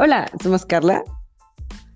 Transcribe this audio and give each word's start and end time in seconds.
Hola, 0.00 0.30
somos 0.40 0.64
Carla 0.64 1.02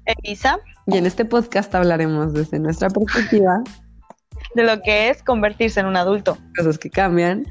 Elisa, 0.07 0.59
y 0.89 0.97
en 0.97 1.07
este 1.07 1.25
podcast 1.25 1.73
hablaremos 1.73 2.33
desde 2.33 2.59
nuestra 2.59 2.91
perspectiva 2.91 3.63
de 4.57 4.65
lo 4.65 4.83
que 4.83 5.09
es 5.09 5.23
convertirse 5.23 5.79
en 5.79 5.87
un 5.87 5.97
adulto, 5.97 6.37
cosas 6.57 6.79
que 6.79 6.91
cambian 6.91 7.47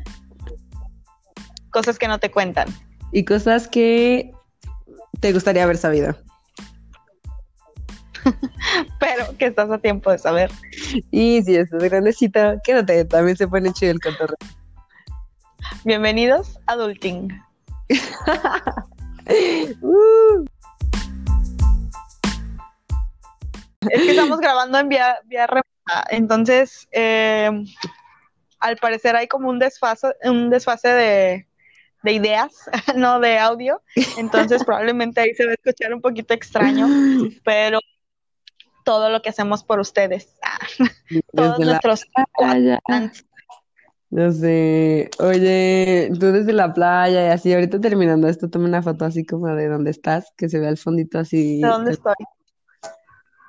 cosas 1.69 1.97
que 1.97 2.09
no 2.09 2.19
te 2.19 2.31
cuentan. 2.31 2.67
y 3.13 3.23
cosas 3.23 3.69
que 3.69 4.33
te 5.21 5.31
gustaría 5.31 5.63
haber 5.63 5.77
sabido. 5.77 6.17
pero 8.99 9.38
que 9.38 9.45
estás 9.45 9.71
a 9.71 9.77
tiempo 9.77 10.11
de 10.11 10.18
saber. 10.18 10.52
Y 11.11 11.41
si 11.43 11.55
estás 11.55 11.81
grandecito, 11.81 12.59
quédate, 12.65 13.05
también 13.05 13.38
se 13.38 13.47
pone 13.47 13.71
chido 13.71 13.93
el 13.93 14.02
cotorreo. 14.02 14.36
Bienvenidos 15.85 16.59
a 16.67 16.73
Adulting. 16.73 17.41
Uh, 19.81 20.45
Es 23.90 24.02
que 24.03 24.12
estamos 24.12 24.40
grabando 24.40 24.77
en 24.77 24.90
vía, 24.90 25.20
vía 25.26 25.48
remota, 25.48 26.05
entonces 26.09 26.88
eh, 26.91 27.49
al 28.59 28.77
parecer 28.77 29.16
hay 29.16 29.27
como 29.27 29.49
un 29.49 29.58
desfase, 29.58 30.16
un 30.23 30.49
desfase 30.49 30.89
de, 30.89 31.48
de 32.03 32.12
ideas, 32.12 32.52
no 32.95 33.20
de 33.20 33.39
audio, 33.39 33.81
entonces 34.17 34.63
probablemente 34.63 35.22
ahí 35.22 35.34
se 35.34 35.45
va 35.45 35.52
a 35.52 35.55
escuchar 35.55 35.94
un 35.94 36.02
poquito 36.02 36.34
extraño, 36.34 36.88
pero 37.44 37.80
todo 38.86 39.09
lo 39.09 39.22
que 39.22 39.30
hacemos 39.30 39.63
por 39.63 39.80
ustedes, 39.80 40.38
ah, 40.44 40.59
todos 41.36 41.58
desde 41.58 41.72
nuestros 41.72 42.05
playa. 42.38 42.80
No 44.11 44.30
sé, 44.34 45.09
oye, 45.20 46.11
tú 46.20 46.34
desde 46.34 46.52
la 46.52 46.73
playa 46.73 47.27
y 47.27 47.30
así, 47.30 47.53
ahorita 47.53 47.80
terminando 47.80 48.27
esto, 48.27 48.50
toma 48.50 48.66
una 48.66 48.83
foto 48.83 49.05
así 49.05 49.25
como 49.25 49.48
de 49.48 49.70
donde 49.70 49.89
estás, 49.89 50.33
que 50.36 50.50
se 50.50 50.59
vea 50.59 50.70
el 50.70 50.77
fondito 50.77 51.17
así, 51.17 51.61
¿De 51.61 51.67
dónde 51.67 51.92
estoy? 51.92 52.16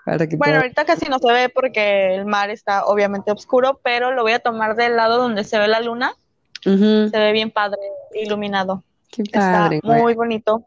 Para 0.05 0.27
que 0.27 0.37
Bueno, 0.37 0.55
todo- 0.55 0.63
ahorita 0.63 0.85
casi 0.85 1.07
no 1.09 1.19
se 1.19 1.33
ve 1.33 1.49
porque 1.49 2.15
el 2.15 2.27
mar 2.27 2.51
está 2.51 2.87
obviamente 2.87 3.31
oscuro, 3.33 3.81
pero 3.83 4.13
lo 4.13 4.23
voy 4.23 4.33
a 4.33 4.39
tomar 4.41 4.75
del 4.77 4.97
lado 4.97 5.19
donde 5.19 5.45
se 5.45 5.59
ve 5.59 5.69
la 5.69 5.81
luna. 5.81 6.15
Se 6.63 7.11
ve 7.11 7.33
bien 7.33 7.51
padre, 7.51 7.81
iluminado. 8.15 8.85
qué 9.11 9.23
Está 9.23 9.53
padre, 9.53 9.81
güey. 9.83 10.01
muy 10.01 10.15
bonito. 10.15 10.65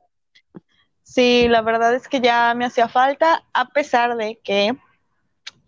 Sí, 1.03 1.47
la 1.50 1.61
verdad 1.61 1.94
es 1.95 2.08
que 2.08 2.19
ya 2.19 2.53
me 2.55 2.66
hacía 2.66 2.88
falta, 2.89 3.44
a 3.53 3.69
pesar 3.69 4.17
de 4.17 4.39
que 4.44 4.75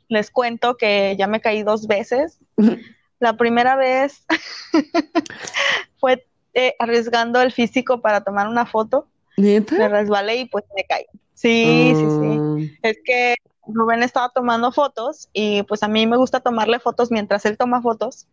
les 0.09 0.31
cuento 0.31 0.75
que 0.77 1.15
ya 1.17 1.27
me 1.27 1.39
caí 1.41 1.63
dos 1.63 1.87
veces. 1.87 2.39
La 3.19 3.35
primera 3.35 3.75
vez 3.75 4.25
fue 5.99 6.25
eh, 6.53 6.75
arriesgando 6.79 7.41
el 7.41 7.52
físico 7.52 8.02
para 8.02 8.21
tomar 8.21 8.47
una 8.47 8.65
foto. 8.65 9.07
Me 9.37 9.43
¿Neta? 9.59 9.87
resbalé 9.87 10.37
y 10.37 10.45
pues 10.45 10.65
me 10.75 10.83
caí. 10.83 11.05
Sí, 11.33 11.93
sí, 11.99 12.09
sí. 12.09 12.25
Mm, 12.25 12.65
Es 12.81 12.97
que 13.05 13.35
Rubén 13.67 14.03
estaba 14.03 14.29
tomando 14.29 14.71
fotos 14.71 15.29
y 15.33 15.63
pues 15.63 15.83
a 15.83 15.87
mí 15.87 16.07
me 16.07 16.17
gusta 16.17 16.39
tomarle 16.39 16.79
fotos 16.79 17.11
mientras 17.11 17.45
él 17.45 17.57
toma 17.57 17.81
fotos. 17.81 18.27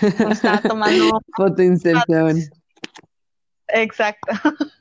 Pues, 0.00 0.32
estaba 0.32 0.60
tomando, 0.60 1.20
Foto 1.36 1.62
inserción. 1.62 2.40
exacto. 3.68 4.32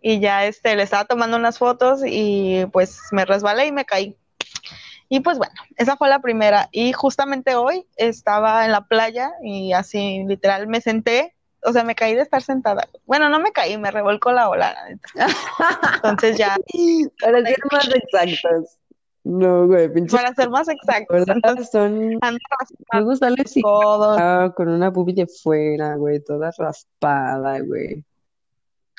Y 0.00 0.20
ya 0.20 0.44
este 0.46 0.76
le 0.76 0.84
estaba 0.84 1.06
tomando 1.06 1.36
unas 1.36 1.58
fotos 1.58 2.02
y 2.06 2.66
pues 2.72 3.00
me 3.10 3.24
resbalé 3.24 3.66
y 3.66 3.72
me 3.72 3.84
caí. 3.84 4.16
Y 5.08 5.20
pues 5.20 5.38
bueno, 5.38 5.54
esa 5.76 5.96
fue 5.96 6.08
la 6.08 6.20
primera. 6.20 6.68
Y 6.70 6.92
justamente 6.92 7.56
hoy 7.56 7.86
estaba 7.96 8.64
en 8.64 8.72
la 8.72 8.86
playa 8.86 9.32
y 9.42 9.72
así 9.72 10.22
literal 10.26 10.68
me 10.68 10.80
senté, 10.80 11.34
o 11.64 11.72
sea, 11.72 11.82
me 11.82 11.94
caí 11.94 12.14
de 12.14 12.22
estar 12.22 12.42
sentada. 12.42 12.86
Bueno, 13.06 13.28
no 13.28 13.40
me 13.40 13.52
caí, 13.52 13.76
me 13.78 13.90
revolcó 13.90 14.32
la 14.32 14.48
ola. 14.48 14.76
Entonces 15.96 16.38
ya, 16.38 16.56
Para 17.20 17.42
ser 17.42 17.58
más 17.72 17.88
exactos. 17.88 18.77
No, 19.28 19.66
güey, 19.66 19.92
pinche. 19.92 20.16
para 20.16 20.32
ser 20.32 20.48
más 20.48 20.68
exactos, 20.70 21.68
Son. 21.70 22.18
sale 23.18 23.36
así, 23.44 23.60
codos, 23.60 24.16
ah, 24.18 24.54
con 24.56 24.68
una 24.70 24.90
pupi 24.90 25.12
de 25.12 25.26
fuera, 25.26 25.96
güey, 25.96 26.24
toda 26.24 26.50
raspada, 26.56 27.60
güey. 27.60 28.02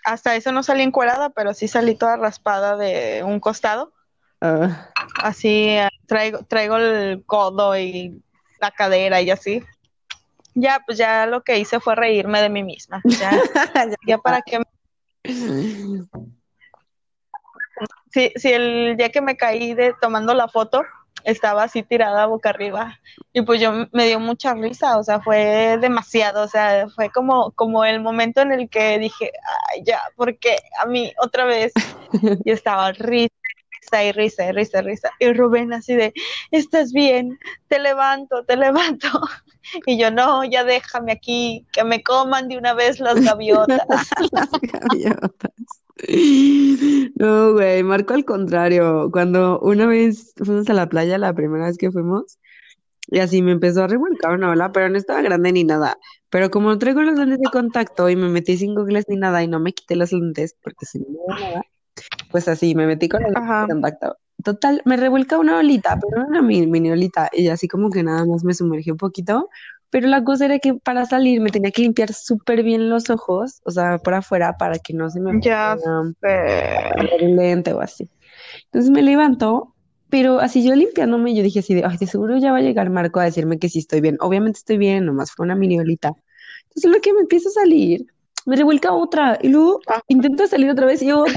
Hasta 0.06 0.36
eso 0.36 0.52
no 0.52 0.62
salí 0.62 0.84
encuerada, 0.84 1.32
pero 1.32 1.56
sí 1.56 1.68
salí 1.68 1.96
toda 1.96 2.16
raspada 2.18 2.78
de 2.78 3.24
un 3.24 3.40
costado. 3.40 3.92
Ah, 4.40 4.92
Así 5.16 5.70
eh, 5.70 5.90
traigo, 6.06 6.44
traigo 6.44 6.78
el 6.78 7.24
codo 7.26 7.76
y 7.76 8.22
la 8.62 8.70
cadera 8.70 9.24
y 9.24 9.32
así. 9.32 9.64
Ya, 10.54 10.84
pues 10.86 11.00
ya 11.00 11.26
lo 11.26 11.42
que 11.42 11.58
hice 11.58 11.80
fue 11.80 11.96
reírme 11.96 12.40
de 12.40 12.50
mí 12.50 12.64
misma. 12.64 13.02
Ya, 13.04 13.32
ya 14.08 14.20
para 14.20 14.44
que 14.44 14.62
si, 18.12 18.31
si 18.36 18.52
el 18.52 18.96
día 18.97 19.09
que 19.09 19.22
me 19.22 19.38
caí 19.38 19.74
de 19.74 19.94
tomando 20.02 20.34
la 20.34 20.47
foto 20.47 20.84
estaba 21.24 21.64
así 21.64 21.84
tirada 21.84 22.25
boca 22.25 22.50
arriba. 22.50 23.00
Y 23.34 23.42
pues 23.42 23.62
yo 23.62 23.72
me 23.92 24.08
dio 24.08 24.20
mucha 24.20 24.53
risa, 24.53 24.97
o 24.97 25.03
sea, 25.03 25.20
fue 25.22 25.78
demasiado, 25.80 26.44
o 26.44 26.48
sea, 26.48 26.88
fue 26.90 27.09
como, 27.09 27.52
como 27.52 27.86
el 27.86 28.02
momento 28.02 28.42
en 28.42 28.52
el 28.52 28.69
que 28.69 29.00
dije, 29.00 29.31
ay, 29.72 29.84
ya, 29.86 30.02
porque 30.16 30.58
a 30.80 30.86
mí 30.86 31.14
otra 31.22 31.46
vez 31.46 31.74
y 32.46 32.52
estaba 32.52 32.92
risa, 32.94 33.34
risa 33.92 34.03
y 34.03 34.12
risa 34.12 34.46
y 34.46 34.52
risa 34.52 34.80
y 34.80 34.81
risa. 34.81 35.12
Y 35.19 35.34
Rubén 35.34 35.74
así 35.74 35.96
de, 35.96 36.14
estás 36.52 36.92
bien, 36.94 37.38
te 37.68 37.80
levanto, 37.80 38.44
te 38.46 38.58
levanto 38.58 39.08
y 39.86 39.98
yo 39.98 40.12
no, 40.12 40.44
ya 40.44 40.64
déjame 40.64 41.12
aquí, 41.12 41.66
que 41.72 41.84
me 41.84 42.02
coman 42.03 42.48
de 42.48 42.58
una 42.58 42.74
vez 42.74 43.00
las 43.00 43.19
gaviotas. 43.22 43.81
las 44.31 44.50
gaviotas. 44.52 45.52
No, 47.16 47.54
güey, 47.54 47.84
Marco 47.84 48.14
al 48.14 48.24
contrario. 48.24 49.10
Cuando 49.12 49.60
una 49.60 49.86
vez 49.86 50.34
fuimos 50.38 50.70
a 50.70 50.74
la 50.74 50.88
playa, 50.88 51.18
la 51.18 51.34
primera 51.34 51.66
vez 51.66 51.78
que 51.78 51.92
fuimos, 51.92 52.40
y 53.08 53.20
así 53.20 53.42
me 53.42 53.52
empezó 53.52 53.84
a 53.84 53.88
revolcar 53.88 54.34
una 54.34 54.52
ola, 54.52 54.72
pero 54.72 54.90
no 54.90 54.98
estaba 54.98 55.22
grande 55.22 55.52
ni 55.52 55.64
nada. 55.64 55.98
Pero 56.30 56.50
como 56.52 56.70
no 56.70 56.78
traigo 56.78 57.02
los 57.02 57.18
lentes 57.18 57.40
de 57.40 57.50
contacto 57.52 58.10
y 58.10 58.16
me 58.16 58.30
metí 58.30 58.56
sin 58.58 58.76
googles 58.76 59.06
ni 59.10 59.18
nada 59.18 59.44
y 59.44 59.48
no 59.48 59.60
me 59.60 59.74
quité 59.74 59.96
los 59.96 60.12
lentes 60.14 60.56
porque 60.64 60.86
si 60.86 61.00
no 61.00 61.06
me 61.10 61.18
veo 61.18 61.40
nada, 61.50 61.62
pues 62.30 62.48
así 62.48 62.76
me 62.76 62.86
metí 62.86 63.10
con 63.10 63.24
los 63.24 63.31
lentes 63.31 63.44
Ajá. 63.44 63.62
de 63.64 63.74
contacto. 63.74 64.18
Total, 64.44 64.81
me 64.86 64.96
revuelca 64.96 65.38
una 65.38 65.58
olita, 65.58 66.00
pero 66.00 66.24
no 66.24 66.30
una 66.30 66.42
mini, 66.42 66.68
mini 66.68 66.92
olita, 66.92 67.30
y 67.34 67.50
así 67.50 67.68
como 67.68 67.90
que 67.90 68.04
nada 68.04 68.26
más 68.26 68.44
me 68.44 68.54
sumergí 68.54 68.92
un 68.92 68.98
poquito. 68.98 69.50
Pero 69.92 70.08
la 70.08 70.24
cosa 70.24 70.46
era 70.46 70.60
que 70.60 70.76
para 70.76 71.06
salir 71.06 71.42
me 71.42 71.50
tenía 71.50 71.72
que 71.72 71.82
limpiar 71.82 72.14
súper 72.14 72.64
bien 72.64 72.90
los 72.90 73.10
ojos, 73.10 73.62
o 73.64 73.72
sea, 73.72 73.98
por 73.98 74.14
afuera, 74.14 74.56
para 74.58 74.78
que 74.78 74.94
no 74.94 75.10
se 75.10 75.20
me 75.20 75.40
Ya 75.42 75.76
un 75.76 77.36
lente 77.36 77.74
o 77.74 77.82
así. 77.82 78.08
Entonces 78.66 78.92
me 78.92 79.02
levanto, 79.02 79.74
pero 80.10 80.40
así 80.40 80.64
yo 80.64 80.76
limpiándome, 80.76 81.36
yo 81.36 81.44
dije 81.44 81.60
así 81.60 81.74
de, 81.74 81.84
ay, 81.86 81.98
de 81.98 82.08
seguro 82.08 82.38
ya 82.38 82.52
va 82.52 82.60
a 82.60 82.62
llegar 82.62 82.90
Marco 82.90 83.20
a 83.20 83.26
decirme 83.26 83.58
que 83.58 83.70
sí 83.70 83.80
estoy 83.80 84.02
bien. 84.02 84.18
Obviamente 84.20 84.60
estoy 84.60 84.78
bien, 84.78 85.06
nomás 85.06 85.32
fue 85.32 85.46
una 85.46 85.56
mini 85.56 85.80
olita. 85.80 86.14
Entonces 86.70 86.92
lo 86.92 87.02
que 87.02 87.14
me 87.14 87.22
empieza 87.22 87.50
a 87.50 87.54
salir, 87.54 88.06
me 88.46 88.56
revuelca 88.56 88.94
otra, 88.94 89.38
y 89.42 89.50
luego 89.50 89.80
Ah. 89.88 90.02
intento 90.08 90.46
salir 90.48 90.70
otra 90.70 90.86
vez 90.86 91.02
y 91.02 91.12
otra. 91.12 91.34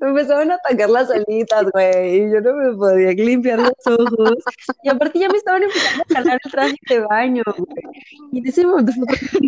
Me 0.00 0.08
empezaban 0.08 0.50
a 0.50 0.54
atacar 0.54 0.90
las 0.90 1.10
olitas, 1.10 1.64
güey, 1.72 2.16
y 2.16 2.32
yo 2.32 2.40
no 2.40 2.54
me 2.54 2.76
podía 2.76 3.12
limpiar 3.12 3.58
los 3.60 3.86
ojos. 3.86 4.38
Y 4.82 4.88
aparte 4.88 5.18
ya 5.18 5.28
me 5.28 5.38
estaban 5.38 5.62
empezando 5.62 6.02
a 6.02 6.14
jalar 6.14 6.40
el 6.44 6.50
traje 6.50 6.76
de 6.88 7.00
baño, 7.00 7.42
güey. 7.56 7.84
Y 8.32 8.38
en 8.38 8.46
ese 8.46 8.66
momento 8.66 8.92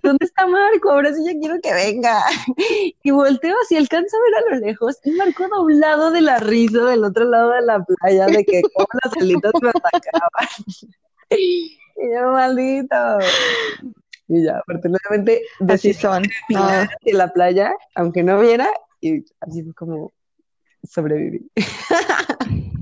¿dónde 0.02 0.24
está 0.24 0.46
Marco? 0.46 0.90
Ahora 0.90 1.12
sí 1.12 1.22
ya 1.24 1.38
quiero 1.38 1.60
que 1.60 1.72
venga. 1.72 2.22
Y 3.02 3.10
volteo 3.10 3.54
así, 3.62 3.76
alcanzo 3.76 4.16
a 4.16 4.20
ver 4.20 4.34
a 4.34 4.54
lo 4.54 4.66
lejos, 4.66 4.98
y 5.04 5.10
Marco 5.12 5.48
doblado 5.48 6.10
de 6.10 6.20
la 6.20 6.38
risa 6.38 6.84
del 6.84 7.04
otro 7.04 7.24
lado 7.24 7.50
de 7.52 7.62
la 7.62 7.84
playa, 7.84 8.26
de 8.26 8.44
que 8.44 8.62
como 8.74 8.88
las 9.02 9.22
olitas 9.22 9.52
me 9.60 9.70
atacaban. 9.70 10.48
Y 11.30 11.78
yo, 12.14 12.30
maldito. 12.32 13.18
Y 14.28 14.44
ya, 14.44 14.58
afortunadamente 14.58 15.42
decidí 15.60 15.94
son. 15.94 16.22
No, 16.48 16.60
caminar 16.60 16.88
hacia 16.88 17.14
la 17.14 17.32
playa, 17.32 17.72
aunque 17.94 18.22
no 18.22 18.40
viera, 18.40 18.68
y 19.00 19.24
así 19.40 19.62
fue 19.62 19.74
como 19.74 20.12
sobreviví. 20.82 21.50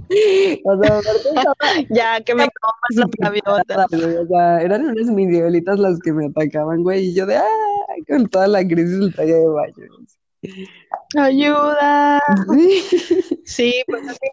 O 0.64 0.82
sea, 0.82 1.00
ya 1.90 2.20
que 2.20 2.34
me 2.34 2.46
güey, 2.90 4.16
o 4.16 4.26
sea, 4.26 4.60
eran 4.60 4.84
unas 4.84 5.06
mini 5.06 5.40
olitas 5.40 5.78
las 5.78 5.98
que 6.00 6.12
me 6.12 6.26
atacaban, 6.26 6.82
güey, 6.82 7.06
y 7.06 7.14
yo 7.14 7.26
de, 7.26 7.36
ah, 7.36 7.48
con 8.08 8.28
toda 8.28 8.46
la 8.46 8.64
crisis 8.64 9.00
del 9.00 9.14
traje 9.14 9.32
de 9.32 9.46
baño. 9.46 9.74
Ayuda. 11.16 12.20
Sí. 12.52 12.84
Sí, 13.46 13.84
pues 13.86 14.08
así. 14.08 14.26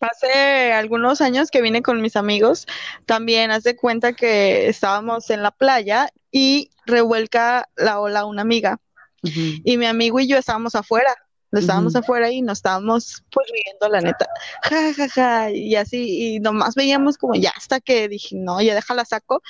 Hace 0.00 0.72
algunos 0.72 1.20
años 1.20 1.50
que 1.50 1.62
vine 1.62 1.82
con 1.82 2.00
mis 2.00 2.16
amigos, 2.16 2.66
también 3.06 3.52
haz 3.52 3.62
de 3.62 3.76
cuenta 3.76 4.14
que 4.14 4.68
estábamos 4.68 5.30
en 5.30 5.42
la 5.42 5.52
playa 5.52 6.08
y 6.32 6.70
revuelca 6.86 7.68
la 7.76 8.00
ola 8.00 8.24
una 8.24 8.42
amiga. 8.42 8.80
Y 9.22 9.76
mi 9.76 9.86
amigo 9.86 10.20
y 10.20 10.26
yo 10.26 10.38
estábamos 10.38 10.74
afuera. 10.74 11.14
Estábamos 11.52 11.94
afuera 11.94 12.30
y 12.30 12.40
nos 12.40 12.58
estábamos 12.58 13.24
pues 13.30 13.46
riendo, 13.52 13.88
la 13.90 14.00
neta. 14.00 14.26
Ja, 14.62 14.94
ja, 14.94 15.08
ja. 15.08 15.50
Y 15.50 15.76
así, 15.76 16.36
y 16.36 16.40
nomás 16.40 16.74
veíamos 16.74 17.18
como 17.18 17.34
ya 17.34 17.52
hasta 17.54 17.80
que 17.80 18.08
dije, 18.08 18.36
no, 18.36 18.62
ya 18.62 18.74
déjala 18.74 19.04
saco. 19.04 19.42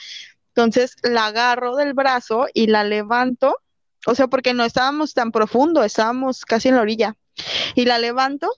Entonces 0.49 0.97
la 1.03 1.27
agarro 1.27 1.77
del 1.77 1.95
brazo 1.95 2.47
y 2.53 2.67
la 2.67 2.83
levanto. 2.83 3.57
O 4.05 4.17
sea, 4.17 4.27
porque 4.27 4.53
no 4.53 4.65
estábamos 4.65 5.15
tan 5.15 5.31
profundo, 5.31 5.85
estábamos 5.85 6.45
casi 6.45 6.69
en 6.69 6.75
la 6.75 6.83
orilla. 6.83 7.17
Y 7.77 7.85
la 7.85 7.99
levanto 7.99 8.53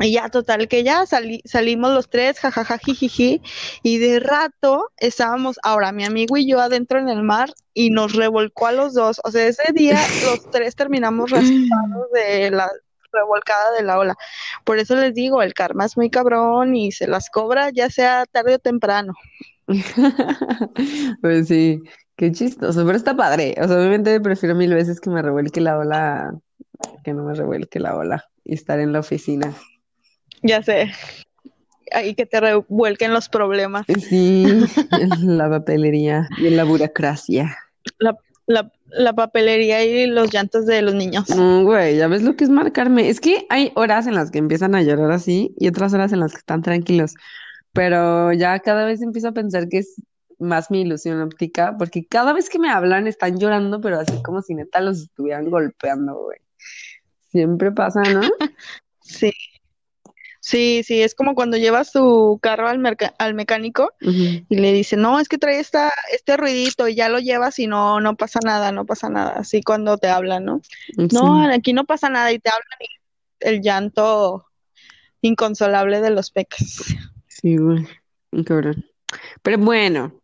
y 0.00 0.12
ya, 0.12 0.28
total, 0.30 0.68
que 0.68 0.82
ya 0.82 1.04
salimos 1.06 1.92
los 1.92 2.08
tres, 2.08 2.38
jajaja, 2.38 2.78
jijiji, 2.78 3.42
y 3.82 3.98
de 3.98 4.20
rato 4.20 4.90
estábamos, 4.96 5.58
ahora 5.62 5.92
mi 5.92 6.04
amigo 6.04 6.36
y 6.36 6.48
yo 6.48 6.60
adentro 6.60 6.98
en 6.98 7.08
el 7.08 7.22
mar, 7.22 7.50
y 7.74 7.90
nos 7.90 8.14
revolcó 8.14 8.66
a 8.66 8.72
los 8.72 8.94
dos. 8.94 9.20
O 9.24 9.30
sea, 9.30 9.46
ese 9.46 9.72
día 9.72 9.98
los 10.24 10.50
tres 10.50 10.74
terminamos 10.74 11.30
raspados 11.30 12.10
de 12.12 12.50
la 12.50 12.70
revolcada 13.12 13.72
de 13.76 13.82
la 13.82 13.98
ola. 13.98 14.16
Por 14.64 14.78
eso 14.78 14.94
les 14.96 15.14
digo, 15.14 15.42
el 15.42 15.54
karma 15.54 15.84
es 15.84 15.96
muy 15.96 16.10
cabrón 16.10 16.76
y 16.76 16.92
se 16.92 17.08
las 17.08 17.28
cobra 17.28 17.70
ya 17.70 17.90
sea 17.90 18.24
tarde 18.26 18.54
o 18.54 18.58
temprano. 18.58 19.14
Pues 21.20 21.48
sí, 21.48 21.80
qué 22.16 22.32
chistoso, 22.32 22.84
pero 22.84 22.96
está 22.96 23.16
padre. 23.16 23.54
O 23.60 23.68
sea, 23.68 23.76
obviamente 23.76 24.20
prefiero 24.20 24.54
mil 24.54 24.74
veces 24.74 25.00
que 25.00 25.10
me 25.10 25.22
revuelque 25.22 25.60
la 25.60 25.78
ola 25.78 26.34
que 27.04 27.12
no 27.12 27.24
me 27.24 27.34
revuelque 27.34 27.78
la 27.78 27.96
ola 27.96 28.24
y 28.44 28.54
estar 28.54 28.80
en 28.80 28.92
la 28.92 29.00
oficina. 29.00 29.54
Ya 30.42 30.62
sé. 30.62 30.92
Ahí 31.92 32.14
que 32.14 32.26
te 32.26 32.40
revuelquen 32.40 33.12
los 33.12 33.28
problemas. 33.28 33.84
Sí, 34.08 34.44
en 34.92 35.38
la 35.38 35.50
papelería 35.50 36.28
y 36.38 36.46
en 36.46 36.56
la 36.56 36.64
burocracia. 36.64 37.56
La, 37.98 38.16
la, 38.46 38.72
la 38.90 39.12
papelería 39.12 39.84
y 39.84 40.06
los 40.06 40.30
llantos 40.30 40.66
de 40.66 40.82
los 40.82 40.94
niños. 40.94 41.28
No, 41.30 41.64
güey, 41.64 41.96
ya 41.96 42.06
ves 42.06 42.22
lo 42.22 42.36
que 42.36 42.44
es 42.44 42.50
marcarme. 42.50 43.08
Es 43.08 43.20
que 43.20 43.46
hay 43.48 43.72
horas 43.74 44.06
en 44.06 44.14
las 44.14 44.30
que 44.30 44.38
empiezan 44.38 44.74
a 44.74 44.82
llorar 44.82 45.10
así 45.10 45.54
y 45.58 45.68
otras 45.68 45.92
horas 45.92 46.12
en 46.12 46.20
las 46.20 46.32
que 46.32 46.38
están 46.38 46.62
tranquilos. 46.62 47.14
Pero 47.72 48.32
ya 48.32 48.58
cada 48.60 48.84
vez 48.84 49.02
empiezo 49.02 49.28
a 49.28 49.32
pensar 49.32 49.68
que 49.68 49.78
es 49.78 50.02
más 50.38 50.70
mi 50.70 50.82
ilusión 50.82 51.20
óptica, 51.20 51.76
porque 51.78 52.06
cada 52.06 52.32
vez 52.32 52.48
que 52.48 52.58
me 52.58 52.70
hablan 52.70 53.06
están 53.06 53.38
llorando, 53.38 53.80
pero 53.80 54.00
así 54.00 54.22
como 54.22 54.42
si 54.42 54.54
neta 54.54 54.80
los 54.80 55.02
estuvieran 55.02 55.50
golpeando, 55.50 56.14
güey. 56.14 56.38
Siempre 57.30 57.72
pasa, 57.72 58.02
¿no? 58.02 58.20
Sí. 59.02 59.32
Sí, 60.40 60.82
sí, 60.84 61.02
es 61.02 61.14
como 61.14 61.34
cuando 61.34 61.58
llevas 61.58 61.92
tu 61.92 62.38
carro 62.42 62.66
al, 62.66 62.80
al 63.18 63.34
mecánico 63.34 63.92
y 64.00 64.56
le 64.56 64.72
dice, 64.72 64.96
no, 64.96 65.20
es 65.20 65.28
que 65.28 65.36
trae 65.36 65.60
esta, 65.60 65.92
este 66.14 66.38
ruidito 66.38 66.88
y 66.88 66.94
ya 66.94 67.10
lo 67.10 67.18
llevas 67.18 67.58
y 67.58 67.66
no, 67.66 68.00
no 68.00 68.16
pasa 68.16 68.40
nada, 68.42 68.72
no 68.72 68.86
pasa 68.86 69.10
nada. 69.10 69.32
Así 69.32 69.62
cuando 69.62 69.98
te 69.98 70.08
hablan, 70.08 70.46
¿no? 70.46 70.62
No, 71.12 71.44
aquí 71.52 71.74
no 71.74 71.84
pasa 71.84 72.08
nada 72.08 72.32
y 72.32 72.38
te 72.38 72.48
hablan 72.48 72.78
y 72.80 72.86
el 73.40 73.60
llanto 73.60 74.46
inconsolable 75.20 76.00
de 76.00 76.10
los 76.10 76.30
peques. 76.30 76.96
Sí, 77.28 77.58
güey, 77.58 77.86
cabrón. 78.46 78.86
Pero 79.42 79.58
bueno, 79.58 80.20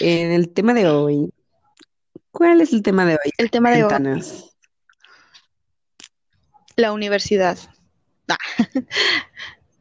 en 0.00 0.32
el 0.32 0.52
tema 0.52 0.74
de 0.74 0.88
hoy, 0.88 1.32
¿cuál 2.32 2.60
es 2.60 2.72
el 2.72 2.82
tema 2.82 3.04
de 3.04 3.12
hoy? 3.12 3.30
El 3.38 3.50
tema 3.52 3.70
de 3.70 3.84
hoy. 3.84 3.92
La 6.74 6.92
universidad. 6.92 7.58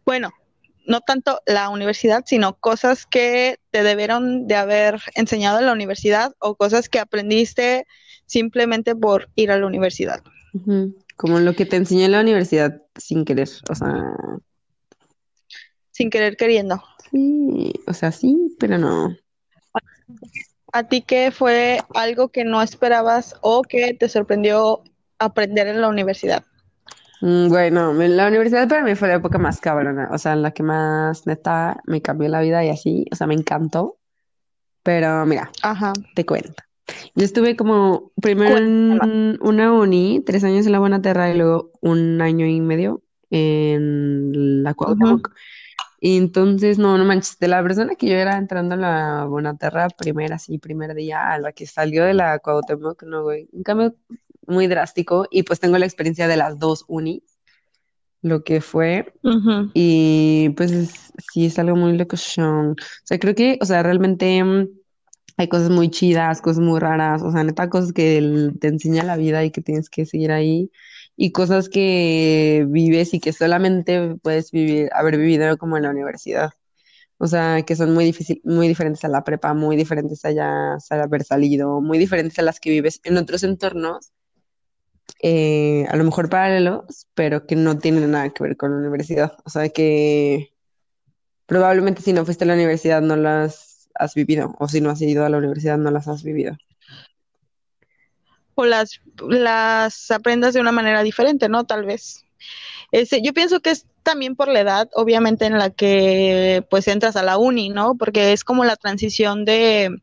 Bueno, 0.04 0.32
no 0.86 1.02
tanto 1.02 1.42
la 1.46 1.70
universidad, 1.70 2.24
sino 2.26 2.58
cosas 2.60 3.06
que 3.06 3.60
te 3.70 3.84
debieron 3.84 4.48
de 4.48 4.56
haber 4.56 5.02
enseñado 5.16 5.60
en 5.60 5.68
la 5.68 5.74
universidad 5.74 6.34
o 6.40 6.56
cosas 6.56 6.90
que 6.90 7.00
aprendiste 7.00 7.86
simplemente 8.26 8.96
por 8.96 9.30
ir 9.36 9.52
a 9.52 9.60
la 9.60 9.68
universidad. 9.68 10.22
Como 11.16 11.40
lo 11.40 11.54
que 11.54 11.66
te 11.66 11.76
enseñó 11.76 12.06
en 12.06 12.12
la 12.14 12.22
universidad 12.22 12.82
sin 12.96 13.26
querer, 13.26 13.50
o 13.70 13.76
sea... 13.76 14.04
Sin 15.92 16.10
querer 16.10 16.36
queriendo. 16.36 16.82
Sí, 17.12 17.74
o 17.86 17.94
sea, 17.94 18.12
sí, 18.12 18.56
pero 18.60 18.78
no. 18.78 19.16
¿A 20.74 20.88
ti 20.88 21.02
qué 21.02 21.32
fue 21.32 21.82
algo 21.94 22.30
que 22.30 22.44
no 22.44 22.62
esperabas 22.62 23.36
o 23.42 23.62
que 23.62 23.94
te 23.94 24.10
sorprendió 24.10 24.84
aprender 25.20 25.68
en 25.68 25.82
la 25.82 25.90
universidad? 25.90 26.44
Mm, 27.22 27.50
bueno, 27.50 27.94
la 27.94 28.28
universidad 28.28 28.68
para 28.68 28.84
mí 28.84 28.96
fue 28.96 29.08
la 29.08 29.16
época 29.16 29.38
más 29.38 29.60
cabrona, 29.60 30.10
o 30.12 30.18
sea, 30.18 30.34
en 30.34 30.42
la 30.42 30.52
que 30.52 30.64
más 30.64 31.28
neta 31.28 31.80
me 31.86 32.02
cambió 32.02 32.28
la 32.30 32.42
vida 32.42 32.66
y 32.66 32.70
así, 32.70 33.06
o 33.12 33.16
sea, 33.16 33.28
me 33.28 33.36
encantó. 33.36 33.98
Pero 34.84 35.26
mira, 35.28 35.52
Ajá. 35.62 35.94
te 36.16 36.26
cuento. 36.26 36.64
Yo 37.16 37.24
estuve 37.24 37.56
como 37.56 38.12
primero 38.20 38.58
en 38.58 39.38
una 39.42 39.72
uni, 39.72 40.24
tres 40.26 40.44
años 40.44 40.66
en 40.66 40.72
la 40.72 40.80
Buenaterra 40.80 41.30
y 41.30 41.38
luego 41.38 41.72
un 41.82 42.22
año 42.22 42.48
y 42.48 42.60
medio 42.60 43.04
en 43.30 44.64
la 44.64 44.74
Cuauhtémoc. 44.74 45.32
Y 46.00 46.18
entonces, 46.18 46.80
no, 46.80 46.98
no 46.98 47.06
manches, 47.06 47.38
de 47.38 47.48
la 47.48 47.62
persona 47.62 47.94
que 47.94 48.08
yo 48.08 48.16
era 48.16 48.38
entrando 48.38 48.74
a 48.74 48.78
la 48.78 49.26
Buenaterra 49.26 49.88
primera, 49.90 50.40
sí, 50.40 50.58
primer 50.58 50.96
día, 50.96 51.32
a 51.32 51.38
la 51.38 51.52
que 51.52 51.68
salió 51.68 52.04
de 52.04 52.16
la 52.16 52.40
Cuauhtémoc, 52.40 53.04
no, 53.04 53.22
güey, 53.24 53.48
un 53.52 53.62
cambio 53.62 53.96
muy 54.48 54.68
drástico 54.68 55.28
y 55.32 55.44
pues 55.44 55.60
tengo 55.60 55.78
la 55.78 55.86
experiencia 55.86 56.28
de 56.28 56.38
las 56.38 56.60
dos 56.60 56.86
unis, 56.88 57.24
lo 58.22 58.44
que 58.44 58.62
fue, 58.62 59.14
y 59.74 60.50
pues 60.50 61.12
sí 61.32 61.46
es 61.48 61.58
algo 61.60 61.76
muy 61.76 61.98
locochón. 61.98 62.72
O 62.72 62.76
sea, 63.04 63.20
creo 63.20 63.34
que, 63.36 63.58
o 63.62 63.66
sea, 63.66 63.82
realmente 63.82 64.44
mm, 64.44 64.68
hay 65.38 65.48
cosas 65.48 65.70
muy 65.72 65.90
chidas, 65.90 66.42
cosas 66.42 66.64
muy 66.64 66.80
raras, 66.80 67.24
o 67.24 67.32
sea, 67.32 67.44
neta, 67.44 67.70
cosas 67.70 67.94
que 67.94 68.52
te 68.60 68.68
enseña 68.68 69.04
la 69.04 69.18
vida 69.18 69.44
y 69.44 69.52
que 69.52 69.62
tienes 69.62 69.90
que 69.90 70.06
seguir 70.06 70.32
ahí. 70.32 70.72
Y 71.18 71.32
cosas 71.32 71.70
que 71.70 72.66
vives 72.70 73.14
y 73.14 73.20
que 73.20 73.34
solamente 73.34 74.16
puedes 74.22 74.52
vivir, 74.52 74.90
haber 74.94 75.18
vivido 75.18 75.58
como 75.58 75.78
en 75.78 75.84
la 75.84 75.90
universidad. 75.90 76.52
O 77.18 77.28
sea, 77.28 77.62
que 77.64 77.76
son 77.76 77.94
muy 77.94 78.06
difícil, 78.06 78.42
muy 78.44 78.68
diferentes 78.68 79.04
a 79.06 79.08
la 79.08 79.24
prepa, 79.24 79.54
muy 79.54 79.76
diferentes 79.76 80.26
a 80.26 80.32
ya 80.32 80.78
haber 80.90 81.24
salido, 81.24 81.80
muy 81.82 82.00
diferentes 82.00 82.40
a 82.40 82.42
las 82.42 82.60
que 82.60 82.72
vives 82.72 83.00
en 83.04 83.18
otros 83.18 83.44
entornos, 83.44 84.12
eh, 85.22 85.86
a 85.90 85.96
lo 85.96 86.04
mejor 86.04 86.30
paralelos, 86.30 87.08
pero 87.14 87.46
que 87.46 87.56
no 87.56 87.78
tienen 87.78 88.12
nada 88.12 88.30
que 88.30 88.44
ver 88.44 88.58
con 88.58 88.72
la 88.72 88.78
universidad. 88.78 89.38
O 89.46 89.50
sea, 89.50 89.70
que 89.70 90.54
probablemente 91.46 92.02
si 92.02 92.14
no 92.14 92.26
fuiste 92.26 92.44
a 92.46 92.48
la 92.48 92.54
universidad 92.54 93.02
no 93.02 93.16
las 93.16 93.90
has 93.96 94.16
vivido, 94.16 94.56
o 94.60 94.68
si 94.68 94.82
no 94.82 94.90
has 94.90 95.02
ido 95.02 95.26
a 95.26 95.30
la 95.30 95.38
universidad 95.38 95.78
no 95.78 95.92
las 95.92 96.08
has 96.08 96.24
vivido 96.24 96.58
o 98.56 98.66
las, 98.66 99.02
las 99.28 100.12
aprendas 100.12 100.54
de 100.54 100.62
una 100.62 100.72
manera 100.72 101.04
diferente, 101.04 101.50
¿no? 101.50 101.66
Tal 101.66 101.86
vez. 101.86 102.26
Este, 102.92 103.22
yo 103.22 103.34
pienso 103.34 103.60
que 103.62 103.72
es 103.72 103.86
también 104.04 104.36
por 104.36 104.48
la 104.48 104.60
edad, 104.60 104.90
obviamente, 104.94 105.46
en 105.46 105.58
la 105.58 105.70
que 105.70 106.66
pues 106.70 106.88
entras 106.88 107.16
a 107.16 107.24
la 107.24 107.38
uni, 107.38 107.70
¿no? 107.70 107.96
Porque 107.96 108.34
es 108.34 108.44
como 108.44 108.66
la 108.66 108.76
transición 108.76 109.46
de, 109.46 110.02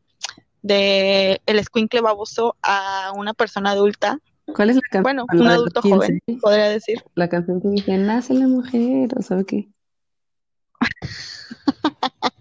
de 0.61 1.41
el 1.45 1.59
escuincle 1.59 2.01
baboso 2.01 2.55
a 2.61 3.11
una 3.15 3.33
persona 3.33 3.71
adulta. 3.71 4.19
¿Cuál 4.55 4.69
es 4.69 4.75
la 4.75 4.81
canción? 4.81 5.03
Bueno, 5.03 5.25
un 5.31 5.47
adulto 5.47 5.81
joven, 5.81 6.19
podría 6.41 6.69
decir. 6.69 7.03
La 7.15 7.29
canción 7.29 7.61
que 7.61 7.69
dice, 7.69 7.97
nace 7.97 8.33
la 8.33 8.47
mujer, 8.47 9.09
o 9.17 9.21
sabe 9.21 9.45
qué. 9.45 9.69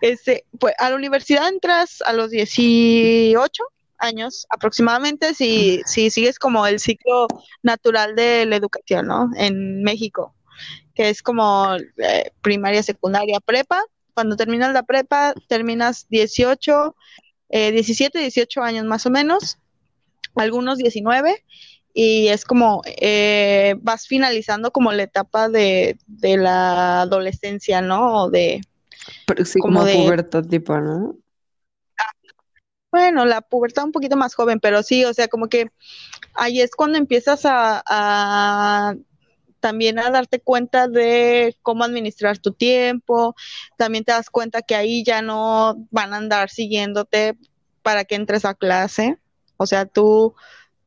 este, 0.00 0.44
pues 0.58 0.74
a 0.78 0.90
la 0.90 0.96
universidad 0.96 1.48
entras 1.48 2.02
a 2.02 2.12
los 2.12 2.30
18, 2.30 3.62
años 4.02 4.46
aproximadamente 4.50 5.32
si, 5.32 5.80
si 5.86 6.10
sigues 6.10 6.38
como 6.38 6.66
el 6.66 6.80
ciclo 6.80 7.28
natural 7.62 8.14
de 8.16 8.44
la 8.44 8.56
educación, 8.56 9.06
¿no? 9.06 9.30
En 9.36 9.82
México, 9.82 10.34
que 10.94 11.08
es 11.08 11.22
como 11.22 11.76
eh, 11.98 12.32
primaria, 12.42 12.82
secundaria, 12.82 13.40
prepa. 13.40 13.82
Cuando 14.14 14.36
terminas 14.36 14.74
la 14.74 14.82
prepa, 14.82 15.32
terminas 15.48 16.06
18, 16.10 16.94
17, 17.48 18.18
18 18.18 18.62
años 18.62 18.84
más 18.84 19.06
o 19.06 19.10
menos, 19.10 19.58
algunos 20.34 20.78
19, 20.78 21.44
y 21.94 22.28
es 22.28 22.44
como 22.44 22.82
eh, 22.86 23.74
vas 23.80 24.06
finalizando 24.06 24.70
como 24.70 24.92
la 24.92 25.02
etapa 25.02 25.48
de, 25.48 25.98
de 26.06 26.36
la 26.36 27.02
adolescencia, 27.02 27.82
¿no? 27.82 28.24
O 28.24 28.30
de... 28.30 28.60
sí, 29.44 29.58
como, 29.60 29.84
de, 29.84 29.94
pubertad 29.94 30.44
tipo, 30.44 30.78
¿no? 30.78 31.16
Bueno, 32.92 33.24
la 33.24 33.40
pubertad 33.40 33.84
un 33.84 33.92
poquito 33.92 34.16
más 34.18 34.34
joven, 34.34 34.60
pero 34.60 34.82
sí, 34.82 35.04
o 35.06 35.14
sea, 35.14 35.26
como 35.28 35.48
que 35.48 35.70
ahí 36.34 36.60
es 36.60 36.72
cuando 36.72 36.98
empiezas 36.98 37.40
a, 37.44 38.94
también 39.60 39.98
a 39.98 40.10
darte 40.10 40.40
cuenta 40.40 40.88
de 40.88 41.56
cómo 41.62 41.84
administrar 41.84 42.38
tu 42.38 42.52
tiempo, 42.52 43.34
también 43.78 44.04
te 44.04 44.12
das 44.12 44.28
cuenta 44.28 44.60
que 44.60 44.74
ahí 44.74 45.04
ya 45.04 45.22
no 45.22 45.86
van 45.90 46.12
a 46.12 46.18
andar 46.18 46.50
siguiéndote 46.50 47.38
para 47.80 48.04
que 48.04 48.14
entres 48.14 48.44
a 48.44 48.54
clase, 48.54 49.18
o 49.62 49.66
sea, 49.66 49.86
tú 49.86 50.34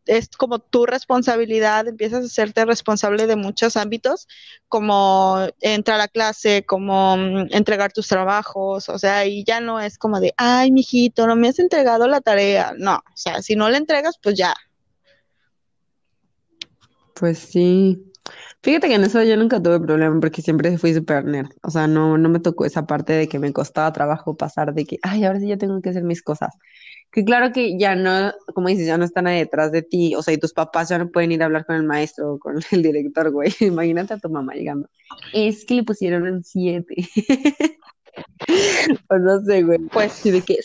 es 0.06 0.30
como 0.30 0.60
tu 0.60 0.86
responsabilidad, 0.86 1.88
empiezas 1.88 2.24
a 2.24 2.28
hacerte 2.28 2.66
responsable 2.66 3.28
de 3.28 3.36
muchos 3.36 3.76
ámbitos, 3.76 4.28
como 4.68 5.40
entrar 5.62 6.00
a 6.00 6.08
clase, 6.08 6.64
como 6.66 7.18
mm, 7.18 7.48
entregar 7.52 7.92
tus 7.92 8.08
trabajos, 8.08 8.90
o 8.90 9.00
sea, 9.00 9.26
y 9.26 9.44
ya 9.44 9.60
no 9.60 9.80
es 9.80 9.98
como 9.98 10.20
de, 10.20 10.34
ay, 10.38 10.72
mijito, 10.72 11.28
no 11.28 11.36
me 11.36 11.48
has 11.48 11.60
entregado 11.60 12.08
la 12.08 12.22
tarea, 12.22 12.74
no, 12.78 12.98
o 12.98 13.18
sea, 13.18 13.42
si 13.42 13.56
no 13.56 13.70
la 13.70 13.78
entregas, 13.78 14.20
pues 14.22 14.36
ya. 14.36 14.56
Pues 17.16 17.40
sí, 17.40 18.12
Fíjate 18.66 18.88
que 18.88 18.96
en 18.96 19.04
eso 19.04 19.22
yo 19.22 19.38
nunca 19.38 19.62
tuve 19.62 19.80
problema 19.80 20.20
porque 20.20 20.42
siempre 20.42 20.76
fui 20.80 20.92
súper 20.92 21.24
nerd. 21.24 21.50
O 21.62 21.70
sea, 21.70 21.86
no, 21.86 22.18
no 22.18 22.30
me 22.30 22.40
tocó 22.40 22.66
esa 22.66 22.88
parte 22.88 23.14
de 23.14 23.28
que 23.28 23.38
me 23.38 23.54
costaba 23.54 23.94
trabajo 23.94 24.36
pasar 24.36 24.74
de 24.74 24.86
que, 24.86 24.98
ay, 25.04 25.24
ahora 25.24 25.40
sí 25.40 25.48
ya 25.48 25.58
tengo 25.58 25.80
que 25.82 25.90
hacer 25.90 26.04
mis 26.04 26.24
cosas. 26.24 26.50
Que 27.16 27.24
claro 27.24 27.54
que 27.54 27.78
ya 27.80 27.96
no, 27.96 28.34
como 28.54 28.68
dices, 28.68 28.86
ya 28.86 28.98
no 28.98 29.06
están 29.06 29.26
ahí 29.26 29.40
detrás 29.40 29.72
de 29.72 29.82
ti. 29.82 30.16
O 30.16 30.22
sea, 30.22 30.34
y 30.34 30.38
tus 30.38 30.52
papás 30.52 30.90
ya 30.90 30.98
no 30.98 31.10
pueden 31.10 31.32
ir 31.32 31.42
a 31.42 31.46
hablar 31.46 31.66
con 31.66 31.78
el 31.78 31.84
maestro 31.84 32.34
o 32.34 32.40
con 32.40 32.58
el 32.72 32.84
director, 32.84 33.32
güey. 33.32 33.54
Imagínate 33.62 34.14
a 34.14 34.18
tu 34.18 34.30
mamá 34.30 34.54
llegando. 34.54 34.90
Es 35.32 35.64
que 35.64 35.76
le 35.76 35.84
pusieron 35.84 36.24
un 36.28 36.44
7. 36.44 36.94
O 39.10 39.18
no 39.18 39.42
sé, 39.42 39.64
güey. 39.64 39.80
Pues, 39.92 40.14
Sí, 40.14 40.32
de 40.32 40.42
que 40.42 40.58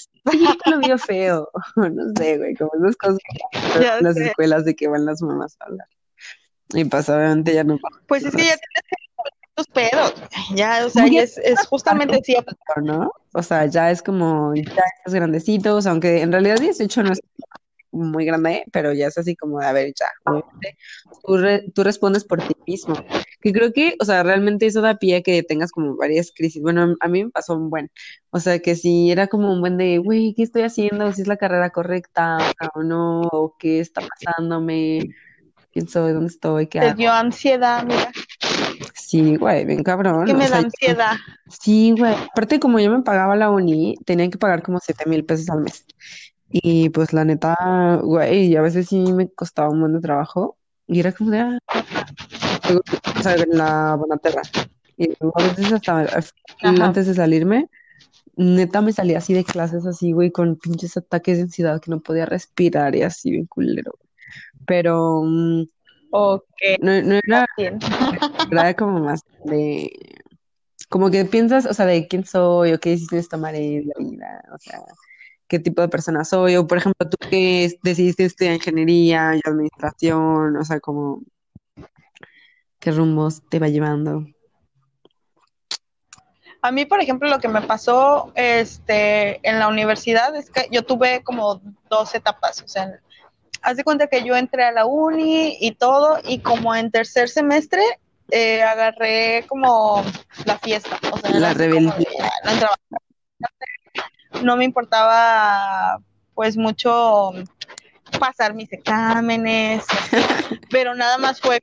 lo 0.67 0.79
vio 0.79 0.99
feo. 0.99 1.49
O 1.77 1.89
no 1.89 2.05
sé, 2.17 2.39
güey. 2.39 2.55
Como 2.55 2.71
esas 2.79 2.97
cosas 2.97 3.19
que 3.19 3.83
Ya 3.83 3.99
en 3.99 4.05
las 4.05 4.15
sé. 4.17 4.27
escuelas 4.27 4.65
de 4.65 4.75
que 4.77 4.87
van 4.89 5.05
las 5.05 5.23
mamás 5.23 5.57
a 5.61 5.65
hablar. 5.65 5.89
Y 6.75 6.85
pues 6.85 7.09
obviamente 7.09 7.53
ya 7.55 7.65
no 7.65 7.79
pues 8.07 8.25
es 8.25 8.31
que 8.31 8.43
ya 8.45 8.57
tienes 8.57 8.83
que 8.89 8.97
tus 9.55 9.67
pedos. 9.69 10.15
Ya, 10.55 10.87
o 10.87 10.91
sea, 10.91 11.07
ya 11.09 11.23
es, 11.23 11.39
es 11.39 11.61
justamente 11.67 12.21
cierto. 12.25 12.57
¿no? 12.83 13.11
O 13.35 13.43
sea, 13.43 13.67
ya 13.67 13.91
es 13.91 14.03
como, 14.03 14.55
ya 14.55 14.63
estás 14.97 15.15
grandecito, 15.15 15.77
o 15.77 15.83
sea, 15.83 15.93
aunque 15.93 16.23
en 16.23 16.33
realidad 16.33 16.59
18 16.61 17.03
no 17.03 17.13
es 17.13 17.21
muy 17.93 18.25
grande, 18.25 18.65
pero 18.73 18.93
ya 18.93 19.09
es 19.09 19.19
así 19.19 19.35
como, 19.37 19.59
de, 19.61 19.67
a 19.67 19.73
ver, 19.73 19.93
ya, 19.99 20.07
obviamente, 20.25 20.77
tú, 21.27 21.37
re- 21.39 21.65
tú 21.75 21.83
respondes 21.83 22.25
por 22.25 22.41
ti 22.47 22.55
mismo. 22.67 22.95
Que 23.41 23.53
creo 23.53 23.73
que, 23.73 23.97
o 24.01 24.05
sea, 24.05 24.23
realmente 24.23 24.67
eso 24.67 24.81
da 24.81 24.97
pie 24.99 25.17
a 25.17 25.23
que 25.23 25.43
tengas 25.43 25.73
como 25.73 25.97
varias 25.97 26.31
crisis. 26.35 26.63
Bueno, 26.63 26.95
a 27.01 27.09
mí 27.09 27.25
me 27.25 27.31
pasó 27.31 27.57
un 27.57 27.71
buen. 27.71 27.91
O 28.31 28.39
sea, 28.39 28.59
que 28.61 28.77
si 28.77 29.11
era 29.11 29.27
como 29.29 29.53
un 29.53 29.61
buen 29.61 29.77
de, 29.77 29.99
güey, 29.99 30.35
¿qué 30.37 30.43
estoy 30.45 30.63
haciendo? 30.63 31.13
Si 31.13 31.23
es 31.23 31.29
la 31.29 31.37
carrera 31.39 31.71
correcta 31.71 32.39
o 32.75 32.83
no, 32.83 33.23
o 33.23 33.57
qué 33.59 33.81
está 33.81 34.03
pasándome, 34.03 35.09
quién 35.73 35.89
soy, 35.89 36.13
dónde 36.13 36.29
estoy, 36.29 36.69
qué 36.69 36.81
Te 36.81 36.87
hago. 36.87 36.97
dio 36.97 37.13
ansiedad, 37.13 37.85
mira, 37.85 38.11
Sí, 39.11 39.35
güey, 39.37 39.65
bien 39.65 39.83
cabrón. 39.83 40.25
que 40.25 40.33
o 40.33 40.37
me 40.37 40.47
sea, 40.47 40.57
da 40.57 40.61
yo- 40.61 40.67
ansiedad. 40.67 41.13
Sí, 41.49 41.93
güey. 41.99 42.15
Aparte, 42.15 42.61
como 42.61 42.79
yo 42.79 42.93
me 42.93 43.03
pagaba 43.03 43.35
la 43.35 43.51
uni, 43.51 43.97
tenía 44.07 44.31
que 44.31 44.39
pagar 44.39 44.63
como 44.63 44.79
siete 44.79 45.05
mil 45.09 45.25
pesos 45.25 45.49
al 45.51 45.63
mes. 45.63 45.85
Y 46.49 46.91
pues 46.91 47.13
la 47.13 47.25
neta, 47.25 47.57
güey, 48.05 48.55
a 48.55 48.63
veces 48.63 48.87
sí 48.89 49.13
me 49.13 49.29
costaba 49.29 49.69
un 49.71 49.81
buen 49.81 49.95
de 49.95 50.01
trabajo. 50.01 50.57
Y 50.87 51.01
era 51.01 51.11
como 51.11 51.31
de, 51.33 51.41
ah, 51.41 51.59
o 53.19 53.23
sea, 53.23 53.35
en 53.35 53.59
la 53.59 53.97
Bonaterra. 53.97 54.43
Y 54.97 55.09
luego 55.19 55.41
a 55.41 55.43
veces 55.43 55.73
hasta 55.73 56.03
Ajá. 56.03 56.25
antes 56.63 57.07
de 57.09 57.15
salirme, 57.15 57.69
neta 58.37 58.81
me 58.81 58.93
salía 58.93 59.19
así 59.19 59.35
de 59.35 59.43
clases 59.45 59.87
así, 59.87 60.13
güey, 60.13 60.31
con 60.31 60.55
pinches 60.57 60.97
ataques 60.97 61.39
de 61.39 61.43
ansiedad 61.45 61.81
que 61.81 61.91
no 61.91 61.99
podía 62.01 62.27
respirar 62.27 62.95
y 62.95 63.03
así, 63.03 63.33
bien 63.33 63.47
culero. 63.47 63.93
Pero 64.67 65.23
mm, 66.11 66.15
Ok, 66.17 66.45
no, 66.81 67.03
no 67.03 67.21
era, 67.27 67.47
era 68.51 68.75
como 68.75 69.01
más 69.01 69.23
de, 69.45 69.91
como 70.89 71.11
que 71.11 71.25
piensas, 71.25 71.67
o 71.67 71.75
sea, 71.75 71.87
de 71.87 72.09
quién 72.09 72.25
soy 72.25 72.73
o 72.73 72.81
qué 72.81 72.91
decisiones 72.91 73.29
tomaré 73.29 73.77
en 73.79 73.89
la 73.89 74.05
vida, 74.05 74.43
o 74.53 74.59
sea, 74.59 74.81
qué 75.47 75.59
tipo 75.59 75.83
de 75.83 75.89
persona 75.89 76.25
soy, 76.25 76.57
o 76.57 76.67
por 76.67 76.79
ejemplo, 76.79 77.09
tú 77.09 77.17
que 77.29 77.79
decidiste 77.83 78.25
estudiar 78.25 78.55
ingeniería 78.55 79.37
y 79.37 79.41
administración, 79.49 80.57
o 80.57 80.65
sea, 80.65 80.81
como 80.81 81.23
qué 82.81 82.91
rumbos 82.91 83.43
te 83.49 83.59
va 83.59 83.69
llevando. 83.69 84.25
A 86.63 86.73
mí, 86.73 86.85
por 86.85 87.01
ejemplo, 87.01 87.29
lo 87.29 87.39
que 87.39 87.49
me 87.49 87.63
pasó 87.63 88.33
este, 88.35 89.47
en 89.49 89.59
la 89.59 89.69
universidad 89.69 90.35
es 90.37 90.51
que 90.51 90.69
yo 90.71 90.85
tuve 90.85 91.23
como 91.23 91.63
dos 91.89 92.15
etapas. 92.15 92.63
O 92.63 92.69
sea, 92.69 93.01
haz 93.63 93.77
de 93.77 93.85
cuenta 93.85 94.07
que 94.07 94.25
yo 94.25 94.37
entré 94.37 94.65
a 94.65 94.73
la 94.73 94.87
uni 94.87 95.57
y 95.61 95.73
todo, 95.73 96.19
y 96.25 96.39
como 96.41 96.75
en 96.75 96.91
tercer 96.91 97.29
semestre 97.29 97.83
eh, 98.31 98.63
agarré 98.63 99.45
como 99.49 100.05
la 100.45 100.57
fiesta. 100.59 100.99
O 101.13 101.19
sea, 101.19 101.31
La 101.31 101.53
rebeldía. 101.53 101.93
"Ah, 102.23 102.31
no 102.45 102.51
entraba 102.53 102.75
a 102.75 102.97
clase". 103.39 104.45
No 104.45 104.57
me 104.57 104.65
importaba, 104.65 105.99
pues, 106.35 106.57
mucho 106.57 107.33
pasar 108.19 108.55
mis 108.55 108.73
exámenes, 108.73 109.85
pero 110.71 110.95
nada 110.95 111.19
más 111.19 111.41
fue, 111.41 111.59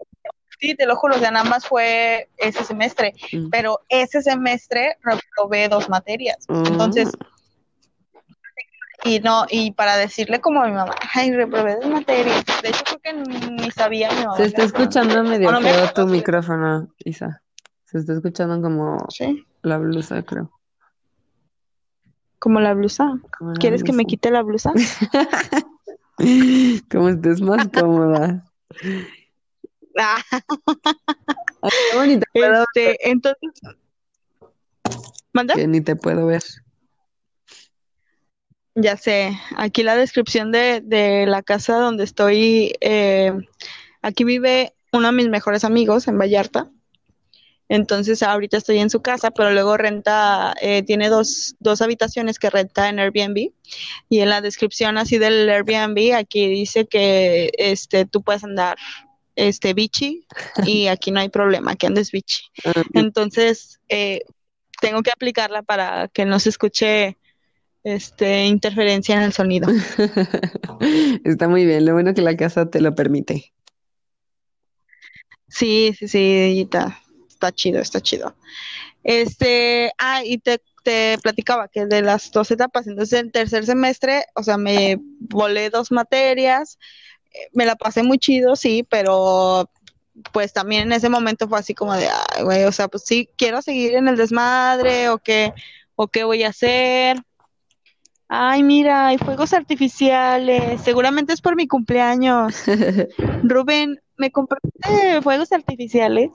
sí, 0.60 0.76
te 0.76 0.86
lo 0.86 0.96
juro, 0.96 1.16
o 1.16 1.20
sea, 1.20 1.32
nada 1.32 1.46
más 1.50 1.66
fue 1.66 2.30
ese 2.38 2.64
semestre 2.64 3.14
Mm. 3.32 3.50
pero 3.50 3.80
ese 3.90 4.22
semestre 4.22 4.98
reprobé 5.04 5.68
dos 5.70 5.90
materias. 5.90 6.46
Entonces, 6.50 7.10
y 9.08 9.20
no, 9.20 9.46
y 9.50 9.72
para 9.72 9.98
decirle 9.98 10.40
como 10.42 10.62
a 10.62 10.68
mi 10.68 10.74
mamá, 10.74 10.94
ay, 11.14 11.32
reprobé 11.34 11.76
dos 11.76 11.90
materias. 11.90 12.44
De 12.62 12.70
hecho, 12.70 12.84
creo 12.86 13.00
que 13.00 13.14
ni 13.52 13.72
sabía 13.72 14.10
mi 14.12 14.20
mamá. 14.26 14.38
Se 14.38 14.46
está 14.46 14.64
escuchando 14.64 15.24
medio 15.24 15.52
no 15.52 15.62
feo 15.62 15.94
tu 15.94 16.06
micrófono, 16.08 16.88
Isa. 17.00 17.42
Se 17.86 18.00
está 18.00 18.14
escuchando 18.14 18.62
como 18.62 18.98
Sí, 19.10 19.46
la 19.62 19.78
blusa, 19.78 20.22
creo. 20.24 20.52
como 22.40 22.60
la 22.60 22.74
blusa. 22.74 23.18
Como 23.38 23.52
la 23.54 23.60
¿Quieres 23.60 23.84
que 23.84 23.94
me 23.94 24.06
quite 24.06 24.30
la 24.32 24.42
blusa? 24.44 24.72
Como 26.92 27.10
estés 27.10 27.42
más 27.42 27.68
cómoda. 27.68 28.44
Ah, 30.00 30.22
Ay, 31.62 31.72
qué 31.92 31.98
bonito, 31.98 32.26
puedo 32.34 32.64
este, 32.74 33.10
entonces, 33.10 33.52
¿manda? 35.34 35.54
que 35.54 35.68
ni 35.68 35.82
te 35.82 35.96
puedo 35.96 36.26
ver. 36.26 36.42
Ya 38.80 38.96
sé, 38.96 39.36
aquí 39.56 39.82
la 39.82 39.96
descripción 39.96 40.52
de, 40.52 40.82
de 40.82 41.26
la 41.26 41.42
casa 41.42 41.80
donde 41.80 42.04
estoy, 42.04 42.76
eh, 42.80 43.34
aquí 44.04 44.24
vive 44.24 44.76
uno 44.92 45.08
de 45.08 45.14
mis 45.14 45.30
mejores 45.30 45.64
amigos 45.64 46.08
en 46.08 46.20
Vallarta. 46.20 46.70
Entonces 47.70 48.22
ahorita 48.22 48.58
estoy 48.58 48.78
en 48.78 48.92
su 48.92 49.02
casa, 49.02 49.32
pero 49.32 49.50
luego 49.50 49.78
renta, 49.78 50.54
eh, 50.62 50.84
tiene 50.84 51.10
dos, 51.10 51.56
dos 51.58 51.82
habitaciones 51.82 52.38
que 52.38 52.52
renta 52.52 52.88
en 52.88 53.00
Airbnb. 53.00 53.50
Y 54.10 54.20
en 54.20 54.30
la 54.30 54.42
descripción 54.42 55.00
así 55.00 55.18
del 55.18 55.50
Airbnb, 55.50 56.14
aquí 56.14 56.48
dice 56.48 56.86
que 56.86 57.50
este, 57.58 58.06
tú 58.06 58.22
puedes 58.22 58.44
andar 58.44 58.78
este 59.36 59.74
bichi 59.74 60.28
y 60.68 60.86
aquí 60.88 61.10
no 61.10 61.20
hay 61.20 61.30
problema, 61.30 61.76
que 61.76 61.88
andes 61.88 62.12
bichi. 62.12 62.44
Ah, 62.64 62.84
Entonces, 62.94 63.80
eh, 63.90 64.22
tengo 64.82 65.02
que 65.02 65.10
aplicarla 65.10 65.64
para 65.64 66.10
que 66.10 66.26
no 66.26 66.40
se 66.40 66.50
escuche 66.50 67.18
este, 67.88 68.46
interferencia 68.46 69.16
en 69.16 69.22
el 69.22 69.34
sonido. 69.34 69.70
Está 71.24 71.48
muy 71.48 71.66
bien, 71.66 71.86
lo 71.86 71.94
bueno 71.94 72.14
que 72.14 72.22
la 72.22 72.36
casa 72.36 72.70
te 72.70 72.82
lo 72.82 72.94
permite. 72.94 73.54
Sí, 75.48 75.96
sí, 75.98 76.10
sí, 76.10 76.62
está, 76.62 77.02
está 77.30 77.54
chido, 77.54 77.80
está 77.80 78.02
chido. 78.02 78.36
Este, 79.04 79.94
ah, 79.98 80.22
y 80.26 80.40
te, 80.40 80.62
te 80.84 81.18
platicaba 81.24 81.70
que 81.70 81.86
de 81.86 82.02
las 82.02 82.30
dos 82.32 82.52
etapas, 82.52 82.88
entonces 82.88 83.22
el 83.22 83.32
tercer 83.32 83.66
semestre, 83.66 84.26
o 84.36 84.44
sea, 84.44 84.58
me 84.58 85.00
volé 85.20 85.70
dos 85.70 85.90
materias, 85.90 86.78
eh, 87.32 87.48
me 87.54 87.66
la 87.66 87.78
pasé 87.78 88.04
muy 88.04 88.20
chido, 88.20 88.58
sí, 88.58 88.86
pero 88.90 89.70
pues 90.34 90.52
también 90.52 90.84
en 90.84 90.92
ese 90.92 91.08
momento 91.08 91.48
fue 91.48 91.60
así 91.60 91.74
como 91.74 91.94
de, 91.94 92.10
ay, 92.10 92.44
güey, 92.44 92.66
o 92.66 92.72
sea, 92.74 92.90
pues 92.90 93.04
sí, 93.06 93.30
quiero 93.38 93.62
seguir 93.62 93.96
en 93.96 94.10
el 94.10 94.18
desmadre, 94.18 95.08
o 95.08 95.20
qué, 95.20 95.54
o 95.96 96.10
qué 96.10 96.26
voy 96.26 96.44
a 96.44 96.50
hacer. 96.50 97.24
Ay, 98.30 98.62
mira, 98.62 99.08
hay 99.08 99.18
fuegos 99.18 99.54
artificiales, 99.54 100.82
seguramente 100.82 101.34
es 101.34 101.42
por 101.42 101.56
mi 101.56 101.68
cumpleaños. 101.68 102.64
Rubén, 103.44 104.02
¿me 104.18 104.32
compraste 104.32 105.22
fuegos 105.22 105.52
artificiales? 105.54 106.32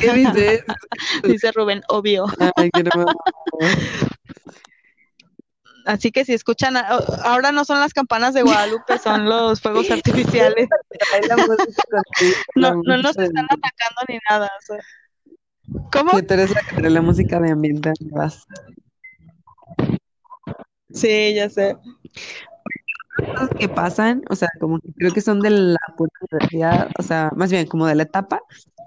¿Qué 0.00 0.12
dices? 0.12 0.64
Dice 1.24 1.52
Rubén, 1.52 1.82
obvio. 1.88 2.26
Ay, 2.56 2.70
qué 2.72 2.80
hermoso. 2.80 3.16
Así 5.86 6.12
que 6.12 6.26
si 6.26 6.34
escuchan, 6.34 6.76
ahora 6.76 7.50
no 7.50 7.64
son 7.64 7.80
las 7.80 7.94
campanas 7.94 8.34
de 8.34 8.42
Guadalupe, 8.42 8.98
son 8.98 9.24
los 9.24 9.62
fuegos 9.62 9.90
artificiales. 9.90 10.68
No, 12.54 12.74
no 12.84 12.98
nos 12.98 13.16
están 13.16 13.46
atacando 13.46 14.02
ni 14.06 14.18
nada. 14.28 14.50
o 14.58 14.60
sea. 14.60 14.80
¿Cómo? 15.90 16.10
Que 16.10 16.22
tú 16.22 16.34
eres 16.34 16.50
la 16.50 16.60
que 16.60 16.76
trae 16.76 16.90
la 16.90 17.00
música 17.00 17.40
de 17.40 17.52
ambiente. 17.52 17.94
vas. 18.10 18.46
Sí, 20.92 21.34
ya 21.34 21.48
sé. 21.48 21.76
Cosas 23.16 23.50
que 23.58 23.68
pasan, 23.68 24.22
o 24.30 24.36
sea, 24.36 24.48
como 24.60 24.78
creo 24.96 25.12
que 25.12 25.20
son 25.20 25.40
de 25.40 25.50
la 25.50 25.78
pura 25.96 26.10
universidad, 26.30 26.88
o 26.98 27.02
sea, 27.02 27.30
más 27.34 27.50
bien 27.50 27.66
como 27.66 27.86
de 27.86 27.96
la 27.96 28.04
etapa, 28.04 28.40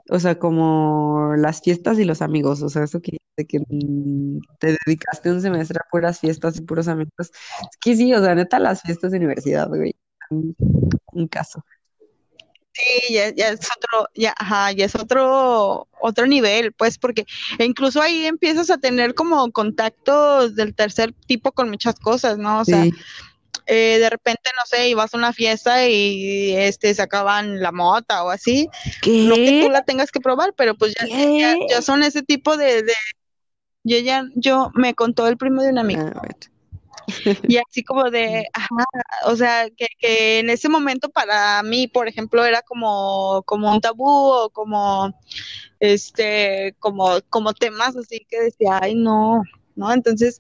o 0.10 0.20
sea, 0.20 0.40
como 0.40 1.34
las 1.38 1.62
fiestas 1.62 2.00
y 2.00 2.06
los 2.06 2.22
amigos, 2.22 2.62
o 2.62 2.70
sea, 2.70 2.84
eso 2.84 3.02
que, 3.02 3.18
de 3.36 3.46
que 3.46 3.60
mm, 3.60 4.40
te 4.60 4.78
dedicaste 4.86 5.32
un 5.32 5.42
semestre 5.42 5.80
a 5.82 5.90
puras 5.92 6.20
fiestas 6.20 6.58
y 6.58 6.62
puros 6.62 6.88
amigos. 6.88 7.12
Es 7.20 7.78
que 7.82 7.96
sí, 7.96 8.14
o 8.14 8.22
sea, 8.22 8.34
neta, 8.36 8.60
las 8.60 8.82
fiestas 8.82 9.12
de 9.12 9.18
universidad, 9.18 9.68
güey, 9.68 9.96
un 11.14 11.28
caso. 11.28 11.64
Sí, 12.74 13.14
ya, 13.14 13.34
ya 13.36 13.50
es 13.50 13.60
otro, 13.60 14.08
ya, 14.16 14.34
ajá, 14.38 14.72
ya 14.72 14.86
es 14.86 14.96
otro, 14.96 15.88
otro 16.00 16.26
nivel, 16.26 16.72
pues, 16.72 16.98
porque 16.98 17.26
incluso 17.60 18.02
ahí 18.02 18.26
empiezas 18.26 18.70
a 18.70 18.78
tener 18.78 19.14
como 19.14 19.52
contactos 19.52 20.56
del 20.56 20.74
tercer 20.74 21.14
tipo 21.28 21.52
con 21.52 21.70
muchas 21.70 21.96
cosas, 22.00 22.38
¿no? 22.38 22.62
O 22.62 22.66
sea, 22.66 22.84
Sí, 22.84 22.94
eh, 23.68 24.00
de 24.00 24.10
repente, 24.10 24.50
no 24.58 24.66
sé, 24.66 24.90
ibas 24.90 25.14
a 25.14 25.18
una 25.18 25.34
fiesta 25.34 25.88
y 25.88 26.54
este 26.56 26.94
sacaban 26.94 27.62
la 27.62 27.72
mota 27.72 28.24
o 28.24 28.30
así. 28.30 28.68
¿Qué? 29.02 29.26
No 29.26 29.36
que 29.36 29.62
tú 29.64 29.70
la 29.70 29.84
tengas 29.84 30.12
que 30.12 30.20
probar, 30.20 30.54
pero 30.56 30.76
pues 30.76 30.94
ya, 31.00 31.08
ya, 31.08 31.56
ya 31.70 31.82
son 31.82 32.04
ese 32.04 32.22
tipo 32.22 32.58
de, 32.58 32.84
de 32.84 32.94
yo 33.84 34.00
ya, 34.00 34.26
yo 34.36 34.72
me 34.76 34.94
contó 34.94 35.28
el 35.28 35.38
primo 35.38 35.62
de 35.62 35.70
un 35.70 35.80
amigo. 35.80 36.02
Ah. 36.16 36.22
Y 37.50 37.58
así 37.58 37.84
como 37.84 38.10
de, 38.10 38.46
ajá, 38.54 38.86
o 39.26 39.36
sea, 39.36 39.70
que, 39.70 39.88
que 40.00 40.40
en 40.40 40.50
ese 40.50 40.70
momento 40.70 41.10
para 41.10 41.62
mí, 41.64 41.88
por 41.88 42.08
ejemplo, 42.08 42.46
era 42.46 42.62
como, 42.62 43.44
como 43.46 43.72
un 43.72 43.82
tabú 43.82 44.08
o 44.08 44.50
como, 44.50 45.14
este, 45.80 46.76
como, 46.80 47.20
como 47.30 47.54
temas 47.54 47.96
así 47.96 48.26
que 48.30 48.42
decía, 48.42 48.80
ay, 48.82 48.96
no, 48.96 49.42
¿no? 49.76 49.92
Entonces, 49.94 50.40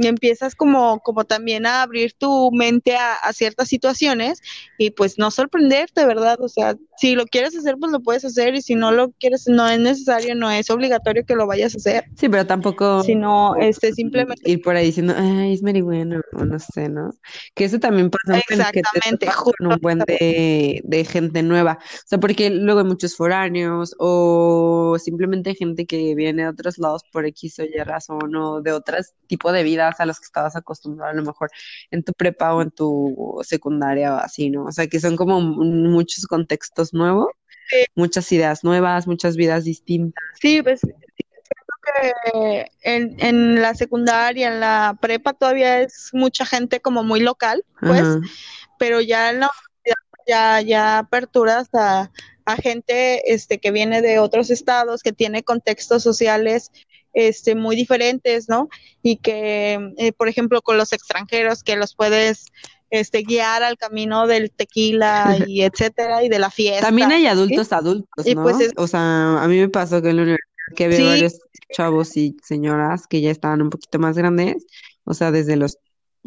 y 0.00 0.06
empiezas 0.06 0.54
como, 0.54 1.00
como 1.00 1.24
también 1.24 1.66
a 1.66 1.82
abrir 1.82 2.14
tu 2.14 2.50
mente 2.52 2.96
a, 2.96 3.14
a 3.14 3.32
ciertas 3.32 3.68
situaciones 3.68 4.40
y 4.78 4.90
pues 4.90 5.18
no 5.18 5.30
sorprenderte, 5.30 6.06
¿verdad? 6.06 6.40
O 6.40 6.48
sea, 6.48 6.76
si 6.96 7.14
lo 7.14 7.26
quieres 7.26 7.56
hacer, 7.56 7.76
pues 7.78 7.92
lo 7.92 8.00
puedes 8.00 8.24
hacer 8.24 8.54
y 8.54 8.62
si 8.62 8.74
no 8.74 8.92
lo 8.92 9.12
quieres, 9.12 9.46
no 9.46 9.68
es 9.68 9.78
necesario, 9.78 10.34
no 10.34 10.50
es 10.50 10.70
obligatorio 10.70 11.24
que 11.26 11.34
lo 11.34 11.46
vayas 11.46 11.74
a 11.74 11.78
hacer, 11.78 12.04
Sí, 12.16 12.28
pero 12.28 12.46
tampoco 12.46 13.02
sino 13.02 13.56
este, 13.56 13.92
simplemente 13.92 14.50
ir 14.50 14.62
por 14.62 14.76
ahí 14.76 14.86
diciendo, 14.86 15.14
ay, 15.16 15.52
es 15.52 15.62
marihuana, 15.62 16.22
o 16.32 16.44
no 16.44 16.58
sé, 16.58 16.88
¿no? 16.88 17.10
Que 17.54 17.64
eso 17.64 17.78
también 17.78 18.10
pasa 18.10 18.36
en 18.36 18.40
que 18.40 18.54
te 18.54 18.80
Exactamente, 18.80 19.28
con 19.42 19.72
un 19.72 19.78
buen 19.80 19.98
de, 20.00 20.80
de 20.82 21.04
gente 21.04 21.42
nueva. 21.42 21.78
O 21.80 22.06
sea, 22.06 22.18
porque 22.18 22.50
luego 22.50 22.80
hay 22.80 22.86
muchos 22.86 23.16
foráneos 23.16 23.94
o 23.98 24.96
simplemente 24.98 25.54
gente 25.54 25.86
que 25.86 26.14
viene 26.14 26.42
de 26.42 26.48
otros 26.48 26.78
lados 26.78 27.02
por 27.12 27.26
X 27.26 27.58
o 27.58 27.64
Y 27.64 27.82
razón 27.84 28.34
o 28.34 28.60
de 28.62 28.72
otros 28.72 29.12
tipo 29.26 29.52
de 29.52 29.62
vidas 29.62 29.89
a 29.98 30.06
los 30.06 30.20
que 30.20 30.26
estabas 30.26 30.54
acostumbrado 30.54 31.10
a 31.12 31.14
lo 31.14 31.22
mejor 31.24 31.50
en 31.90 32.02
tu 32.04 32.12
prepa 32.12 32.54
o 32.54 32.62
en 32.62 32.70
tu 32.70 33.40
secundaria 33.42 34.14
o 34.14 34.18
así, 34.18 34.50
¿no? 34.50 34.64
O 34.66 34.72
sea, 34.72 34.86
que 34.86 35.00
son 35.00 35.16
como 35.16 35.40
muchos 35.40 36.26
contextos 36.26 36.92
nuevos, 36.94 37.28
Sí. 37.70 37.84
muchas 37.94 38.30
ideas 38.32 38.64
nuevas, 38.64 39.06
muchas 39.06 39.36
vidas 39.36 39.64
distintas. 39.64 40.22
Sí, 40.40 40.60
pues 40.60 40.80
que 40.82 42.66
en, 42.82 43.16
en 43.18 43.62
la 43.62 43.74
secundaria, 43.74 44.48
en 44.48 44.60
la 44.60 44.96
prepa 45.00 45.32
todavía 45.32 45.80
es 45.80 46.10
mucha 46.12 46.44
gente 46.44 46.80
como 46.80 47.02
muy 47.04 47.20
local, 47.20 47.64
pues, 47.80 48.02
Ajá. 48.02 48.20
pero 48.78 49.00
ya 49.00 49.30
en 49.30 49.40
la 49.40 49.48
universidad 49.48 49.96
ya, 50.26 50.60
ya 50.60 50.98
aperturas 50.98 51.68
a, 51.72 52.10
a 52.44 52.56
gente 52.56 53.32
este, 53.32 53.58
que 53.58 53.70
viene 53.70 54.02
de 54.02 54.18
otros 54.18 54.50
estados, 54.50 55.02
que 55.02 55.12
tiene 55.12 55.42
contextos 55.42 56.02
sociales 56.02 56.70
este, 57.12 57.54
muy 57.54 57.76
diferentes, 57.76 58.48
¿no? 58.48 58.68
Y 59.02 59.16
que, 59.16 59.78
eh, 59.98 60.12
por 60.12 60.28
ejemplo, 60.28 60.62
con 60.62 60.76
los 60.76 60.92
extranjeros, 60.92 61.62
que 61.62 61.76
los 61.76 61.94
puedes 61.94 62.46
este, 62.90 63.22
guiar 63.22 63.62
al 63.62 63.76
camino 63.76 64.26
del 64.26 64.50
tequila 64.50 65.36
y 65.46 65.62
etcétera, 65.62 66.22
y 66.24 66.28
de 66.28 66.38
la 66.38 66.50
fiesta. 66.50 66.86
También 66.86 67.10
hay 67.12 67.22
¿sí? 67.22 67.26
adultos 67.28 67.72
adultos, 67.72 68.26
Y 68.26 68.34
¿no? 68.34 68.42
pues 68.42 68.60
es- 68.60 68.72
O 68.76 68.86
sea, 68.86 69.42
a 69.42 69.48
mí 69.48 69.58
me 69.58 69.68
pasó 69.68 70.02
que 70.02 70.10
en 70.10 70.16
la 70.16 70.22
universidad 70.22 70.46
que 70.76 70.84
había 70.84 70.98
Sí. 70.98 71.04
varios 71.04 71.40
chavos 71.72 72.16
y 72.16 72.36
señoras 72.42 73.06
que 73.06 73.20
ya 73.20 73.30
estaban 73.30 73.62
un 73.62 73.70
poquito 73.70 73.98
más 73.98 74.16
grandes, 74.16 74.66
o 75.04 75.14
sea, 75.14 75.30
desde 75.30 75.56
los 75.56 75.78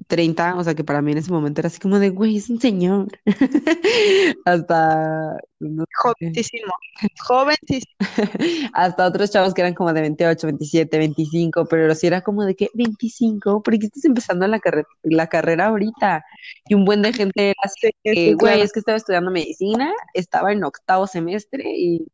30, 0.08 0.56
o 0.56 0.64
sea, 0.64 0.76
que 0.76 0.84
para 0.84 1.02
mí 1.02 1.12
en 1.12 1.20
ese 1.20 1.32
momento 1.32 1.62
era 1.62 1.68
así 1.68 1.80
como 1.80 2.00
de, 2.00 2.10
güey, 2.10 2.38
es 2.38 2.50
un 2.50 2.60
señor. 2.62 3.08
Hasta, 4.46 5.38
no 5.60 5.86
Jovencísimo, 5.96 6.74
jovencísimo. 7.20 7.94
hasta 8.74 9.06
otros 9.08 9.32
chavos 9.32 9.54
que 9.54 9.62
eran 9.62 9.74
como 9.74 9.94
de 9.94 10.02
28, 10.02 10.48
27, 10.48 10.98
25, 10.98 11.66
pero 11.66 11.94
sí 11.96 12.08
era 12.08 12.22
como 12.22 12.44
de 12.46 12.56
que 12.56 12.70
25, 12.74 13.62
¿por 13.64 13.78
qué 13.80 13.86
estás 13.86 14.06
empezando 14.06 14.48
la 14.48 14.60
carrera, 14.60 14.88
la 15.04 15.28
carrera 15.28 15.68
ahorita? 15.68 16.24
Y 16.68 16.74
un 16.76 16.86
buen 16.86 17.02
de 17.02 17.14
gente 17.14 17.50
era 17.52 17.62
así 17.64 17.80
Sí, 17.82 17.92
que, 18.04 18.14
sí, 18.16 18.34
güey, 18.34 18.56
claro. 18.56 18.64
es 18.64 18.72
que 18.74 18.80
estaba 18.80 18.98
estudiando 18.98 19.32
medicina, 19.32 19.94
estaba 20.14 20.52
en 20.52 20.64
octavo 20.64 21.08
semestre 21.08 21.64
y 21.76 22.06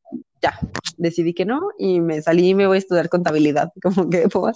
ya, 0.41 0.59
decidí 0.97 1.33
que 1.33 1.45
no 1.45 1.61
y 1.77 1.99
me 2.01 2.21
salí 2.21 2.49
y 2.49 2.55
me 2.55 2.67
voy 2.67 2.77
a 2.77 2.79
estudiar 2.79 3.09
contabilidad, 3.09 3.71
como 3.83 4.09
que 4.09 4.27
por, 4.29 4.53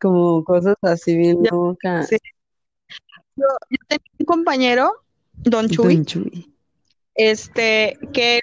como 0.00 0.44
cosas 0.44 0.76
así 0.82 1.16
bien 1.16 1.38
locas. 1.50 2.08
sí. 2.08 2.16
Yo, 3.36 3.46
yo 3.70 3.76
tenía 3.88 4.04
un 4.20 4.26
compañero, 4.26 4.92
Don 5.34 5.68
Chuy, 5.68 5.96
Don 5.96 6.04
Chuy. 6.06 6.54
este, 7.14 7.98
que, 8.12 8.40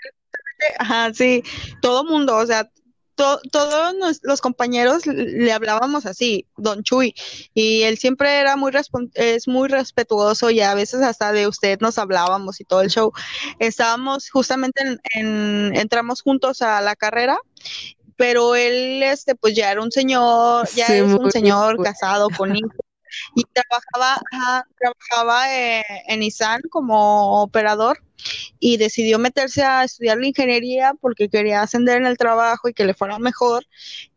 ajá, 0.80 1.14
sí, 1.14 1.44
todo 1.82 2.04
mundo, 2.04 2.36
o 2.36 2.46
sea, 2.46 2.70
to- 3.16 3.40
todos 3.52 3.96
nos- 3.96 4.20
los 4.24 4.42
compañeros 4.42 5.06
le 5.06 5.52
hablábamos 5.54 6.06
así, 6.06 6.46
Don 6.58 6.84
Chuy, 6.84 7.14
y 7.54 7.84
él 7.84 7.98
siempre 7.98 8.40
era 8.40 8.56
muy, 8.58 8.72
es 9.14 9.48
muy 9.48 9.70
respetuoso 9.70 10.50
y 10.50 10.60
a 10.62 10.74
veces 10.74 11.02
hasta 11.02 11.32
de 11.32 11.48
usted 11.48 11.80
nos 11.80 11.98
hablábamos 11.98 12.60
y 12.60 12.66
todo 12.66 12.82
el 12.82 12.90
show. 12.90 13.14
Estábamos 13.60 14.30
justamente 14.30 14.82
en, 14.84 15.00
en- 15.16 15.76
entramos 15.78 16.22
juntos 16.22 16.62
a 16.62 16.82
la 16.82 16.96
carrera, 16.98 17.38
pero 18.22 18.56
él, 18.56 19.02
este, 19.02 19.34
pues 19.34 19.56
ya 19.56 19.72
era 19.72 19.82
un 19.82 19.92
señor, 19.92 20.70
ya 20.76 20.86
Sí, 20.86 20.94
es 20.94 21.02
un 21.02 21.32
señor 21.32 21.82
casado 21.82 22.28
con 22.38 22.56
hijos 22.56 22.76
y 23.36 23.44
trabajaba, 23.46 24.22
ajá, 24.32 24.68
trabajaba 24.80 25.58
eh, 25.58 25.84
en 26.08 26.20
Nissan 26.20 26.62
como 26.70 27.42
operador 27.42 27.98
y 28.60 28.78
decidió 28.78 29.18
meterse 29.18 29.64
a 29.64 29.84
estudiar 29.86 30.20
la 30.20 30.28
ingeniería 30.28 30.94
porque 31.02 31.30
quería 31.30 31.64
ascender 31.64 31.98
en 31.98 32.06
el 32.06 32.16
trabajo 32.16 32.70
y 32.70 32.74
que 32.74 32.86
le 32.86 32.94
fuera 32.94 33.18
mejor 33.18 33.66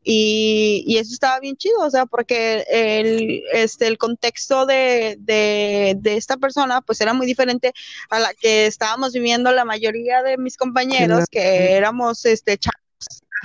y, 0.03 0.85
y 0.87 0.99
eso 0.99 1.15
estaba 1.15 1.41
bien 1.41 1.57
chido, 1.57 1.81
o 1.81 1.91
sea, 1.91 2.05
porque 2.05 2.63
el, 2.69 3.43
este, 3.55 3.87
el 3.87 3.97
contexto 3.97 4.67
de, 4.67 5.17
de, 5.19 5.97
de 5.97 6.17
esta 6.19 6.37
persona 6.37 6.83
pues 6.83 7.01
era 7.01 7.15
muy 7.15 7.27
diferente 7.27 7.73
a 8.11 8.19
la 8.19 8.35
que 8.35 8.67
estábamos 8.67 9.15
viviendo 9.15 9.51
la 9.51 9.65
mayoría 9.65 10.23
de 10.23 10.37
mis 10.37 10.59
compañeros, 10.59 11.25
que 11.31 11.73
éramos 11.73 12.27
este 12.27 12.59
chavos, 12.59 12.84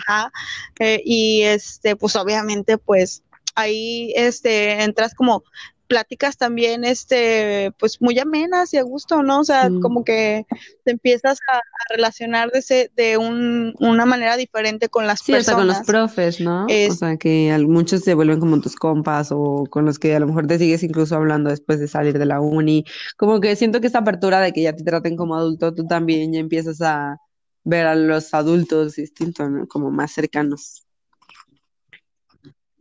ajá, 0.07 0.31
eh, 0.79 1.01
y 1.05 1.43
este, 1.43 1.95
pues 1.95 2.15
obviamente 2.15 2.77
pues 2.77 3.23
ahí 3.55 4.13
este 4.15 4.83
entras 4.83 5.13
como 5.15 5.43
pláticas 5.88 6.38
también 6.38 6.83
este 6.83 7.71
pues 7.79 7.99
muy 8.01 8.19
amenas 8.19 8.73
y 8.73 8.77
a 8.77 8.83
gusto, 8.83 9.23
¿no? 9.23 9.39
O 9.39 9.43
sea, 9.43 9.69
Mm. 9.69 9.79
como 9.81 10.03
que 10.03 10.45
te 10.83 10.91
empiezas 10.91 11.39
a, 11.51 11.57
a 11.57 11.62
relacionar 11.89 12.51
de 12.51 12.59
ese, 12.59 12.91
de 12.95 13.17
un, 13.17 13.73
una 13.79 14.05
manera 14.05 14.38
diferente 14.38 14.89
con 14.89 15.07
las 15.07 15.21
Sí, 15.21 15.35
hasta 15.35 15.53
con 15.55 15.67
los 15.67 15.75
personas. 15.75 15.88
profes, 15.88 16.39
¿no? 16.39 16.65
O 16.85 16.93
sea, 16.93 17.17
que 17.17 17.55
muchos 17.67 18.01
se 18.03 18.13
vuelven 18.15 18.39
como 18.39 18.62
tus 18.62 18.75
compas 18.75 19.31
o 19.31 19.65
con 19.69 19.85
los 19.85 19.99
que 19.99 20.15
a 20.15 20.19
lo 20.19 20.27
mejor 20.27 20.47
te 20.47 20.57
sigues 20.57 20.81
incluso 20.83 21.15
hablando 21.15 21.49
después 21.49 21.79
de 21.79 21.88
salir 21.88 22.17
de 22.17 22.25
la 22.25 22.39
uni. 22.41 22.85
Como 23.17 23.39
que 23.39 23.55
siento 23.55 23.81
que 23.81 23.88
esta 23.88 23.99
apertura 23.99 24.39
de 24.41 24.53
que 24.53 24.62
ya 24.63 24.73
te 24.75 24.83
traten 24.83 25.15
como 25.17 25.35
adulto, 25.35 25.73
tú 25.73 25.85
también 25.88 26.31
ya 26.33 26.39
empiezas 26.39 26.81
a 26.81 27.17
ver 27.69 27.88
a 27.88 27.95
los 27.95 28.34
adultos 28.34 28.95
distintos, 28.95 29.49
¿no? 29.49 29.67
Como 29.67 29.91
más 29.91 30.12
cercanos. 30.12 30.86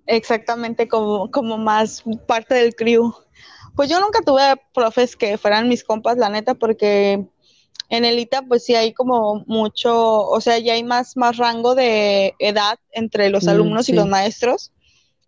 Exactamente 0.07 0.88
como, 0.88 1.31
como 1.31 1.59
más 1.59 2.03
parte 2.27 2.55
del 2.55 2.74
crew. 2.74 3.12
Pues 3.77 3.90
yo 3.90 4.01
nunca 4.01 4.20
tuve 4.22 4.42
profes 4.72 5.14
que 5.16 5.37
fueran 5.38 5.68
mis 5.68 5.85
compas, 5.85 6.16
la 6.16 6.31
neta, 6.31 6.55
porque 6.55 7.29
en 7.90 8.05
el 8.05 8.18
ITA 8.18 8.42
pues 8.42 8.64
sí 8.64 8.74
hay 8.74 8.92
como 8.94 9.44
mucho, 9.46 10.22
o 10.22 10.40
sea, 10.40 10.59
ya 10.59 10.72
hay 10.72 10.83
más, 10.83 11.16
más 11.16 11.37
rango 11.37 11.74
de 11.74 12.35
edad 12.38 12.79
entre 12.92 13.29
los 13.31 13.46
Mm, 13.46 13.48
alumnos 13.48 13.88
y 13.88 13.92
los 13.92 14.07
maestros. 14.07 14.72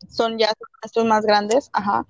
Son 0.09 0.39
ya 0.39 0.51
maestros 0.83 1.05
más 1.05 1.25
grandes, 1.27 1.69
ajá. 1.75 2.07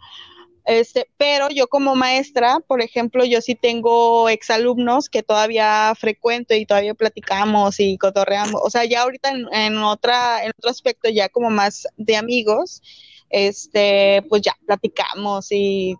Este, 0.70 1.08
pero 1.16 1.48
yo 1.50 1.66
como 1.66 1.96
maestra, 1.96 2.60
por 2.60 2.80
ejemplo, 2.80 3.24
yo 3.24 3.40
sí 3.40 3.56
tengo 3.56 4.28
exalumnos 4.28 5.08
que 5.08 5.24
todavía 5.24 5.92
frecuento 5.98 6.54
y 6.54 6.64
todavía 6.64 6.94
platicamos 6.94 7.80
y 7.80 7.98
cotorreamos. 7.98 8.60
O 8.62 8.70
sea, 8.70 8.84
ya 8.84 9.02
ahorita 9.02 9.30
en, 9.30 9.52
en 9.52 9.78
otra, 9.78 10.44
en 10.44 10.52
otro 10.56 10.70
aspecto, 10.70 11.10
ya 11.10 11.28
como 11.28 11.50
más 11.50 11.88
de 11.96 12.16
amigos, 12.16 12.82
este, 13.30 14.24
pues 14.28 14.42
ya 14.42 14.52
platicamos 14.64 15.50
y 15.50 15.96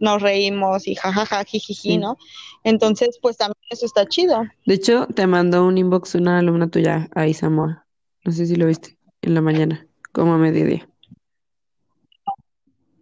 nos 0.00 0.20
reímos 0.20 0.88
y 0.88 0.96
jajaja, 0.96 1.44
jijiji, 1.44 1.74
Sí. 1.92 1.98
¿no? 1.98 2.18
Entonces, 2.64 3.20
pues 3.22 3.36
también 3.36 3.62
eso 3.70 3.86
está 3.86 4.04
chido. 4.06 4.42
De 4.66 4.74
hecho, 4.74 5.06
te 5.14 5.28
mandó 5.28 5.64
un 5.64 5.78
inbox 5.78 6.16
una 6.16 6.40
alumna 6.40 6.68
tuya, 6.68 7.08
a 7.14 7.28
Isamoa. 7.28 7.86
No 8.24 8.32
sé 8.32 8.46
si 8.46 8.56
lo 8.56 8.66
viste 8.66 8.98
en 9.22 9.34
la 9.34 9.42
mañana, 9.42 9.86
como 10.10 10.34
a 10.34 10.38
mediodía. 10.38 10.88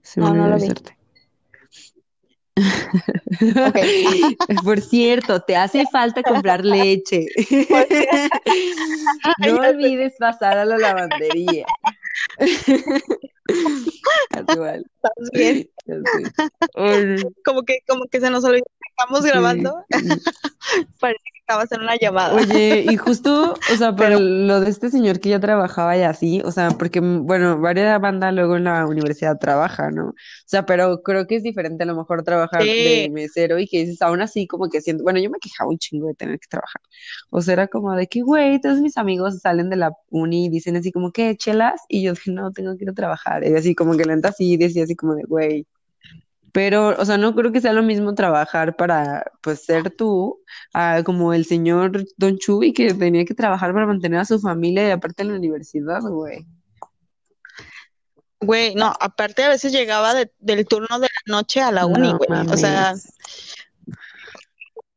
Se 0.03 0.21
me 0.21 0.31
No, 0.31 0.49
lo 0.49 0.57
vi. 0.59 0.69
Por 4.65 4.81
cierto, 4.81 5.41
te 5.41 5.57
hace 5.57 5.85
falta 5.91 6.23
comprar 6.23 6.65
leche. 6.65 7.27
No 9.39 9.57
olvides 9.57 10.15
pasar 10.19 10.59
a 10.59 10.65
la 10.65 10.79
lavandería. 10.79 11.67
Como 17.45 17.63
que, 17.63 17.79
como 17.87 18.07
que 18.07 18.21
se 18.21 18.31
nos 18.31 18.45
olvidó 18.45 18.65
estamos 18.99 19.25
grabando, 19.25 19.85
parece 21.01 21.23
que 21.33 21.41
estabas 21.41 21.71
en 21.73 21.83
una 21.83 21.97
llamada. 21.97 22.35
Oye, 22.35 22.87
y 22.89 22.97
justo, 22.97 23.53
o 23.53 23.77
sea, 23.77 23.95
pero 23.95 24.19
lo 24.19 24.61
de 24.61 24.71
este 24.71 24.89
señor 24.89 25.21
que 25.21 25.29
ya 25.29 25.39
trabajaba 25.39 25.97
y 25.97 26.03
así, 26.03 26.41
o 26.45 26.51
sea, 26.51 26.71
porque, 26.71 27.01
bueno, 27.01 27.61
varias 27.61 28.01
bandas 28.01 28.33
luego 28.33 28.57
en 28.57 28.65
la 28.65 28.87
universidad 28.87 29.39
trabaja, 29.39 29.91
¿no? 29.91 30.09
O 30.09 30.15
sea, 30.47 30.65
pero 30.65 31.03
creo 31.03 31.27
que 31.27 31.37
es 31.37 31.43
diferente 31.43 31.85
a 31.85 31.87
lo 31.87 31.95
mejor 31.95 32.23
trabajar 32.23 32.63
de 32.63 33.11
mesero 33.13 33.59
y 33.59 33.69
que 33.69 33.81
dices, 33.81 34.01
aún 34.01 34.23
así, 34.23 34.47
como 34.47 34.71
que 34.71 34.81
siento, 34.81 35.05
bueno, 35.05 35.21
yo 35.21 35.29
me 35.29 35.39
quejaba 35.39 35.71
un 35.71 35.79
chingo 35.79 36.09
de 36.09 36.15
tener 36.15 36.39
que 36.39 36.49
trabajar. 36.49 36.81
O 37.31 37.43
sea, 37.43 37.53
era 37.53 37.69
como 37.69 37.93
de 37.95 38.07
que, 38.07 38.23
güey, 38.23 38.61
todos 38.61 38.81
mis 38.81 38.97
amigos 38.97 39.41
salen 39.41 39.69
de 39.69 39.77
la 39.77 39.93
uni 40.11 40.47
y 40.47 40.49
dicen 40.49 40.77
así 40.77 40.91
como, 40.91 41.13
¿qué, 41.13 41.37
chelas? 41.37 41.83
Y 41.89 42.03
yo 42.03 42.13
dije, 42.13 42.33
no, 42.33 42.51
tengo 42.51 42.77
que 42.77 42.85
ir 42.85 42.91
a 42.91 42.95
trabajar. 42.95 43.47
Y 43.47 43.55
así 43.55 43.75
como 43.75 43.95
que 43.97 44.05
lenta 44.07 44.31
así, 44.31 44.57
decía 44.57 44.85
así 44.85 44.97
como 44.97 45.15
de, 45.15 45.25
güey, 45.25 45.67
pero, 46.57 46.97
o 46.99 47.05
sea, 47.05 47.19
no 47.19 47.35
creo 47.35 47.53
que 47.53 47.61
sea 47.61 47.75
lo 47.75 47.83
mismo 47.83 48.15
trabajar 48.15 48.77
para, 48.77 49.31
pues, 49.43 49.67
ser 49.67 49.91
tú, 49.91 50.43
como 51.05 51.35
el 51.35 51.45
señor 51.45 52.07
Don 52.17 52.39
Chuy, 52.39 52.73
que 52.73 52.95
tenía 52.95 53.27
que 53.27 53.35
trabajar 53.35 53.75
para 53.75 53.85
mantener 53.85 54.21
a 54.21 54.25
su 54.25 54.41
familia 54.41 54.89
y 54.89 54.91
aparte 54.91 55.23
en 55.23 55.33
la 55.33 55.35
universidad, 55.35 56.01
güey. 56.01 56.47
Güey, 58.41 58.75
no, 58.75 58.91
aparte 58.99 59.45
a 59.45 59.51
veces 59.51 59.71
llegaba 59.71 60.15
del 60.15 60.67
turno 60.67 60.99
de 60.99 61.09
la 61.09 61.37
noche 61.37 61.61
a 61.61 61.71
la 61.71 61.85
uni, 61.85 62.11
güey. 62.15 62.49
O 62.51 62.57
sea, 62.57 62.95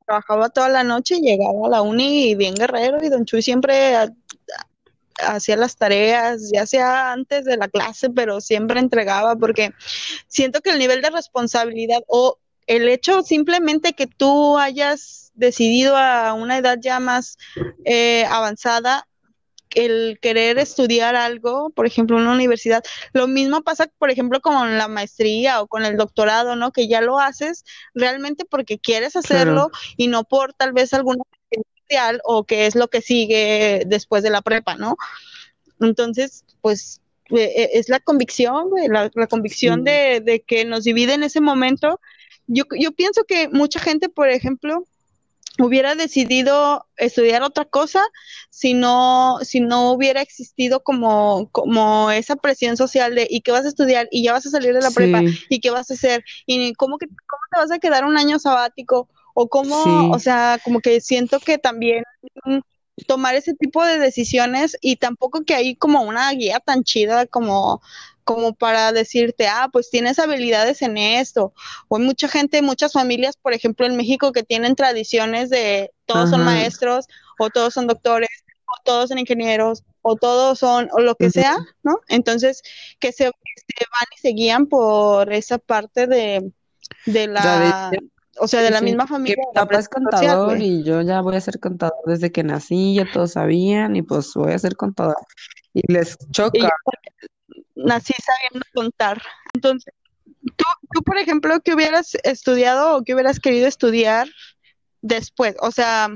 trabajaba 0.06 0.48
toda 0.48 0.70
la 0.70 0.86
noche 0.86 1.16
y 1.18 1.22
llegaba 1.22 1.68
a 1.68 1.70
la 1.70 1.82
uni 1.82 2.30
y 2.30 2.36
bien 2.36 2.56
guerrero 2.56 3.04
y 3.04 3.10
Don 3.10 3.26
Chuy 3.26 3.42
siempre 3.42 3.96
hacía 5.22 5.56
las 5.58 5.76
tareas, 5.78 6.50
ya 6.54 6.66
sea 6.66 7.12
antes 7.12 7.46
de 7.46 7.58
la 7.58 7.68
clase, 7.68 8.10
pero 8.10 8.42
siempre 8.42 8.80
entregaba 8.80 9.36
porque 9.36 9.72
siento 10.28 10.62
que 10.62 10.72
el 10.72 10.80
nivel 10.80 11.02
de 11.02 11.10
responsabilidad 11.10 12.00
o 12.08 12.38
el 12.68 12.88
hecho 12.88 13.24
simplemente 13.24 13.94
que 13.94 14.08
tú 14.08 14.58
hayas 14.58 15.32
decidido 15.34 15.98
a 15.98 16.34
una 16.34 16.58
edad 16.58 16.78
ya 16.82 17.00
más 17.00 17.38
eh, 17.86 18.26
avanzada 18.26 19.08
el 19.76 20.20
querer 20.22 20.58
estudiar 20.58 21.16
algo, 21.16 21.70
por 21.72 21.86
ejemplo, 21.86 22.18
en 22.18 22.24
una 22.24 22.34
universidad. 22.34 22.84
Lo 23.14 23.28
mismo 23.28 23.62
pasa, 23.62 23.88
por 23.98 24.10
ejemplo, 24.10 24.42
con 24.42 24.78
la 24.78 24.88
maestría 24.88 25.62
o 25.62 25.68
con 25.68 25.86
el 25.86 25.98
doctorado, 25.98 26.56
¿no? 26.56 26.72
Que 26.72 26.88
ya 26.88 27.02
lo 27.02 27.20
haces 27.20 27.64
realmente 27.94 28.46
porque 28.46 28.80
quieres 28.80 29.16
hacerlo 29.16 29.70
y 29.98 30.08
no 30.08 30.24
por 30.24 30.54
tal 30.54 30.74
vez 30.74 30.94
alguna 30.94 31.24
o 32.24 32.44
qué 32.44 32.66
es 32.66 32.76
lo 32.76 32.88
que 32.88 33.02
sigue 33.02 33.84
después 33.86 34.24
de 34.24 34.30
la 34.30 34.42
prepa, 34.42 34.76
¿no? 34.76 34.96
Entonces, 35.80 36.44
pues 36.62 37.02
e, 37.32 37.44
e, 37.44 37.70
es 37.74 37.90
la 37.90 38.00
convicción, 38.00 38.70
la, 38.88 39.10
convicción 39.28 39.84
de, 39.84 40.44
que 40.46 40.66
nos 40.66 40.84
divide 40.84 41.14
en 41.14 41.24
ese 41.24 41.42
momento. 41.42 42.00
Yo, 42.48 42.64
yo 42.78 42.92
pienso 42.92 43.24
que 43.26 43.48
mucha 43.50 43.80
gente, 43.80 44.10
por 44.10 44.30
ejemplo, 44.30 44.86
hubiera 45.60 45.96
decidido 45.96 46.86
estudiar 46.98 47.44
otra 47.44 47.66
cosa 47.66 48.02
si 48.50 48.74
no, 48.74 49.40
si 49.42 49.60
no 49.60 49.92
hubiera 49.92 50.22
existido 50.22 50.82
como, 50.82 51.50
como 51.52 52.12
esa 52.12 52.36
presión 52.36 52.78
social 52.78 53.14
de 53.16 53.28
y 53.30 53.42
qué 53.42 53.52
vas 53.52 53.66
a 53.66 53.70
estudiar 53.70 54.08
y 54.12 54.24
ya 54.24 54.34
vas 54.34 54.46
a 54.46 54.52
salir 54.52 54.74
de 54.74 54.82
la 54.82 54.92
prepa 54.92 55.22
y 55.50 55.60
qué 55.60 55.70
vas 55.70 55.92
a 55.92 55.94
hacer 55.94 56.24
y 56.46 56.74
cómo, 56.74 56.98
que, 56.98 57.08
cómo 57.08 57.42
te 57.52 57.60
vas 57.60 57.72
a 57.72 57.80
quedar 57.80 58.06
un 58.06 58.18
año 58.18 58.40
sabático 58.40 59.10
o 59.42 59.48
cómo, 59.48 60.12
o 60.12 60.20
sea, 60.20 60.60
como 60.66 60.82
que 60.82 61.00
siento 61.00 61.40
que 61.40 61.58
también 61.58 62.04
tomar 63.08 63.36
ese 63.36 63.54
tipo 63.54 63.86
de 63.86 63.98
decisiones 63.98 64.76
y 64.82 64.98
tampoco 64.98 65.44
que 65.46 65.56
hay 65.56 65.78
como 65.78 66.02
una 66.02 66.30
guía 66.34 66.60
tan 66.60 66.84
chida 66.84 67.26
como 67.26 67.82
como 68.26 68.54
para 68.54 68.92
decirte, 68.92 69.48
ah, 69.48 69.70
pues 69.72 69.90
tienes 69.90 70.20
habilidades 70.20 70.84
en 70.84 70.98
esto. 70.98 71.54
O 71.88 71.98
hay 71.98 72.04
mucha 72.04 72.28
gente, 72.28 72.62
muchas 72.62 72.92
familias, 72.92 73.36
por 73.42 73.54
ejemplo, 73.54 73.88
en 73.88 73.96
México 73.96 74.34
que 74.34 74.44
tienen 74.44 74.76
tradiciones 74.76 75.50
de 75.50 75.92
todos 76.06 76.30
son 76.30 76.44
maestros, 76.44 77.08
o 77.40 77.50
todos 77.50 77.74
son 77.74 77.88
doctores, 77.88 78.30
o 78.66 78.74
todos 78.84 79.10
son 79.10 79.18
ingenieros, 79.20 79.84
o 80.04 80.16
todos 80.16 80.60
son, 80.60 80.90
o 80.92 81.00
lo 81.00 81.16
que 81.16 81.32
sea, 81.32 81.58
¿no? 81.82 82.02
Entonces, 82.08 82.62
que 83.00 83.14
se, 83.14 83.24
van 83.24 84.08
y 84.16 84.20
se 84.20 84.30
guían 84.30 84.68
por 84.68 85.34
esa 85.34 85.58
parte 85.58 86.06
de, 86.06 86.52
de 87.08 87.28
la 87.28 87.90
o 88.40 88.48
sea, 88.48 88.62
de 88.62 88.72
la 88.72 88.82
misma 88.82 89.08
familia. 89.08 89.38
mi 89.38 89.54
papá 89.54 89.80
es 89.80 89.90
contador 89.90 90.58
y 90.62 90.84
yo 90.84 91.02
ya 91.02 91.22
voy 91.22 91.36
a 91.36 91.42
ser 91.42 91.60
contador 91.60 91.98
desde 92.06 92.32
que 92.32 92.44
nací, 92.44 92.96
ya 92.96 93.12
todos 93.12 93.34
sabían 93.34 93.96
y 93.96 94.02
pues 94.02 94.34
voy 94.34 94.54
a 94.54 94.60
ser 94.60 94.76
contador. 94.76 95.16
Y 95.74 95.82
les 95.92 96.18
choca. 96.32 96.70
nací 97.76 98.14
sabiendo 98.24 98.66
contar. 98.74 99.22
Entonces, 99.54 99.94
tú, 100.56 100.66
tú, 100.94 101.04
por 101.04 101.18
ejemplo, 101.18 101.60
¿qué 101.62 101.74
hubieras 101.74 102.16
estudiado 102.24 102.98
o 102.98 103.04
qué 103.04 103.14
hubieras 103.14 103.40
querido 103.40 103.68
estudiar 103.68 104.28
después? 105.02 105.56
O 105.62 105.72
sea, 105.72 106.10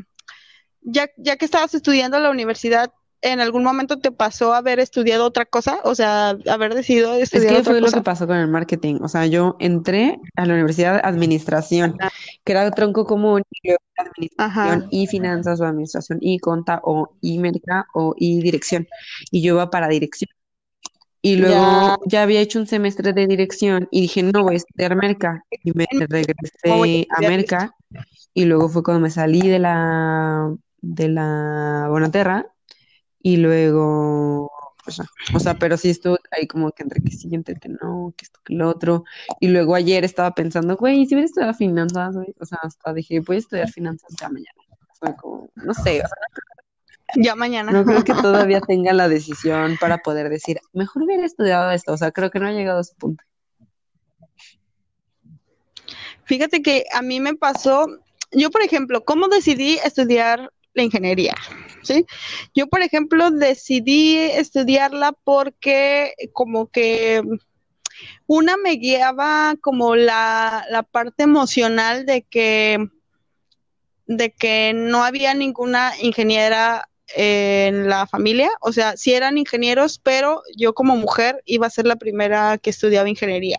ya, 0.81 1.09
ya 1.17 1.37
que 1.37 1.45
estabas 1.45 1.73
estudiando 1.73 2.17
en 2.17 2.23
la 2.23 2.31
universidad, 2.31 2.91
en 3.23 3.39
algún 3.39 3.63
momento 3.63 3.99
te 3.99 4.11
pasó 4.11 4.53
haber 4.53 4.79
estudiado 4.79 5.25
otra 5.25 5.45
cosa? 5.45 5.79
O 5.85 5.95
sea, 5.95 6.37
haber 6.47 6.75
decidido 6.75 7.13
estudiar 7.15 7.53
es 7.53 7.59
que 7.59 7.63
fue 7.63 7.81
lo 7.81 7.89
que 7.89 8.01
pasó 8.01 8.27
con 8.27 8.35
el 8.35 8.49
marketing. 8.49 8.99
O 9.01 9.07
sea, 9.07 9.25
yo 9.25 9.55
entré 9.59 10.19
a 10.35 10.45
la 10.45 10.53
universidad 10.53 10.95
de 10.95 11.07
administración, 11.07 11.97
que 12.43 12.51
era 12.51 12.69
tronco 12.71 13.05
común, 13.05 13.41
y 13.49 13.71
administración 13.97 14.87
y 14.91 15.07
finanzas 15.07 15.61
o 15.61 15.65
administración 15.65 16.19
y 16.21 16.37
conta 16.39 16.81
o 16.83 17.15
y 17.21 17.39
merca 17.39 17.87
o 17.93 18.13
y 18.17 18.41
dirección. 18.41 18.87
Y 19.31 19.41
yo 19.41 19.55
iba 19.55 19.69
para 19.69 19.87
dirección. 19.87 20.29
Y 21.21 21.37
luego 21.37 21.97
ya. 22.05 22.23
había 22.23 22.41
hecho 22.41 22.59
un 22.59 22.67
semestre 22.67 23.13
de 23.13 23.25
dirección 23.25 23.87
y 23.89 24.01
dije, 24.01 24.21
no, 24.21 24.43
voy 24.43 24.55
a 24.55 24.57
estudiar 24.57 24.97
merca. 24.97 25.45
Y 25.63 25.71
me 25.71 25.85
regresé 25.89 27.07
a 27.09 27.21
merca. 27.21 27.73
Y 28.33 28.43
luego 28.43 28.67
fue 28.67 28.83
cuando 28.83 28.99
me 28.99 29.09
salí 29.09 29.47
de 29.47 29.59
la 29.59 30.53
de 30.81 31.07
la 31.07 31.87
Bonaterra 31.89 32.52
y 33.23 33.37
luego, 33.37 34.51
pues, 34.83 34.99
o 35.33 35.39
sea, 35.39 35.55
pero 35.55 35.77
sí 35.77 35.89
estuvo 35.89 36.17
ahí 36.29 36.45
como 36.45 36.71
que 36.71 36.83
entre 36.83 37.01
que 37.01 37.09
sí, 37.09 37.29
entre 37.31 37.55
que 37.55 37.69
no, 37.69 38.13
que 38.17 38.25
esto, 38.25 38.39
que 38.43 38.53
lo 38.53 38.69
otro. 38.69 39.05
Y 39.39 39.47
luego 39.47 39.75
ayer 39.75 40.03
estaba 40.03 40.35
pensando, 40.35 40.75
güey, 40.75 41.05
si 41.05 41.15
hubiera 41.15 41.25
estudiado 41.25 41.53
finanzas, 41.53 42.15
güey, 42.15 42.35
o 42.39 42.45
sea, 42.45 42.59
hasta 42.61 42.93
dije, 42.93 43.21
voy 43.21 43.37
a 43.37 43.39
estudiar 43.39 43.71
finanzas 43.71 44.09
ya 44.19 44.27
mañana. 44.27 44.61
Fue 44.99 45.15
como, 45.15 45.49
no 45.55 45.73
sé, 45.73 46.03
o 46.03 46.07
sea, 46.07 46.17
ya 47.15 47.35
mañana. 47.35 47.71
No 47.71 47.85
creo 47.85 48.03
que 48.03 48.13
todavía 48.21 48.59
tenga 48.59 48.91
la 48.91 49.07
decisión 49.07 49.77
para 49.79 49.99
poder 49.99 50.29
decir, 50.29 50.59
mejor 50.73 51.03
hubiera 51.03 51.25
estudiado 51.25 51.71
esto. 51.71 51.93
O 51.93 51.97
sea, 51.97 52.11
creo 52.11 52.29
que 52.29 52.39
no 52.39 52.47
ha 52.47 52.51
llegado 52.51 52.79
a 52.79 52.81
ese 52.81 52.95
punto. 52.95 53.23
Fíjate 56.25 56.61
que 56.61 56.83
a 56.93 57.01
mí 57.01 57.21
me 57.21 57.35
pasó, 57.35 57.85
yo 58.33 58.49
por 58.49 58.61
ejemplo, 58.61 59.05
¿cómo 59.05 59.29
decidí 59.29 59.79
estudiar 59.83 60.51
la 60.73 60.83
ingeniería, 60.83 61.35
¿sí? 61.83 62.05
Yo, 62.55 62.67
por 62.67 62.81
ejemplo, 62.81 63.31
decidí 63.31 64.17
estudiarla 64.17 65.13
porque 65.23 66.13
como 66.33 66.67
que 66.67 67.21
una 68.27 68.57
me 68.57 68.71
guiaba 68.71 69.55
como 69.61 69.95
la, 69.95 70.65
la 70.69 70.83
parte 70.83 71.23
emocional 71.23 72.05
de 72.05 72.23
que, 72.23 72.87
de 74.07 74.31
que 74.31 74.73
no 74.73 75.03
había 75.03 75.33
ninguna 75.33 75.93
ingeniera 76.01 76.89
en 77.15 77.87
la 77.89 78.07
familia, 78.07 78.49
o 78.61 78.71
sea, 78.71 78.97
sí 78.97 79.13
eran 79.13 79.37
ingenieros, 79.37 79.99
pero 79.99 80.41
yo 80.55 80.73
como 80.73 80.95
mujer 80.95 81.41
iba 81.45 81.67
a 81.67 81.71
ser 81.71 81.85
la 81.85 81.95
primera 81.95 82.57
que 82.57 82.71
estudiaba 82.71 83.09
ingeniería. 83.09 83.57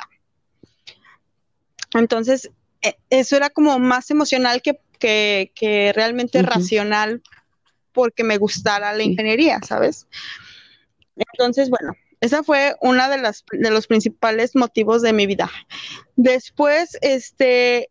Entonces, 1.95 2.51
e, 2.83 2.97
eso 3.11 3.37
era 3.37 3.51
como 3.51 3.79
más 3.79 4.11
emocional 4.11 4.61
que 4.63 4.81
que, 5.05 5.93
realmente 5.95 6.43
racional 6.43 7.23
porque 7.93 8.25
me 8.25 8.39
gustara 8.39 8.93
la 8.93 9.03
ingeniería, 9.03 9.61
¿sabes? 9.67 10.07
Entonces, 11.17 11.71
bueno, 11.71 11.95
esa 12.21 12.43
fue 12.43 12.75
una 12.81 13.09
de 13.09 13.19
las 13.19 13.45
de 13.53 13.71
los 13.71 13.87
principales 13.87 14.57
motivos 14.57 15.03
de 15.03 15.13
mi 15.13 15.27
vida. 15.27 15.51
Después, 16.17 16.97
este, 17.03 17.91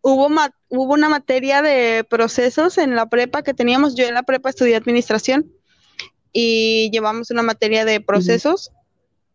hubo 0.00 0.28
hubo 0.68 0.94
una 0.94 1.08
materia 1.08 1.60
de 1.60 2.04
procesos 2.08 2.78
en 2.78 2.94
la 2.94 3.08
prepa 3.08 3.42
que 3.42 3.54
teníamos. 3.54 3.94
Yo 3.94 4.06
en 4.06 4.14
la 4.14 4.22
prepa 4.22 4.50
estudié 4.50 4.76
administración 4.76 5.52
y 6.32 6.90
llevamos 6.92 7.30
una 7.30 7.42
materia 7.42 7.84
de 7.84 8.00
procesos 8.00 8.70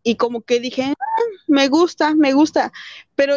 y 0.02 0.16
como 0.16 0.42
que 0.42 0.60
dije, 0.60 0.84
ah, 0.84 1.24
me 1.48 1.68
gusta, 1.68 2.16
me 2.16 2.34
gusta, 2.34 2.72
pero 3.16 3.36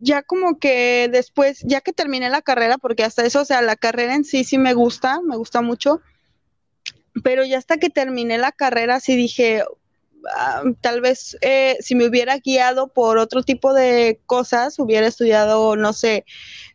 ya 0.00 0.22
como 0.22 0.58
que 0.58 1.08
después, 1.10 1.60
ya 1.64 1.80
que 1.80 1.92
terminé 1.92 2.30
la 2.30 2.42
carrera, 2.42 2.78
porque 2.78 3.04
hasta 3.04 3.24
eso, 3.24 3.42
o 3.42 3.44
sea, 3.44 3.62
la 3.62 3.76
carrera 3.76 4.14
en 4.14 4.24
sí 4.24 4.44
sí 4.44 4.58
me 4.58 4.74
gusta, 4.74 5.20
me 5.22 5.36
gusta 5.36 5.62
mucho, 5.62 6.00
pero 7.22 7.44
ya 7.44 7.58
hasta 7.58 7.78
que 7.78 7.90
terminé 7.90 8.38
la 8.38 8.52
carrera 8.52 9.00
sí 9.00 9.16
dije, 9.16 9.64
ah, 10.36 10.62
tal 10.80 11.00
vez 11.00 11.36
eh, 11.40 11.76
si 11.80 11.94
me 11.94 12.06
hubiera 12.06 12.38
guiado 12.38 12.88
por 12.88 13.18
otro 13.18 13.42
tipo 13.42 13.72
de 13.72 14.20
cosas, 14.26 14.78
hubiera 14.78 15.06
estudiado, 15.06 15.76
no 15.76 15.92
sé, 15.92 16.24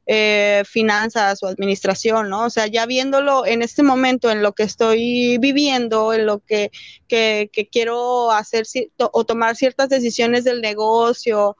eh, 0.05 0.63
finanzas 0.65 1.41
o 1.43 1.47
administración, 1.47 2.29
¿no? 2.29 2.45
O 2.45 2.49
sea, 2.49 2.67
ya 2.67 2.85
viéndolo 2.85 3.45
en 3.45 3.61
este 3.61 3.83
momento, 3.83 4.29
en 4.31 4.43
lo 4.43 4.51
que 4.51 4.63
estoy 4.63 5.37
viviendo, 5.37 6.13
en 6.13 6.25
lo 6.25 6.39
que, 6.39 6.71
que, 7.07 7.49
que 7.53 7.67
quiero 7.69 8.31
hacer 8.31 8.65
o 8.97 9.23
tomar 9.23 9.55
ciertas 9.55 9.87
decisiones 9.87 10.43
del 10.43 10.61
negocio 10.61 11.55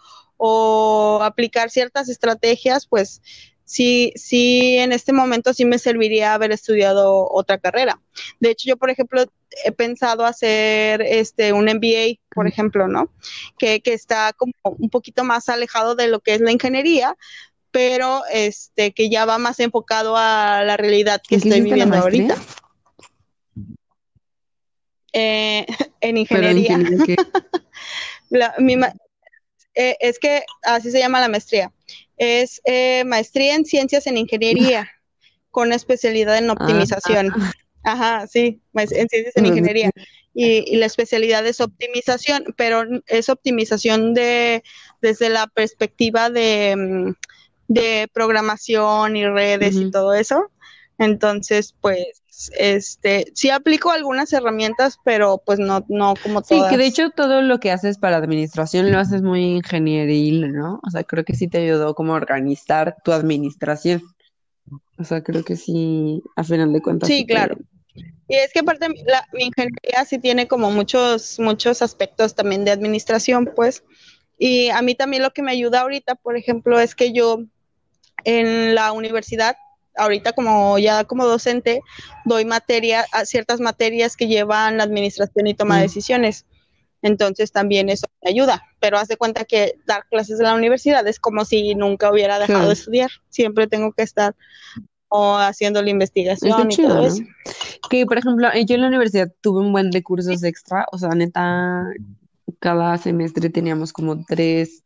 o 0.46 1.22
aplicar 1.24 1.70
ciertas 1.70 2.10
estrategias, 2.10 2.86
pues 2.86 3.22
sí, 3.64 4.12
sí, 4.18 4.76
en 4.76 4.92
este 4.92 5.14
momento 5.14 5.54
sí 5.54 5.64
me 5.64 5.80
serviría 5.80 6.34
haber 6.34 6.52
estudiado 6.52 7.30
otra 7.32 7.60
carrera. 7.60 8.02
De 8.42 8.50
hecho, 8.50 8.68
yo, 8.68 8.76
por 8.76 8.90
ejemplo, 8.90 9.24
he 9.64 9.72
pensado 9.72 10.26
hacer 10.26 11.02
este 11.02 11.54
un 11.54 11.64
MBA, 11.64 12.20
por 12.36 12.46
ejemplo, 12.46 12.90
¿no? 12.90 13.10
Que, 13.58 13.80
que 13.80 13.94
está 13.94 14.34
como 14.34 14.52
un 14.64 14.90
poquito 14.90 15.24
más 15.24 15.48
alejado 15.48 15.96
de 15.96 16.10
lo 16.10 16.20
que 16.20 16.34
es 16.34 16.42
la 16.42 16.52
ingeniería, 16.52 17.16
pero 17.72 18.24
este 18.30 18.92
que 18.92 19.10
ya 19.10 19.24
va 19.24 19.38
más 19.38 19.62
enfocado 19.62 20.18
a 20.18 20.62
la 20.66 20.76
realidad 20.76 21.22
que 21.26 21.36
estoy 21.36 21.62
viviendo 21.62 21.96
ahorita. 21.96 22.36
Eh, 25.14 25.66
en 26.02 26.18
ingeniería. 26.18 26.80
Eh, 29.76 29.98
es 30.00 30.20
que 30.20 30.44
así 30.64 30.92
se 30.92 31.00
llama 31.00 31.22
la 31.22 31.30
maestría. 31.30 31.72
Es 32.18 32.62
eh, 32.66 33.04
maestría 33.06 33.56
en 33.56 33.66
ciencias 33.66 34.08
en 34.08 34.18
ingeniería 34.18 34.90
con 35.52 35.74
especialidad 35.74 36.38
en 36.38 36.50
optimización. 36.50 37.32
Ah. 37.36 37.52
Ajá, 37.86 38.28
sí, 38.28 38.62
en 38.74 39.10
ciencias 39.10 39.36
en 39.36 39.46
ingeniería. 39.46 39.92
Y, 40.34 40.78
la 40.78 40.88
especialidad 40.88 41.46
es 41.46 41.62
optimización, 41.62 42.56
pero 42.58 42.84
es 43.08 43.30
optimización 43.30 44.14
de 44.14 44.64
desde 45.02 45.30
la 45.30 45.48
perspectiva 45.48 46.30
de, 46.30 46.76
mm, 46.76 47.14
de 47.68 48.08
programación 48.14 49.16
y 49.16 49.28
redes 49.28 49.76
y 49.76 49.92
todo 49.92 50.14
eso. 50.14 50.50
Entonces, 50.98 51.76
pues, 51.82 52.24
este, 52.58 53.32
sí 53.34 53.50
aplico 53.50 53.92
algunas 53.92 54.32
herramientas, 54.34 55.00
pero 55.04 55.42
pues 55.44 55.60
no, 55.60 55.86
no 55.88 56.14
como 56.22 56.42
todas. 56.42 56.66
Sí, 56.66 56.70
que 56.70 56.78
de 56.78 56.86
hecho 56.86 57.10
todo 57.10 57.42
lo 57.42 57.60
que 57.60 57.72
haces 57.72 57.98
para 57.98 58.18
administración 58.18 58.92
lo 58.92 59.00
haces 59.00 59.22
muy 59.22 59.44
ingenieril, 59.44 60.52
¿no? 60.52 60.80
O 60.86 60.90
sea, 60.90 61.04
creo 61.04 61.24
que 61.24 61.36
sí 61.36 61.48
te 61.48 61.60
ayudó 61.60 61.96
como 61.96 62.14
a 62.14 62.18
organizar 62.18 62.98
tu 63.04 63.12
administración. 63.12 64.02
O 64.98 65.04
sea, 65.04 65.24
creo 65.24 65.44
que 65.44 65.56
sí, 65.56 66.22
a 66.36 66.44
final 66.44 66.72
de 66.74 66.82
cuentas. 66.82 67.08
Sí, 67.08 67.26
claro. 67.26 67.58
Y 68.28 68.36
es 68.36 68.54
que 68.54 68.60
aparte 68.60 68.88
la, 69.06 69.28
mi 69.34 69.46
ingeniería 69.46 70.06
sí 70.06 70.18
tiene 70.18 70.48
como 70.48 70.72
muchos, 70.72 71.40
muchos 71.40 71.82
aspectos 71.82 72.36
también 72.36 72.66
de 72.66 72.72
administración, 72.72 73.52
pues. 73.56 73.84
Y 74.38 74.70
a 74.70 74.82
mí 74.82 74.96
también 74.96 75.24
lo 75.24 75.32
que 75.32 75.44
me 75.44 75.52
ayuda 75.52 75.82
ahorita, 75.82 76.16
por 76.16 76.38
ejemplo, 76.38 76.80
es 76.80 76.96
que 76.96 77.12
yo 77.12 77.44
en 78.24 78.76
la 78.76 78.92
universidad, 78.92 79.58
ahorita 79.96 80.34
como 80.34 80.78
ya 80.80 81.04
como 81.04 81.26
docente, 81.26 81.82
doy 82.26 82.46
materia, 82.46 83.06
a 83.12 83.26
ciertas 83.26 83.60
materias 83.60 84.16
que 84.16 84.28
llevan 84.28 84.78
la 84.78 84.84
administración 84.84 85.48
y 85.48 85.54
toma 85.54 85.78
de 85.78 85.84
decisiones. 85.84 86.46
Entonces 87.02 87.52
también 87.52 87.90
eso 87.90 88.08
me 88.24 88.32
ayuda. 88.32 88.64
Pero 88.80 88.98
haz 88.98 89.08
de 89.08 89.18
cuenta 89.18 89.46
que 89.46 89.76
dar 89.86 90.06
clases 90.10 90.40
en 90.40 90.46
la 90.46 90.56
universidad 90.56 91.06
es 91.08 91.20
como 91.20 91.46
si 91.46 91.76
nunca 91.76 92.12
hubiera 92.12 92.40
dejado 92.40 92.68
de 92.68 92.74
estudiar. 92.74 93.12
Siempre 93.30 93.68
tengo 93.68 93.92
que 93.92 94.04
estar 94.04 94.36
o 95.10 95.36
haciendo 95.36 95.82
la 95.82 95.90
investigación 95.90 96.72
y 96.72 96.76
todo 96.76 97.06
eso. 97.06 97.24
Que 97.90 98.06
por 98.06 98.18
ejemplo, 98.18 98.48
yo 98.66 98.76
en 98.76 98.82
la 98.82 98.88
universidad 98.88 99.32
tuve 99.42 99.62
un 99.62 99.72
buen 99.72 99.92
de 99.92 100.02
cursos 100.02 100.44
extra, 100.44 100.88
o 100.92 100.98
sea, 100.98 101.10
neta, 101.10 101.84
cada 102.60 102.98
semestre 102.98 103.50
teníamos 103.50 103.94
como 103.94 104.24
tres 104.26 104.82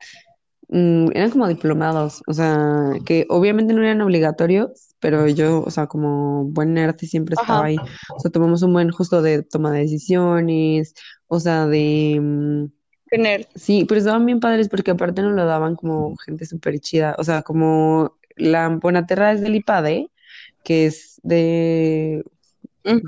Mm, 0.69 1.11
eran 1.13 1.31
como 1.31 1.47
diplomados, 1.47 2.21
o 2.27 2.33
sea, 2.33 2.91
que 3.05 3.25
obviamente 3.29 3.73
no 3.73 3.83
eran 3.83 4.01
obligatorios, 4.01 4.86
pero 4.99 5.27
yo, 5.27 5.63
o 5.63 5.69
sea, 5.69 5.87
como 5.87 6.45
buen 6.45 6.73
nerd 6.73 6.97
siempre 6.97 7.35
estaba 7.39 7.65
ahí. 7.65 7.77
O 8.15 8.19
sea, 8.19 8.31
tomamos 8.31 8.63
un 8.63 8.73
buen 8.73 8.91
justo 8.91 9.21
de 9.21 9.43
toma 9.43 9.71
de 9.71 9.81
decisiones, 9.81 10.93
o 11.27 11.39
sea, 11.39 11.67
de... 11.67 12.19
Mm, 12.21 12.65
sí, 13.55 13.85
pero 13.87 13.99
estaban 13.99 14.25
bien 14.25 14.39
padres 14.39 14.69
porque 14.69 14.91
aparte 14.91 15.21
nos 15.21 15.33
lo 15.33 15.45
daban 15.45 15.75
como 15.75 16.15
gente 16.17 16.45
súper 16.45 16.79
chida, 16.79 17.15
o 17.17 17.23
sea, 17.23 17.41
como 17.41 18.17
la 18.35 18.69
Bonaterra 18.69 19.31
es 19.31 19.41
del 19.41 19.55
IPADE, 19.55 20.09
que 20.63 20.87
es 20.87 21.19
de... 21.23 22.23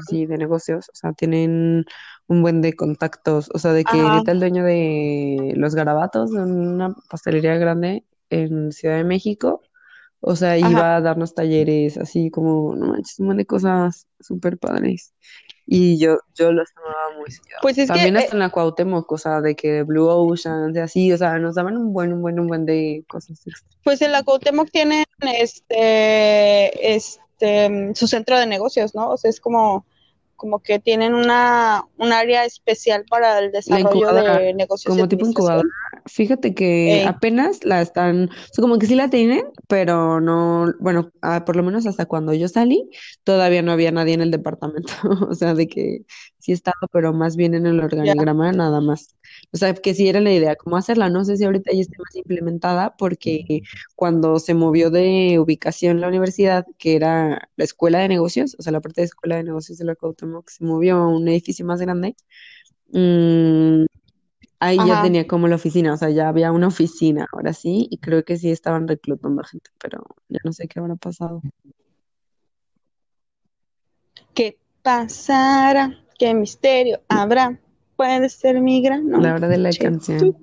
Sí, 0.10 0.26
de 0.26 0.38
negocios, 0.38 0.90
o 0.90 0.96
sea, 0.96 1.14
tienen 1.14 1.86
un 2.28 2.42
buen 2.42 2.62
de 2.62 2.74
contactos, 2.74 3.50
o 3.54 3.60
sea, 3.60 3.72
de 3.72 3.86
que 3.86 3.98
ahorita 3.98 4.34
el 4.34 4.40
dueño 4.42 4.66
de 4.66 5.54
los 5.56 5.74
garabatos, 5.74 6.32
de 6.32 6.42
una 6.42 6.94
pastelería 7.10 7.56
grande 7.56 8.04
en 8.30 8.74
Ciudad 8.74 8.98
de 8.98 9.06
México, 9.06 9.62
o 10.22 10.36
sea, 10.36 10.58
iba 10.58 10.98
a 10.98 11.02
darnos 11.02 11.34
talleres, 11.34 11.98
así 11.98 12.30
como, 12.30 12.76
no 12.76 12.88
manches, 12.88 13.20
un 13.20 13.28
montón 13.28 13.38
de 13.38 13.46
cosas 13.46 14.08
súper 14.20 14.58
padres. 14.58 15.14
Y 15.66 16.00
yo, 16.00 16.18
yo 16.36 16.52
los 16.52 16.68
tomaba 16.74 17.18
muy 17.18 17.28
Pues 17.62 17.78
es 17.78 17.88
También 17.88 18.18
hasta 18.18 18.30
eh 18.30 18.34
en 18.34 18.40
la 18.40 18.50
Cuauhtémoc, 18.50 19.12
o 19.12 19.18
sea, 19.18 19.40
de 19.40 19.56
que 19.56 19.84
Blue 19.84 20.08
Ocean, 20.08 20.74
de 20.74 20.82
así, 20.82 21.14
o 21.14 21.18
sea, 21.18 21.38
nos 21.38 21.56
daban 21.56 21.78
un 21.78 21.94
buen, 21.94 22.12
un 22.12 22.22
buen, 22.22 22.40
un 22.40 22.48
buen 22.48 22.66
de 22.66 23.06
cosas 23.08 23.40
Pues 23.84 24.02
en 24.02 24.12
la 24.12 24.24
Cuauhtémoc 24.24 24.72
tienen 24.72 25.06
este, 25.38 26.96
este, 26.96 27.94
su 27.94 28.08
centro 28.08 28.40
de 28.40 28.48
negocios, 28.48 28.96
¿no? 28.96 29.12
O 29.12 29.18
sea, 29.18 29.30
es 29.30 29.40
como 29.40 29.86
como 30.40 30.60
que 30.60 30.80
tienen 30.80 31.14
una, 31.14 31.84
un 31.98 32.14
área 32.14 32.46
especial 32.46 33.04
para 33.10 33.40
el 33.40 33.52
desarrollo 33.52 34.14
de 34.14 34.54
negocios. 34.54 34.96
Como 34.96 35.08
tipo 35.10 35.28
incubadora. 35.28 35.68
Fíjate 36.06 36.56
que 36.56 37.06
apenas 37.06 37.66
la 37.66 37.82
están, 37.82 38.30
o 38.30 38.54
sea, 38.54 38.62
como 38.62 38.80
que 38.80 38.88
sí 38.88 38.96
la 38.96 39.10
tienen, 39.10 39.44
pero 39.68 40.22
no, 40.22 40.74
bueno, 40.80 41.12
ah, 41.22 41.44
por 41.44 41.58
lo 41.58 41.64
menos 41.64 41.86
hasta 41.86 42.06
cuando 42.06 42.34
yo 42.34 42.48
salí, 42.48 42.90
todavía 43.26 43.62
no 43.62 43.74
había 43.74 43.92
nadie 43.92 44.14
en 44.14 44.22
el 44.22 44.32
departamento. 44.32 44.94
o 45.30 45.36
sea, 45.36 45.54
de 45.54 45.68
que 45.68 46.06
sí 46.40 46.54
estaba, 46.54 46.88
pero 46.94 47.12
más 47.12 47.36
bien 47.36 47.54
en 47.54 47.66
el 47.66 47.82
organigrama 47.82 48.54
nada 48.54 48.80
más. 48.80 49.19
O 49.52 49.58
sea, 49.58 49.74
que 49.74 49.96
sí 49.96 50.08
era 50.08 50.22
la 50.22 50.32
idea, 50.32 50.56
cómo 50.56 50.78
hacerla. 50.78 51.10
No 51.10 51.26
sé 51.26 51.38
si 51.38 51.44
ahorita 51.44 51.72
ya 51.74 51.82
esté 51.82 51.98
más 51.98 52.16
implementada, 52.16 52.96
porque 52.98 53.64
cuando 53.96 54.38
se 54.40 54.54
movió 54.54 54.92
de 54.92 55.40
ubicación 55.40 56.02
la 56.02 56.08
universidad, 56.08 56.66
que 56.78 56.96
era 56.96 57.50
la 57.56 57.64
escuela 57.64 58.00
de 58.00 58.10
negocios, 58.10 58.56
o 58.60 58.62
sea, 58.62 58.72
la 58.72 58.82
parte 58.82 59.02
de 59.02 59.06
escuela 59.06 59.38
de 59.38 59.44
negocios 59.44 59.80
de 59.80 59.86
la 59.86 59.96
Cuauhtémoc, 59.96 60.50
se 60.50 60.64
movió 60.64 60.98
a 60.98 61.08
un 61.08 61.28
edificio 61.28 61.66
más 61.66 61.82
grande. 61.82 62.16
Mm, 62.92 63.86
ahí 64.60 64.78
ya 64.78 65.02
tenía 65.02 65.26
como 65.26 65.48
la 65.48 65.56
oficina, 65.56 65.94
o 65.94 65.98
sea, 65.98 66.12
ya 66.12 66.30
había 66.30 66.52
una 66.52 66.68
oficina, 66.68 67.28
ahora 67.32 67.54
sí, 67.54 67.88
y 67.90 67.98
creo 67.98 68.24
que 68.24 68.38
sí 68.38 68.52
estaban 68.52 68.88
reclutando 68.88 69.44
gente, 69.44 69.72
pero 69.82 70.06
ya 70.28 70.40
no 70.44 70.54
sé 70.54 70.68
qué 70.68 70.80
habrá 70.80 70.96
pasado. 70.96 71.42
¿Qué 74.36 74.58
pasará? 74.84 75.98
¿Qué 76.20 76.34
misterio 76.34 77.02
habrá? 77.08 77.60
Puede 78.00 78.30
ser 78.30 78.62
mi 78.62 78.82
gran 78.82 79.10
La 79.10 79.36
hora 79.36 79.50
de 79.50 79.58
la 79.58 79.72
canción. 79.72 80.34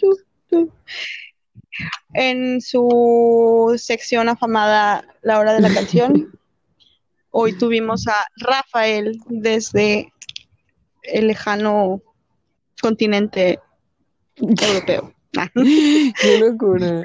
En 2.12 2.60
su 2.60 3.74
sección 3.78 4.28
afamada 4.28 5.06
La 5.22 5.38
hora 5.38 5.54
de 5.54 5.60
la 5.62 5.72
canción, 5.72 6.38
hoy 7.30 7.56
tuvimos 7.56 8.06
a 8.08 8.26
Rafael 8.36 9.18
desde 9.30 10.12
el 11.02 11.28
lejano 11.28 12.02
continente 12.82 13.58
europeo. 14.36 15.14
Qué 16.20 16.38
locura. 16.38 17.04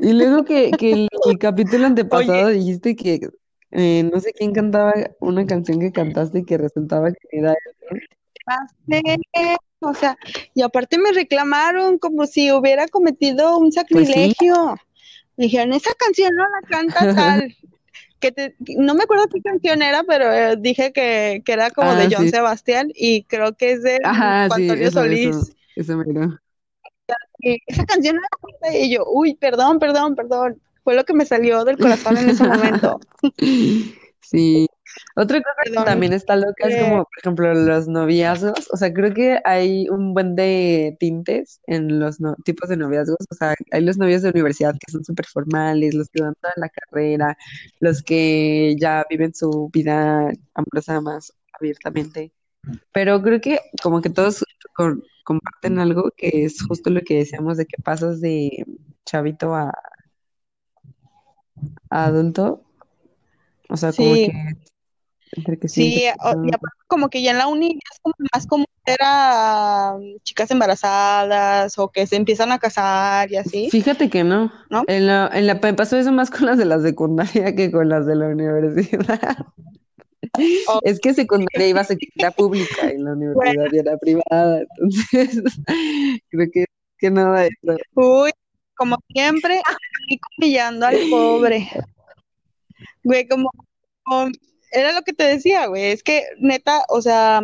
Y 0.00 0.12
luego 0.12 0.44
que, 0.44 0.70
que 0.78 1.08
el, 1.26 1.38
capítulo 1.40 1.86
antepasado 1.86 2.50
dijiste 2.50 2.94
que 2.94 3.28
eh, 3.72 4.04
no 4.04 4.20
sé 4.20 4.32
quién 4.34 4.52
cantaba 4.52 4.92
una 5.18 5.44
canción 5.46 5.80
que 5.80 5.90
cantaste 5.90 6.38
y 6.38 6.44
que 6.44 6.58
resultaba 6.58 7.10
que 7.10 7.18
era 7.32 7.56
o 9.80 9.94
sea, 9.94 10.16
y 10.54 10.62
aparte 10.62 10.98
me 10.98 11.12
reclamaron 11.12 11.98
como 11.98 12.26
si 12.26 12.50
hubiera 12.52 12.88
cometido 12.88 13.58
un 13.58 13.70
pues 13.70 13.74
sacrilegio. 13.74 14.76
Dijeron, 15.36 15.72
esa 15.72 15.90
canción 15.94 16.34
no 16.34 16.44
la 16.44 16.68
canta 16.68 16.98
tal. 17.14 17.56
que 18.20 18.54
no 18.76 18.94
me 18.94 19.04
acuerdo 19.04 19.28
qué 19.28 19.40
canción 19.40 19.82
era, 19.82 20.02
pero 20.02 20.32
eh, 20.32 20.56
dije 20.58 20.92
que, 20.92 21.42
era 21.46 21.70
como 21.70 21.94
de 21.94 22.04
ah, 22.04 22.08
John 22.10 22.28
Sebastián 22.28 22.90
y 22.94 23.22
creo 23.24 23.54
que 23.54 23.72
es 23.72 23.82
de 23.82 24.00
Antonio 24.02 24.90
Solís. 24.90 25.54
esa 25.76 25.96
canción 27.86 28.16
no 28.16 28.22
la 28.22 28.28
canta 28.28 28.76
y 28.76 28.90
yo, 28.90 29.04
uy, 29.08 29.34
perdón, 29.34 29.78
perdón, 29.78 30.16
perdón. 30.16 30.60
Fue 30.82 30.94
lo 30.94 31.04
que 31.04 31.12
me 31.12 31.26
salió 31.26 31.64
del 31.64 31.76
corazón 31.76 32.16
en 32.16 32.30
ese 32.30 32.44
momento. 32.44 33.00
Sí, 34.20 34.68
otra 35.20 35.42
cosa 35.42 35.62
que 35.64 35.72
también 35.72 36.12
está 36.12 36.36
loca 36.36 36.68
es 36.68 36.80
como, 36.80 36.98
por 36.98 37.18
ejemplo, 37.20 37.52
los 37.52 37.88
noviazgos. 37.88 38.68
O 38.72 38.76
sea, 38.76 38.94
creo 38.94 39.12
que 39.12 39.40
hay 39.44 39.88
un 39.88 40.14
buen 40.14 40.36
de 40.36 40.96
tintes 41.00 41.60
en 41.66 41.98
los 41.98 42.18
tipos 42.44 42.68
de 42.68 42.76
noviazgos. 42.76 43.18
O 43.28 43.34
sea, 43.34 43.56
hay 43.72 43.84
los 43.84 43.98
novios 43.98 44.22
de 44.22 44.30
universidad 44.30 44.74
que 44.74 44.92
son 44.92 45.04
súper 45.04 45.26
formales, 45.26 45.94
los 45.94 46.08
que 46.08 46.22
van 46.22 46.34
toda 46.40 46.52
la 46.56 46.68
carrera, 46.68 47.36
los 47.80 48.00
que 48.00 48.76
ya 48.78 49.04
viven 49.10 49.34
su 49.34 49.68
vida 49.72 50.30
amorosa 50.54 51.00
más 51.00 51.32
abiertamente. 51.52 52.32
Pero 52.92 53.20
creo 53.20 53.40
que 53.40 53.58
como 53.82 54.00
que 54.00 54.10
todos 54.10 54.44
comparten 55.24 55.80
algo 55.80 56.12
que 56.16 56.44
es 56.44 56.62
justo 56.62 56.90
lo 56.90 57.00
que 57.00 57.16
decíamos 57.16 57.56
de 57.56 57.66
que 57.66 57.82
pasas 57.82 58.20
de 58.20 58.64
chavito 59.04 59.52
a, 59.52 59.72
a 61.90 62.04
adulto. 62.04 62.62
O 63.68 63.76
sea, 63.76 63.92
como 63.92 64.14
que 64.14 64.32
sí, 65.66 66.02
y 66.02 66.06
aparte 66.08 66.78
como 66.86 67.08
que 67.10 67.22
ya 67.22 67.32
en 67.32 67.38
la 67.38 67.46
uni 67.46 67.78
es 67.92 68.00
como 68.00 68.14
más 68.32 68.46
común 68.46 68.66
a 69.00 69.98
chicas 70.22 70.50
embarazadas 70.50 71.78
o 71.78 71.88
que 71.90 72.06
se 72.06 72.16
empiezan 72.16 72.52
a 72.52 72.58
casar 72.58 73.30
y 73.30 73.36
así. 73.36 73.68
Fíjate 73.70 74.08
que 74.08 74.24
no. 74.24 74.50
¿No? 74.70 74.84
En 74.86 75.06
la, 75.06 75.30
en 75.32 75.46
la, 75.46 75.54
me 75.56 75.74
pasó 75.74 75.98
eso 75.98 76.12
más 76.12 76.30
con 76.30 76.46
las 76.46 76.58
de 76.58 76.64
la 76.64 76.80
secundaria 76.80 77.54
que 77.54 77.70
con 77.70 77.88
las 77.88 78.06
de 78.06 78.16
la 78.16 78.28
universidad. 78.28 79.36
Oh. 80.68 80.80
Es 80.82 81.00
que 81.00 81.14
secundaria 81.14 81.68
iba 81.68 81.80
a 81.80 81.84
secundaria 81.84 82.30
pública 82.30 82.92
y 82.92 82.98
la 82.98 83.12
universidad 83.12 83.66
ya 83.72 83.80
era 83.80 83.96
privada, 83.98 84.60
entonces 84.60 85.42
creo 86.30 86.48
que, 86.52 86.64
que 86.98 87.10
nada 87.10 87.42
de 87.42 87.48
eso. 87.48 87.76
Uy, 87.94 88.30
como 88.76 88.96
siempre, 89.08 89.60
y 90.08 90.18
humillando 90.38 90.86
al 90.86 90.96
pobre. 91.10 91.68
Güey, 93.04 93.26
como, 93.26 93.50
como- 94.02 94.30
era 94.72 94.92
lo 94.92 95.02
que 95.02 95.12
te 95.12 95.24
decía, 95.24 95.66
güey, 95.66 95.84
es 95.86 96.02
que 96.02 96.24
neta, 96.38 96.84
o 96.88 97.00
sea, 97.02 97.42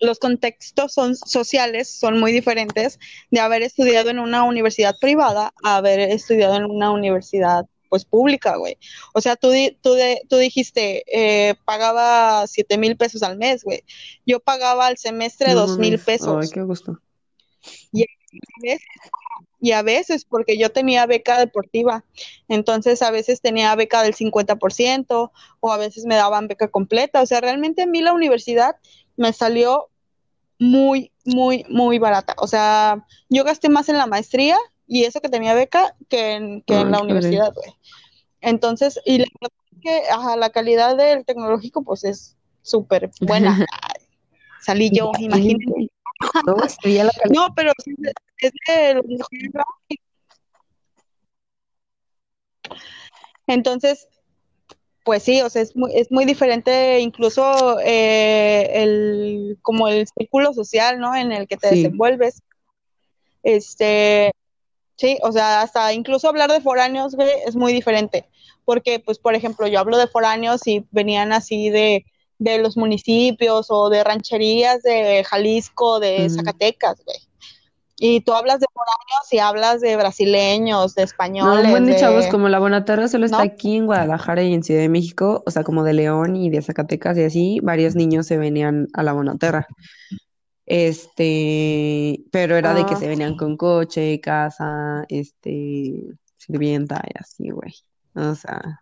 los 0.00 0.18
contextos 0.18 0.92
son 0.92 1.14
sociales 1.16 1.88
son 1.88 2.18
muy 2.18 2.32
diferentes 2.32 2.98
de 3.30 3.40
haber 3.40 3.62
estudiado 3.62 4.10
en 4.10 4.18
una 4.18 4.42
universidad 4.42 4.96
privada 5.00 5.54
a 5.62 5.76
haber 5.76 6.00
estudiado 6.00 6.56
en 6.56 6.64
una 6.64 6.90
universidad 6.90 7.66
pues 7.88 8.04
pública, 8.06 8.56
güey. 8.56 8.78
O 9.12 9.20
sea, 9.20 9.36
tú, 9.36 9.50
di- 9.50 9.76
tú, 9.82 9.92
de- 9.92 10.22
tú 10.28 10.38
dijiste, 10.38 11.04
eh, 11.06 11.54
pagaba 11.66 12.46
siete 12.46 12.78
mil 12.78 12.96
pesos 12.96 13.22
al 13.22 13.36
mes, 13.36 13.62
güey. 13.62 13.84
Yo 14.24 14.40
pagaba 14.40 14.86
al 14.86 14.96
semestre 14.96 15.52
dos 15.52 15.78
mil 15.78 15.98
pesos. 15.98 16.38
Ay, 16.42 16.48
qué 16.52 16.62
gusto. 16.62 16.98
veces, 18.62 18.80
y 19.60 19.72
a 19.72 19.82
veces 19.82 20.24
porque 20.24 20.58
yo 20.58 20.72
tenía 20.72 21.06
beca 21.06 21.38
deportiva, 21.38 22.04
entonces 22.48 23.00
a 23.02 23.10
veces 23.10 23.40
tenía 23.40 23.74
beca 23.76 24.02
del 24.02 24.14
50% 24.14 25.30
o 25.60 25.72
a 25.72 25.76
veces 25.76 26.04
me 26.04 26.16
daban 26.16 26.48
beca 26.48 26.68
completa, 26.68 27.22
o 27.22 27.26
sea, 27.26 27.40
realmente 27.40 27.82
a 27.82 27.86
mí 27.86 28.00
la 28.00 28.12
universidad 28.12 28.76
me 29.16 29.32
salió 29.32 29.88
muy, 30.58 31.12
muy, 31.24 31.64
muy 31.68 31.98
barata, 31.98 32.34
o 32.38 32.46
sea, 32.46 33.06
yo 33.28 33.44
gasté 33.44 33.68
más 33.68 33.88
en 33.88 33.98
la 33.98 34.06
maestría 34.06 34.56
y 34.86 35.04
eso 35.04 35.20
que 35.20 35.28
tenía 35.28 35.54
beca 35.54 35.94
que 36.08 36.32
en, 36.32 36.62
que 36.62 36.74
en 36.74 36.90
la 36.90 37.00
universidad, 37.00 37.52
güey. 37.54 37.72
Entonces, 38.40 39.00
y 39.06 39.18
la 39.18 39.26
verdad 39.40 39.58
es 39.70 39.78
que 39.80 40.10
ajá, 40.10 40.36
la 40.36 40.50
calidad 40.50 40.96
del 40.96 41.24
tecnológico 41.24 41.82
pues 41.82 42.02
es 42.04 42.36
súper 42.62 43.10
buena. 43.20 43.64
Salí 44.60 44.90
yo, 44.90 45.12
imagínate. 45.18 45.90
No, 47.30 47.46
pero 47.54 47.72
sí 47.84 47.94
es 48.46 48.52
de-. 48.66 49.02
Entonces, 53.46 54.08
pues 55.04 55.22
sí, 55.22 55.40
o 55.42 55.50
sea, 55.50 55.62
es 55.62 55.74
muy, 55.76 55.90
es 55.94 56.10
muy 56.10 56.24
diferente 56.24 57.00
incluso 57.00 57.78
eh, 57.80 58.70
el, 58.82 59.58
como 59.62 59.88
el 59.88 60.06
círculo 60.06 60.52
social, 60.52 61.00
¿no? 61.00 61.14
En 61.14 61.32
el 61.32 61.48
que 61.48 61.56
te 61.56 61.68
Sí. 61.70 61.76
desenvuelves. 61.82 62.42
Este, 63.42 64.30
sí, 64.96 65.18
o 65.22 65.32
sea, 65.32 65.62
hasta 65.62 65.92
incluso 65.92 66.28
hablar 66.28 66.50
de 66.52 66.60
foráneos, 66.60 67.14
güey, 67.16 67.30
es 67.46 67.56
muy 67.56 67.72
diferente. 67.72 68.28
Porque, 68.64 69.00
pues, 69.00 69.18
por 69.18 69.34
ejemplo, 69.34 69.66
yo 69.66 69.80
hablo 69.80 69.98
de 69.98 70.06
foráneos 70.06 70.64
y 70.68 70.86
venían 70.92 71.32
así 71.32 71.68
de, 71.70 72.04
de 72.38 72.58
los 72.58 72.76
municipios 72.76 73.66
o 73.70 73.90
de 73.90 74.04
rancherías 74.04 74.82
de 74.82 75.24
Jalisco, 75.24 75.98
de. 75.98 76.30
Zacatecas, 76.30 77.02
güey. 77.04 77.18
Y 78.04 78.20
tú 78.22 78.32
hablas 78.32 78.58
de 78.58 78.66
foráneos 78.74 79.32
y 79.32 79.38
hablas 79.38 79.80
de 79.80 79.94
brasileños, 79.94 80.96
de 80.96 81.02
No, 81.02 81.04
españoles, 81.04 81.64
un 81.66 81.70
buen 81.70 81.86
de 81.86 81.96
chavos, 81.96 82.26
como 82.26 82.48
la 82.48 82.58
Bonaterra 82.58 83.06
solo 83.06 83.26
está 83.26 83.36
¿no? 83.38 83.44
aquí 83.44 83.76
en 83.76 83.86
Guadalajara 83.86 84.42
y 84.42 84.52
en 84.52 84.64
Ciudad 84.64 84.80
de 84.80 84.88
México, 84.88 85.44
o 85.46 85.50
sea, 85.52 85.62
como 85.62 85.84
de 85.84 85.92
León 85.92 86.34
y 86.34 86.50
de 86.50 86.62
Zacatecas 86.62 87.16
y 87.16 87.22
así, 87.22 87.60
varios 87.62 87.94
niños 87.94 88.26
se 88.26 88.38
venían 88.38 88.88
a 88.94 89.04
la 89.04 89.12
Bonaterra. 89.12 89.68
Este, 90.66 92.24
pero 92.30 92.56
era 92.56 92.74
de 92.74 92.84
que 92.86 92.94
Ah. 92.94 92.98
se 92.98 93.06
venían 93.06 93.36
con 93.36 93.56
coche, 93.56 94.20
casa, 94.20 95.04
este, 95.08 95.94
sirvienta 96.36 97.02
y 97.06 97.18
así, 97.20 97.50
güey. 97.50 97.72
O 98.14 98.34
sea, 98.34 98.80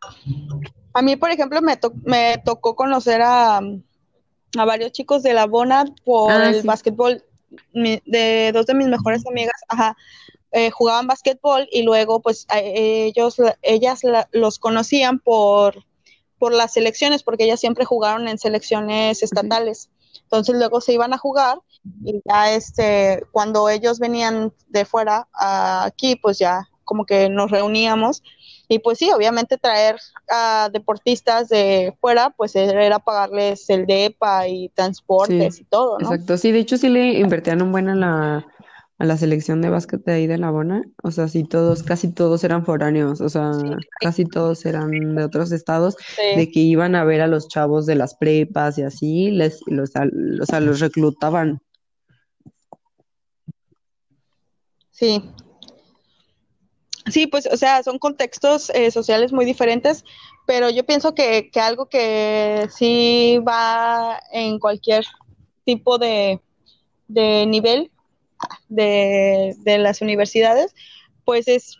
A 0.94 1.02
mí, 1.02 1.16
por 1.16 1.30
ejemplo, 1.30 1.60
me, 1.62 1.76
to- 1.76 1.92
me 2.04 2.40
tocó 2.44 2.74
conocer 2.74 3.20
a, 3.22 3.58
a 3.58 4.64
varios 4.64 4.92
chicos 4.92 5.22
de 5.22 5.34
la 5.34 5.46
Bona 5.46 5.84
por 6.04 6.32
Ah, 6.32 6.48
el 6.48 6.62
sí. 6.62 6.66
básquetbol. 6.66 7.22
Mi- 7.72 8.02
de 8.06 8.52
dos 8.52 8.66
de 8.66 8.74
mis 8.74 8.88
mejores 8.88 9.26
amigas, 9.26 9.60
ajá, 9.68 9.96
eh, 10.52 10.70
jugaban 10.70 11.06
básquetbol 11.06 11.68
y 11.70 11.82
luego, 11.82 12.20
pues, 12.20 12.46
ellos, 12.54 13.36
ellas 13.62 14.04
la- 14.04 14.28
los 14.32 14.58
conocían 14.58 15.18
por, 15.20 15.84
por 16.38 16.52
las 16.54 16.72
selecciones, 16.72 17.22
porque 17.22 17.44
ellas 17.44 17.60
siempre 17.60 17.84
jugaron 17.84 18.28
en 18.28 18.38
selecciones 18.38 19.22
estatales. 19.22 19.90
Entonces 20.22 20.54
luego 20.56 20.80
se 20.80 20.92
iban 20.92 21.12
a 21.12 21.18
jugar 21.18 21.58
y 22.04 22.20
ya 22.24 22.52
este, 22.52 23.22
cuando 23.32 23.68
ellos 23.68 23.98
venían 23.98 24.52
de 24.68 24.84
fuera 24.84 25.28
a 25.32 25.84
aquí, 25.84 26.16
pues 26.16 26.38
ya 26.38 26.68
como 26.84 27.04
que 27.04 27.28
nos 27.28 27.50
reuníamos 27.50 28.22
y 28.72 28.78
pues 28.78 28.98
sí, 28.98 29.10
obviamente 29.10 29.58
traer 29.58 29.96
a 30.30 30.70
deportistas 30.72 31.48
de 31.48 31.92
fuera, 32.00 32.30
pues 32.30 32.54
era 32.54 33.00
pagarles 33.00 33.68
el 33.68 33.84
DEPA 33.84 34.46
y 34.46 34.68
transportes 34.70 35.56
Sí, 35.56 35.62
y 35.62 35.64
todo, 35.64 35.98
¿no? 35.98 36.06
exacto. 36.12 36.36
Sí, 36.38 36.52
de 36.52 36.60
hecho 36.60 36.76
sí 36.76 36.88
le 36.88 37.18
invertían 37.18 37.62
un 37.62 37.72
buen 37.72 37.88
a 37.88 37.96
la, 37.96 38.46
a 38.98 39.04
la 39.04 39.16
selección 39.16 39.60
de 39.60 39.70
básquet 39.70 40.04
de 40.04 40.12
ahí 40.12 40.26
de 40.28 40.38
La 40.38 40.50
Bona. 40.52 40.84
O 41.02 41.10
sea, 41.10 41.26
sí 41.26 41.42
todos, 41.42 41.82
casi 41.82 42.12
todos 42.12 42.44
eran 42.44 42.64
foráneos, 42.64 43.20
o 43.20 43.28
sea, 43.28 43.50
casi 44.00 44.24
todos 44.24 44.64
eran 44.64 45.16
de 45.16 45.24
otros 45.24 45.50
estados, 45.50 45.96
Sí. 46.16 46.36
de 46.38 46.48
que 46.52 46.60
iban 46.60 46.94
a 46.94 47.02
ver 47.02 47.22
a 47.22 47.26
los 47.26 47.48
chavos 47.48 47.86
de 47.86 47.96
las 47.96 48.14
prepas 48.14 48.78
y 48.78 48.82
así, 48.82 49.32
les, 49.32 49.58
los, 49.66 49.90
o 49.90 50.46
sea, 50.46 50.60
los 50.60 50.78
reclutaban. 50.78 51.60
Sí. 54.90 55.24
Sí, 57.10 57.26
pues, 57.26 57.46
o 57.46 57.56
sea, 57.56 57.82
son 57.82 57.98
contextos 57.98 58.70
eh, 58.70 58.90
sociales 58.90 59.32
muy 59.32 59.44
diferentes, 59.44 60.04
pero 60.46 60.70
yo 60.70 60.84
pienso 60.84 61.14
que, 61.14 61.50
que 61.50 61.60
algo 61.60 61.86
que 61.86 62.68
sí 62.74 63.38
va 63.46 64.20
en 64.32 64.58
cualquier 64.58 65.04
tipo 65.64 65.98
de, 65.98 66.40
de 67.08 67.46
nivel 67.46 67.90
de, 68.68 69.54
de 69.58 69.78
las 69.78 70.00
universidades, 70.00 70.74
pues 71.24 71.48
es 71.48 71.76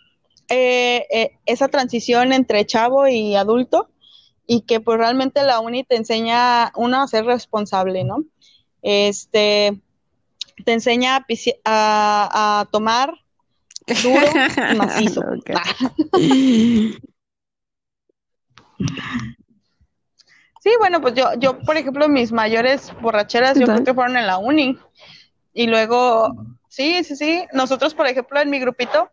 eh, 0.49 1.07
eh, 1.11 1.31
esa 1.45 1.67
transición 1.67 2.33
entre 2.33 2.65
chavo 2.65 3.07
y 3.07 3.35
adulto 3.35 3.89
y 4.45 4.61
que 4.61 4.79
pues 4.79 4.97
realmente 4.97 5.43
la 5.43 5.59
uni 5.59 5.83
te 5.83 5.95
enseña, 5.95 6.71
uno, 6.75 7.01
a 7.01 7.07
ser 7.07 7.25
responsable, 7.25 8.03
¿no? 8.03 8.25
Este, 8.81 9.81
te 10.65 10.73
enseña 10.73 11.25
a, 11.63 12.59
a 12.61 12.65
tomar 12.71 13.13
duro 14.03 14.27
y 14.71 14.75
macizo. 14.77 15.21
Sí, 20.61 20.69
bueno, 20.79 21.01
pues 21.01 21.15
yo, 21.15 21.33
yo, 21.39 21.59
por 21.59 21.75
ejemplo, 21.75 22.07
mis 22.07 22.31
mayores 22.31 22.93
borracheras, 23.01 23.57
yo 23.57 23.65
creo 23.65 23.83
que 23.83 23.93
fueron 23.95 24.15
en 24.15 24.27
la 24.27 24.37
uni. 24.37 24.77
Y 25.53 25.65
luego, 25.65 26.35
sí, 26.67 27.03
sí, 27.03 27.15
sí. 27.15 27.45
Nosotros, 27.51 27.95
por 27.95 28.05
ejemplo, 28.05 28.39
en 28.39 28.51
mi 28.51 28.59
grupito, 28.59 29.09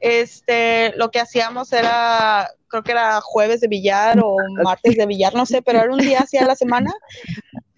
este, 0.00 0.92
lo 0.96 1.12
que 1.12 1.20
hacíamos 1.20 1.72
era, 1.72 2.50
creo 2.66 2.82
que 2.82 2.90
era 2.90 3.20
jueves 3.20 3.60
de 3.60 3.68
billar 3.68 4.18
o 4.20 4.36
martes 4.64 4.96
de 4.96 5.06
billar, 5.06 5.34
no 5.34 5.46
sé, 5.46 5.62
pero 5.62 5.78
era 5.80 5.92
un 5.92 6.00
día 6.00 6.20
así 6.20 6.36
a 6.36 6.46
la 6.46 6.56
semana. 6.56 6.92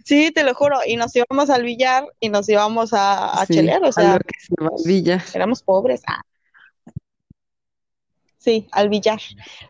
Sí, 0.04 0.30
te 0.32 0.44
lo 0.44 0.54
juro. 0.54 0.78
Y 0.86 0.96
nos 0.96 1.14
íbamos 1.16 1.50
al 1.50 1.62
billar 1.64 2.04
y 2.20 2.28
nos 2.28 2.48
íbamos 2.48 2.92
a, 2.92 3.40
a 3.40 3.46
Sí, 3.46 3.54
chelear, 3.54 3.82
o 3.84 3.92
a 3.96 4.02
sea, 4.02 4.12
lo 4.14 4.18
que 4.20 4.38
se 4.38 4.54
llama 4.58 4.70
Villa. 4.84 5.24
éramos 5.32 5.62
pobres. 5.62 6.02
Ah. 6.06 6.22
Sí, 8.38 8.68
al 8.72 8.90
billar. 8.90 9.20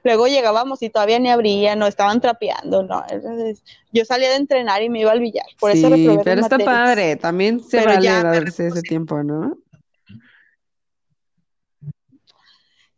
Luego 0.03 0.27
llegábamos 0.27 0.83
y 0.83 0.91
todavía 0.91 1.21
ni 1.21 1.31
abrían, 1.31 1.79
no 1.79 1.87
estaban 1.87 2.21
trapeando, 2.21 2.83
no. 2.83 3.05
Entonces, 3.09 3.63
yo 3.93 4.05
salía 4.05 4.31
de 4.31 4.37
entrenar 4.37 4.83
y 4.83 4.91
me 4.91 5.01
iba 5.01 5.13
al 5.13 5.21
billar. 5.21 5.47
Por 5.61 5.71
eso 5.71 5.89
Sí, 5.89 5.93
reprobé 5.93 6.25
pero 6.25 6.41
está 6.41 6.57
materias. 6.57 6.67
padre, 6.73 7.17
también 7.17 7.61
se 7.61 7.77
Pero 7.79 7.87
vale 7.87 8.03
ya 8.03 8.23
darse 8.23 8.67
ese 8.69 8.83
tiempo, 8.83 9.23
¿no? 9.23 9.57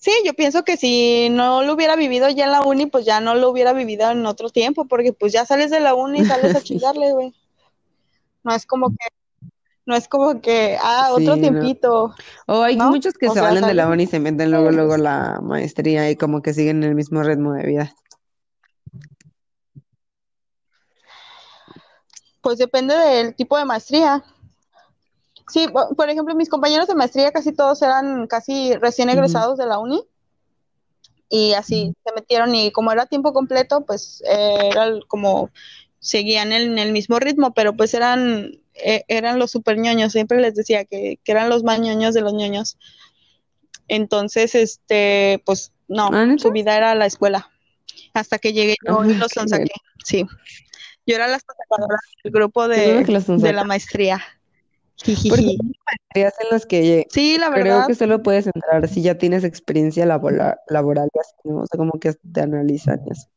Sí, 0.06 0.12
yo 0.24 0.34
pienso 0.34 0.62
que 0.62 0.76
si 0.76 1.30
no 1.30 1.64
lo 1.64 1.72
hubiera 1.74 1.96
vivido 1.96 2.28
ya 2.28 2.44
en 2.44 2.52
la 2.52 2.60
uni, 2.60 2.86
pues 2.86 3.04
ya 3.04 3.18
no 3.18 3.34
lo 3.34 3.50
hubiera 3.50 3.72
vivido 3.72 4.08
en 4.08 4.24
otro 4.24 4.50
tiempo, 4.50 4.84
porque 4.84 5.12
pues 5.12 5.32
ya 5.32 5.44
sales 5.44 5.72
de 5.72 5.80
la 5.80 5.96
uni 5.96 6.20
y 6.20 6.24
sales 6.24 6.54
a 6.54 6.60
chingarle, 6.62 7.10
güey. 7.12 7.34
No 8.44 8.54
es 8.54 8.66
como 8.66 8.90
que, 8.90 9.08
no 9.84 9.96
es 9.96 10.06
como 10.06 10.40
que, 10.40 10.78
ah, 10.80 11.08
otro 11.10 11.34
Sí, 11.34 11.40
no. 11.40 11.40
tiempito. 11.40 12.14
O 12.46 12.62
hay 12.62 12.76
¿No? 12.76 12.88
muchos 12.88 13.14
que 13.14 13.26
O 13.26 13.30
se 13.30 13.34
sea, 13.34 13.48
valen 13.48 13.66
de 13.66 13.74
la 13.74 13.82
salen- 13.82 13.92
uni 13.94 14.02
y 14.04 14.06
se 14.06 14.20
meten 14.20 14.52
luego, 14.52 14.70
luego 14.70 14.96
la 14.96 15.40
maestría 15.42 16.08
y 16.08 16.14
como 16.14 16.40
que 16.40 16.54
siguen 16.54 16.84
el 16.84 16.94
mismo 16.94 17.24
ritmo 17.24 17.54
de 17.54 17.66
vida. 17.66 17.92
Pues 22.42 22.59
depende 22.59 22.94
del 22.94 23.34
tipo 23.34 23.59
de 23.59 23.64
maestría. 23.64 24.22
Sí, 25.49 25.68
po- 25.68 25.94
por 25.94 26.11
ejemplo, 26.11 26.34
mis 26.34 26.49
compañeros 26.49 26.88
de 26.88 26.94
maestría 26.94 27.32
casi 27.32 27.53
todos 27.53 27.80
eran 27.82 28.26
casi 28.26 28.74
recién 28.74 29.11
egresados 29.11 29.59
de 29.59 29.66
la 29.66 29.78
uni 29.78 30.03
y 31.28 31.53
así 31.55 31.94
se 32.05 32.14
metieron 32.14 32.55
y 32.55 32.70
como 32.72 32.92
era 32.92 33.07
tiempo 33.07 33.32
completo, 33.32 33.84
pues 33.84 34.22
eh, 34.26 34.70
era 34.70 34.90
como 35.09 35.51
seguían 35.99 36.53
en 36.53 36.78
el 36.78 36.92
mismo 36.92 37.18
ritmo, 37.18 37.53
pero 37.53 37.76
pues 37.76 37.94
eran 37.94 38.53
eh, 38.74 39.05
eran 39.09 39.38
los 39.38 39.51
super 39.51 39.78
ñoños, 39.78 40.12
siempre 40.12 40.40
les 40.40 40.55
decía 40.55 40.84
que, 40.84 41.18
que, 41.24 41.32
eran 41.32 41.49
los 41.49 41.64
más 41.64 41.80
ñoños 41.80 42.14
de 42.14 42.20
los 42.20 42.34
ñoños. 42.34 42.76
Entonces, 43.88 44.55
este, 44.55 45.42
pues 45.44 45.72
no, 45.88 46.11
¿Ah, 46.12 46.34
su 46.38 46.51
vida 46.51 46.76
era 46.76 46.94
la 46.94 47.07
escuela. 47.07 47.51
Hasta 48.12 48.38
que 48.38 48.53
llegué 48.53 48.74
yo 48.86 49.05
y 49.05 49.14
los 49.14 49.30
saqué. 49.32 49.70
Sí. 50.05 50.26
Yo 51.07 51.14
era 51.14 51.28
la 51.28 51.38
sacadora 51.38 51.99
del 52.22 52.32
grupo 52.32 52.68
de, 52.68 53.05
de 53.05 53.53
la 53.53 53.64
maestría. 53.64 54.22
Porque 55.05 55.57
maestrías 55.86 56.34
en 56.40 56.49
las 56.51 56.66
que 56.66 57.07
sí, 57.11 57.38
la 57.38 57.51
verdad. 57.51 57.62
creo 57.62 57.86
que 57.86 57.94
solo 57.94 58.22
puedes 58.22 58.47
entrar 58.47 58.88
si 58.88 59.03
ya 59.03 59.16
tienes 59.16 59.44
experiencia 59.44 60.07
laboral, 60.07 60.57
laboral 60.68 61.09
¿no? 61.44 61.59
O 61.59 61.66
sea, 61.66 61.78
como 61.78 61.92
que 62.01 62.14
te 62.14 62.40
analizan 62.40 63.01
eso. 63.11 63.28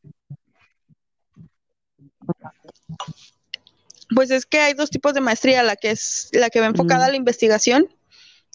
Pues 4.16 4.32
es 4.32 4.46
que 4.46 4.60
hay 4.60 4.74
dos 4.74 4.90
tipos 4.90 5.14
de 5.14 5.22
maestría, 5.22 5.62
la 5.64 5.76
que 5.76 5.92
es 5.92 6.30
la 6.32 6.50
que 6.50 6.62
va 6.62 6.68
enfocada 6.68 7.06
a 7.06 7.10
la 7.10 7.16
investigación, 7.16 7.88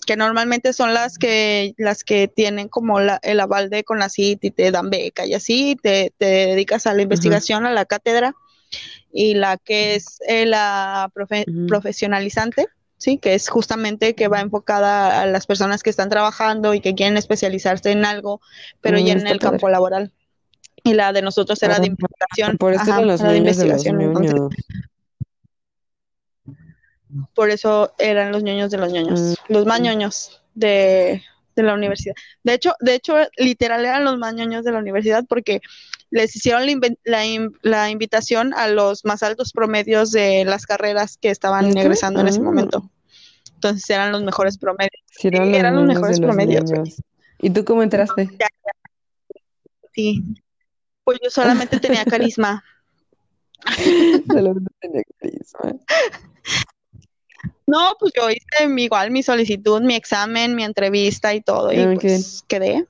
que 0.07 0.17
normalmente 0.17 0.73
son 0.73 0.95
las 0.95 1.19
que 1.19 1.75
las 1.79 2.05
que 2.05 2.29
tienen 2.29 2.69
como 2.69 3.01
la, 3.01 3.21
el 3.23 3.39
aval 3.41 3.71
de 3.71 3.85
CONACYT 3.85 4.45
y 4.45 4.51
te 4.51 4.71
dan 4.71 4.91
beca 4.91 5.27
y 5.27 5.35
así, 5.35 5.77
te, 5.81 6.13
te 6.19 6.27
dedicas 6.27 6.87
a 6.87 6.95
la 6.95 7.03
investigación, 7.03 7.67
a 7.67 7.73
la 7.73 7.85
cátedra, 7.85 8.35
y 9.13 9.35
la 9.35 9.59
que 9.59 9.95
es 9.95 10.19
eh, 10.27 10.47
la 10.47 11.11
profesionalizante, 11.69 12.67
sí, 13.05 13.19
que 13.19 13.35
es 13.35 13.51
justamente 13.51 14.15
que 14.15 14.29
va 14.29 14.41
enfocada 14.41 15.21
a 15.21 15.27
las 15.27 15.47
personas 15.47 15.83
que 15.83 15.91
están 15.91 16.09
trabajando 16.09 16.73
y 16.73 16.81
que 16.81 16.95
quieren 16.95 17.19
especializarse 17.19 17.93
en 17.93 18.07
algo, 18.07 18.41
pero 18.81 18.99
ya 18.99 19.13
en 19.13 19.27
el 19.27 19.39
campo 19.39 19.69
laboral. 19.69 20.11
Y 20.83 20.95
la 20.95 21.13
de 21.13 21.21
nosotros 21.21 21.63
era 21.63 21.79
de 21.79 21.89
investigación. 21.89 22.57
Por 22.57 22.73
eso 22.73 23.03
los 23.03 23.21
de 23.21 23.37
investigación. 23.37 24.51
por 27.35 27.51
eso 27.51 27.93
eran 27.99 28.33
los 28.33 28.43
ñoños 28.43 28.71
de 28.71 28.79
los 28.79 28.91
ñoños, 28.91 29.21
mm. 29.21 29.53
los 29.53 29.67
más 29.67 29.81
ñoños 29.81 30.43
de, 30.55 31.23
la 31.57 31.75
universidad. 31.75 32.15
De 32.43 32.55
hecho, 32.55 32.73
de 32.81 32.95
hecho, 32.95 33.17
literal 33.37 33.85
eran 33.85 34.05
los 34.05 34.19
más 34.19 34.35
ñoños 34.35 34.65
de 34.65 34.73
la 34.73 34.79
universidad 34.79 35.25
porque 35.29 35.61
les 36.11 36.35
hicieron 36.35 36.63
la, 37.05 37.91
invitación 37.91 38.55
a 38.55 38.69
los 38.69 39.05
más 39.05 39.23
altos 39.23 39.53
promedios 39.53 40.11
de 40.11 40.45
las 40.47 40.65
carreras 40.65 41.19
que 41.19 41.31
estaban 41.31 41.77
egresando 41.77 42.21
en 42.21 42.29
ese 42.29 42.41
ah. 42.41 42.45
momento. 42.45 42.91
Entonces 43.65 43.89
eran 43.89 44.13
los 44.13 44.23
mejores 44.23 44.59
promedios. 44.59 45.01
eran, 45.23 45.75
los 45.75 45.87
mejores 45.87 46.21
promedios. 46.21 46.71
¿Y 47.41 47.49
tú 47.49 47.65
cómo 47.65 47.83
entraste? 47.83 48.29
Sí. 49.95 50.23
Pues 51.03 51.19
yo 51.23 51.31
solamente 51.31 51.81
tenía 51.81 52.05
carisma. 52.05 52.63
solamente 54.29 54.71
tenía 54.81 55.03
carisma. 55.19 55.81
No, 57.67 57.95
pues 57.99 58.13
yo 58.15 58.29
hice 58.29 58.83
igual 58.83 59.11
mi 59.11 59.23
solicitud, 59.23 59.81
mi 59.81 59.95
examen, 59.95 60.55
mi 60.55 60.65
entrevista 60.65 61.33
y 61.33 61.41
todo, 61.41 61.73
y 61.73 61.79
ah, 61.79 61.95
pues 61.99 62.45
quedé. 62.47 62.87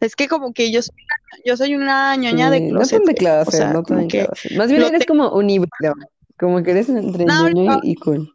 Es 0.00 0.16
que 0.16 0.26
como 0.26 0.52
que 0.52 0.72
yo 0.72 0.82
soy 0.82 0.96
una, 0.96 1.42
yo 1.44 1.56
soy 1.56 1.74
una 1.76 2.16
ñoña 2.16 2.50
de 2.50 2.68
closet. 2.68 3.02
No 3.06 3.14
te 3.14 3.30
o 3.30 3.50
sea, 3.52 3.72
no 3.72 3.84
te 3.84 4.28
Más 4.56 4.68
bien 4.68 4.82
eres 4.82 5.06
como 5.06 5.30
un 5.30 5.48
híbrido, 5.48 5.94
como 6.36 6.60
que 6.64 6.72
eres 6.72 6.88
entre 6.88 7.24
ñoño 7.24 7.78
y 7.84 7.94
cool. 7.94 8.31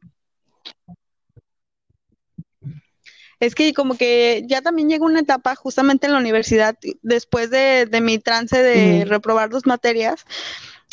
Es 3.40 3.54
que 3.54 3.74
como 3.74 3.96
que 3.96 4.44
ya 4.48 4.62
también 4.62 4.90
llegó 4.90 5.06
una 5.06 5.20
etapa 5.20 5.56
justamente 5.56 6.08
en 6.08 6.14
la 6.14 6.20
universidad, 6.20 6.76
después 7.04 7.50
de, 7.52 7.88
mi 8.02 8.18
trance 8.18 8.62
de 8.62 9.06
reprobar 9.06 9.50
dos 9.50 9.66
materias, 9.66 10.26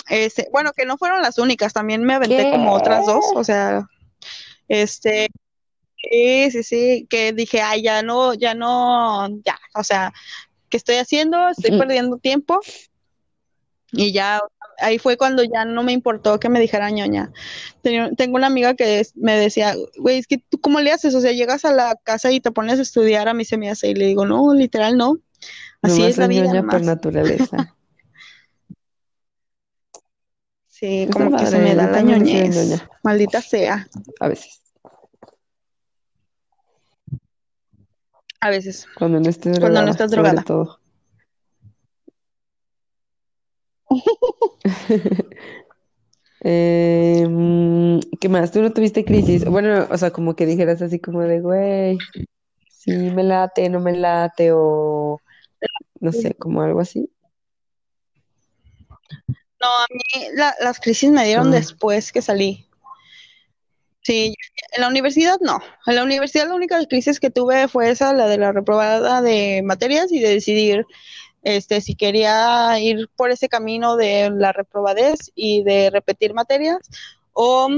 este, 0.08 0.48
bueno, 0.52 0.72
que 0.72 0.84
no 0.84 0.98
fueron 0.98 1.22
las 1.22 1.38
únicas, 1.38 1.72
también 1.72 2.04
me 2.04 2.14
aventé 2.14 2.50
como 2.50 2.72
otras 2.72 3.06
dos, 3.06 3.24
o 3.34 3.44
sea, 3.44 3.88
este, 4.68 5.28
sí, 5.96 6.50
sí, 6.50 6.62
sí, 6.62 7.06
que 7.08 7.32
dije, 7.32 7.62
ay, 7.62 7.82
ya 7.82 8.02
no, 8.02 8.34
ya 8.34 8.54
no, 8.54 9.28
ya, 9.42 9.58
o 9.74 9.82
sea, 9.82 10.12
¿qué 10.68 10.76
estoy 10.76 10.96
haciendo? 10.96 11.48
Estoy 11.48 11.78
perdiendo 11.78 12.18
tiempo. 12.18 12.60
Y 13.96 14.12
ya, 14.12 14.40
ahí 14.78 14.98
fue 14.98 15.16
cuando 15.16 15.42
ya 15.44 15.64
no 15.64 15.82
me 15.82 15.92
importó 15.92 16.38
que 16.40 16.48
me 16.48 16.60
dijera 16.60 16.90
ñoña. 16.90 17.32
tengo 17.82 18.36
una 18.36 18.46
amiga 18.46 18.74
que 18.74 19.06
me 19.14 19.36
decía, 19.38 19.74
güey, 19.98 20.18
es 20.18 20.26
que 20.26 20.38
tú 20.38 20.60
cómo 20.60 20.80
le 20.80 20.92
haces, 20.92 21.14
o 21.14 21.20
sea, 21.20 21.32
llegas 21.32 21.64
a 21.64 21.72
la 21.72 21.96
casa 22.02 22.30
y 22.32 22.40
te 22.40 22.50
pones 22.50 22.78
a 22.78 22.82
estudiar, 22.82 23.28
a 23.28 23.34
mí 23.34 23.44
se 23.44 23.56
me 23.56 23.70
hace, 23.70 23.88
y 23.88 23.94
le 23.94 24.06
digo, 24.06 24.26
no, 24.26 24.54
literal 24.54 24.96
no. 24.96 25.18
Así 25.82 26.02
es 26.02 26.16
la 26.18 26.26
vida. 26.26 26.62
por 26.62 26.82
naturaleza. 26.82 27.74
Sí, 30.76 31.08
como 31.12 31.36
que 31.36 31.46
se 31.46 31.58
me 31.60 31.74
da 31.76 31.86
la 31.86 32.02
ñoñez. 32.02 32.82
Maldita 33.04 33.40
sea. 33.40 33.88
A 34.18 34.28
veces. 34.28 34.60
A 38.40 38.50
veces. 38.50 38.86
Cuando 38.98 39.20
no 39.20 39.30
estés 39.30 39.54
drogada. 39.54 39.72
Cuando 39.72 39.82
no 39.86 39.90
estás 39.92 40.10
drogada. 40.10 40.42
Todo. 40.42 40.80
Em, 46.46 48.00
¿Qué 48.20 48.28
más? 48.28 48.52
¿Tú 48.52 48.60
no 48.60 48.70
tuviste 48.70 49.02
crisis? 49.06 49.46
Bueno, 49.46 49.88
o 49.90 49.96
sea, 49.96 50.10
como 50.10 50.36
que 50.36 50.44
dijeras 50.44 50.82
así 50.82 50.98
como 51.00 51.22
de, 51.22 51.40
güey, 51.40 51.96
sí 52.68 52.92
me 52.92 53.22
late, 53.22 53.70
no 53.70 53.80
me 53.80 53.96
late, 53.96 54.52
o 54.52 55.22
no 56.00 56.12
sé, 56.12 56.34
como 56.34 56.60
algo 56.60 56.80
así. 56.80 57.10
No, 59.58 59.68
a 59.68 59.86
mí 59.90 60.26
las 60.60 60.80
crisis 60.80 61.10
me 61.10 61.24
dieron 61.24 61.50
después 61.50 62.12
que 62.12 62.20
salí. 62.20 62.68
Sí, 64.02 64.34
en 64.72 64.82
la 64.82 64.88
universidad 64.88 65.38
no. 65.40 65.62
En 65.86 65.94
la 65.94 66.04
universidad 66.04 66.48
la 66.48 66.54
única 66.54 66.84
crisis 66.84 67.18
que 67.18 67.30
tuve 67.30 67.68
fue 67.68 67.88
esa, 67.88 68.12
la 68.12 68.26
de 68.26 68.36
la 68.36 68.52
reprobada 68.52 69.22
de 69.22 69.62
materias 69.64 70.12
y 70.12 70.20
de 70.20 70.28
decidir 70.28 70.84
este 71.44 71.80
si 71.80 71.94
quería 71.94 72.78
ir 72.80 73.08
por 73.16 73.30
ese 73.30 73.48
camino 73.48 73.96
de 73.96 74.30
la 74.30 74.52
reprobadez 74.52 75.30
y 75.34 75.62
de 75.62 75.90
repetir 75.90 76.34
materias 76.34 76.78
o 77.32 77.68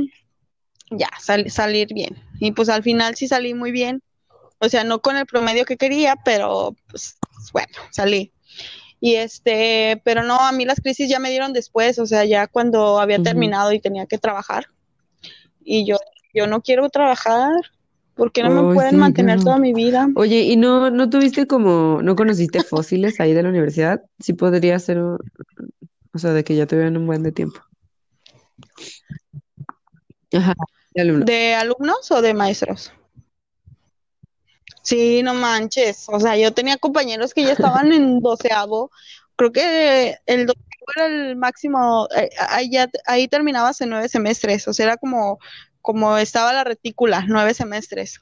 ya 0.91 1.09
salir 1.49 1.93
bien. 1.93 2.17
Y 2.39 2.53
pues 2.53 2.69
al 2.69 2.83
final 2.83 3.17
sí 3.17 3.29
salí 3.29 3.55
muy 3.55 3.73
bien. 3.73 4.03
O 4.59 4.69
sea, 4.69 4.85
no 4.85 5.03
con 5.03 5.17
el 5.17 5.27
promedio 5.27 5.67
que 5.67 5.77
quería, 5.77 6.17
pero 6.25 6.75
pues 6.89 7.19
bueno, 7.53 7.73
salí. 7.91 8.33
Y 9.01 9.17
este, 9.17 10.01
pero 10.05 10.23
no, 10.23 10.41
a 10.41 10.53
mí 10.53 10.65
las 10.65 10.81
crisis 10.81 11.11
ya 11.11 11.19
me 11.19 11.31
dieron 11.31 11.53
después, 11.53 11.99
o 11.99 12.07
sea, 12.07 12.25
ya 12.25 12.47
cuando 12.47 12.99
había 12.99 13.23
terminado 13.23 13.73
y 13.73 13.81
tenía 13.81 14.07
que 14.07 14.17
trabajar. 14.17 14.69
Y 15.63 15.85
yo, 15.85 15.99
yo 16.33 16.47
no 16.47 16.63
quiero 16.63 16.89
trabajar, 16.89 17.53
porque 18.17 18.43
no 18.43 18.51
me 18.51 18.75
pueden 18.75 18.99
mantener 18.99 19.39
toda 19.41 19.59
mi 19.59 19.75
vida. 19.75 20.09
Oye, 20.17 20.41
¿y 20.41 20.57
no, 20.57 20.91
no 20.91 21.11
tuviste 21.11 21.47
como, 21.47 22.01
no 22.03 22.17
conociste 22.17 22.63
fósiles 22.63 23.21
ahí 23.21 23.35
de 23.35 23.43
la 23.43 23.51
universidad? 23.51 24.03
Sí 24.19 24.33
podría 24.33 24.79
ser, 24.79 24.99
o 24.99 25.19
sea, 26.15 26.33
de 26.33 26.43
que 26.43 26.57
ya 26.57 26.67
tuvieran 26.67 26.97
un 26.97 27.07
buen 27.07 27.23
de 27.23 27.33
tiempo. 27.33 27.61
Ajá, 30.33 30.55
de 30.95 31.03
alumnos. 31.03 31.27
¿De 31.27 31.55
alumnos 31.55 32.11
o 32.11 32.23
de 32.23 32.33
maestros? 32.33 32.91
Sí, 34.83 35.23
no 35.23 35.35
manches. 35.35 36.07
O 36.09 36.19
sea, 36.19 36.37
yo 36.37 36.55
tenía 36.55 36.79
compañeros 36.79 37.35
que 37.35 37.43
ya 37.43 37.53
estaban 37.53 37.93
en 37.93 38.21
doceavo. 38.21 38.91
Creo 39.37 39.53
que 39.53 40.17
el 40.25 40.47
doceavo 40.47 40.87
era 40.97 41.07
el 41.07 41.37
máximo. 41.37 42.09
Eh, 42.17 42.31
ahí, 42.49 42.71
ya, 42.71 42.89
ahí 43.05 43.29
terminabas 43.29 43.81
en 43.83 43.91
nueve 43.91 44.09
semestres. 44.09 44.67
O 44.69 44.73
sea, 44.73 44.87
era 44.87 44.97
como, 44.97 45.39
como 45.87 46.19
estaba 46.19 46.53
la 46.53 46.65
retícula, 46.65 47.25
nueve 47.29 47.55
semestres. 47.55 48.21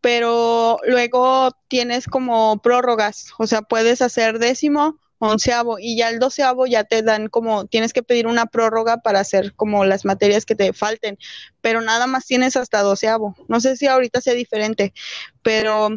Pero 0.00 0.78
luego 0.86 1.50
tienes 1.68 2.06
como 2.06 2.62
prórrogas. 2.62 3.26
O 3.38 3.46
sea, 3.46 3.60
puedes 3.60 4.00
hacer 4.00 4.38
décimo 4.38 4.98
onceavo 5.18 5.78
y 5.78 5.98
ya 5.98 6.08
el 6.08 6.18
doceavo 6.18 6.66
ya 6.66 6.84
te 6.84 7.02
dan 7.02 7.28
como, 7.28 7.66
tienes 7.66 7.92
que 7.92 8.02
pedir 8.02 8.26
una 8.26 8.46
prórroga 8.46 8.96
para 9.02 9.20
hacer 9.20 9.54
como 9.54 9.84
las 9.84 10.06
materias 10.06 10.46
que 10.46 10.54
te 10.54 10.72
falten, 10.72 11.18
pero 11.60 11.82
nada 11.82 12.06
más 12.06 12.24
tienes 12.24 12.56
hasta 12.56 12.80
doceavo. 12.80 13.36
No 13.48 13.60
sé 13.60 13.76
si 13.76 13.86
ahorita 13.86 14.22
sea 14.22 14.32
diferente, 14.32 14.94
pero 15.42 15.90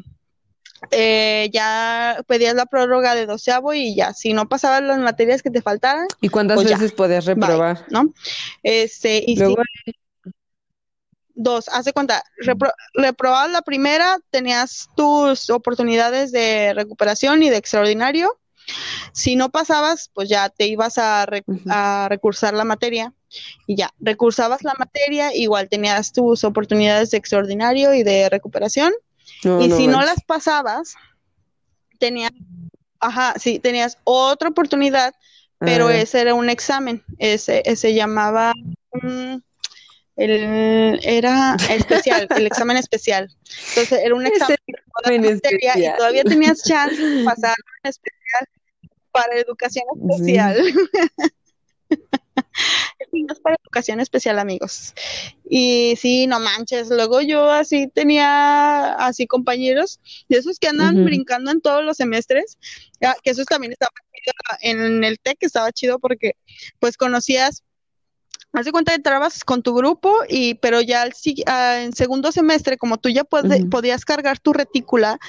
eh, 0.91 1.49
ya 1.53 2.21
pedías 2.28 2.55
la 2.55 2.65
prórroga 2.65 3.15
de 3.15 3.28
doceavo 3.28 3.73
y 3.73 3.95
ya, 3.95 4.13
si 4.13 4.34
no 4.34 4.49
pasabas 4.49 4.84
las 4.84 4.99
materias 4.99 5.41
que 5.41 5.51
te 5.51 5.61
faltaran. 5.61 6.07
¿Y 6.19 6.28
cuántas 6.28 6.55
pues 6.55 6.69
veces 6.69 6.91
podías 6.91 7.23
reprobar? 7.23 7.86
¿No? 7.89 8.13
Este, 8.61 9.23
y 9.26 9.38
dos, 11.36 11.67
hace 11.69 11.93
cuenta, 11.93 12.23
reprobabas 12.93 13.51
la 13.51 13.61
primera, 13.61 14.17
tenías 14.31 14.89
tus 14.95 15.49
oportunidades 15.49 16.31
de 16.31 16.73
recuperación 16.73 17.43
y 17.43 17.49
de 17.49 17.57
extraordinario, 17.57 18.31
si 19.11 19.36
no 19.36 19.49
pasabas, 19.49 20.09
pues 20.13 20.29
ya 20.29 20.49
te 20.49 20.67
ibas 20.67 20.97
a, 20.97 21.25
recursar 22.09 22.53
la 22.53 22.63
materia 22.63 23.13
y 23.67 23.75
ya, 23.75 23.93
recursabas 23.99 24.63
la 24.63 24.73
materia, 24.77 25.36
igual 25.36 25.69
tenías 25.69 26.11
tus 26.11 26.43
oportunidades 26.43 27.11
de 27.11 27.17
extraordinario 27.17 27.93
y 27.93 28.03
de 28.03 28.29
recuperación. 28.29 28.93
y 29.43 29.71
si 29.71 29.88
no 29.88 30.01
las 30.01 30.23
pasabas, 30.25 30.95
tenías, 31.99 32.31
ajá, 32.99 33.36
sí, 33.38 33.59
tenías 33.59 33.97
otra 34.03 34.49
oportunidad, 34.49 35.13
pero 35.59 35.88
ah. 35.88 35.95
ese 35.95 36.21
era 36.21 36.33
un 36.33 36.49
examen, 36.49 37.03
ese, 37.19 37.61
ese 37.65 37.93
llamaba, 37.93 38.53
el, 40.16 40.99
era 41.03 41.55
especial, 41.70 42.28
el 42.36 42.47
examen 42.47 42.78
especial. 42.78 43.30
Entonces 43.70 43.99
era 44.03 44.16
un 44.16 44.26
examen, 44.26 44.57
y 44.66 45.97
todavía 45.97 46.24
tenías 46.24 46.63
chance 46.63 47.01
de 47.01 47.24
pasar 47.24 47.55
un 47.84 47.89
especial 47.89 48.47
para 49.11 49.38
educación 49.38 49.86
especial. 50.09 50.57
es 53.30 53.39
para 53.39 53.57
educación 53.63 53.99
especial, 53.99 54.39
amigos. 54.39 54.93
Y 55.49 55.95
sí, 55.97 56.28
no 56.28 56.39
manches. 56.39 56.89
Luego 56.89 57.22
yo 57.22 57.49
así 57.51 57.88
tenía 57.88 58.93
así 58.93 59.28
compañeros 59.28 59.99
de 60.30 60.38
esos 60.38 60.59
que 60.59 60.68
andan 60.68 61.05
brincando 61.05 61.51
en 61.51 61.61
todos 61.61 61.84
los 61.84 61.97
semestres, 61.97 62.57
que 63.24 63.32
eso 63.32 63.43
también 63.45 63.74
estaba 63.74 63.91
en 64.61 65.03
el 65.03 65.20
TEC, 65.20 65.38
estaba 65.41 65.72
chido 65.72 65.99
porque 65.99 66.36
pues 66.80 66.97
conocías 66.97 67.63
Haz 68.56 68.64
de 68.64 68.72
cuenta 68.72 68.93
que 68.93 68.95
entrabas 68.95 69.43
con 69.43 69.62
tu 69.62 69.76
grupo, 69.76 70.16
y, 70.30 70.53
pero 70.56 70.80
ya 70.80 71.01
al, 71.01 71.14
ah, 71.45 71.82
en 71.82 71.93
segundo 71.93 72.32
semestre, 72.32 72.78
como 72.78 72.97
tú 72.97 73.10
ya 73.10 73.26
podías 73.26 74.06
cargar 74.06 74.39
tu 74.39 74.53
retícula, 74.53 75.20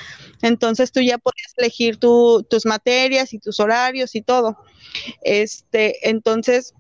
entonces 0.43 0.93
tú 0.93 1.01
ya 1.01 1.19
podías 1.19 1.53
elegir 1.57 1.97
tus 1.97 2.67
materias 2.67 3.35
y 3.35 3.41
tus 3.41 3.59
horarios 3.59 4.15
y 4.15 4.23
todo. 4.23 4.57
Este, 5.23 6.09
entonces 6.09 6.73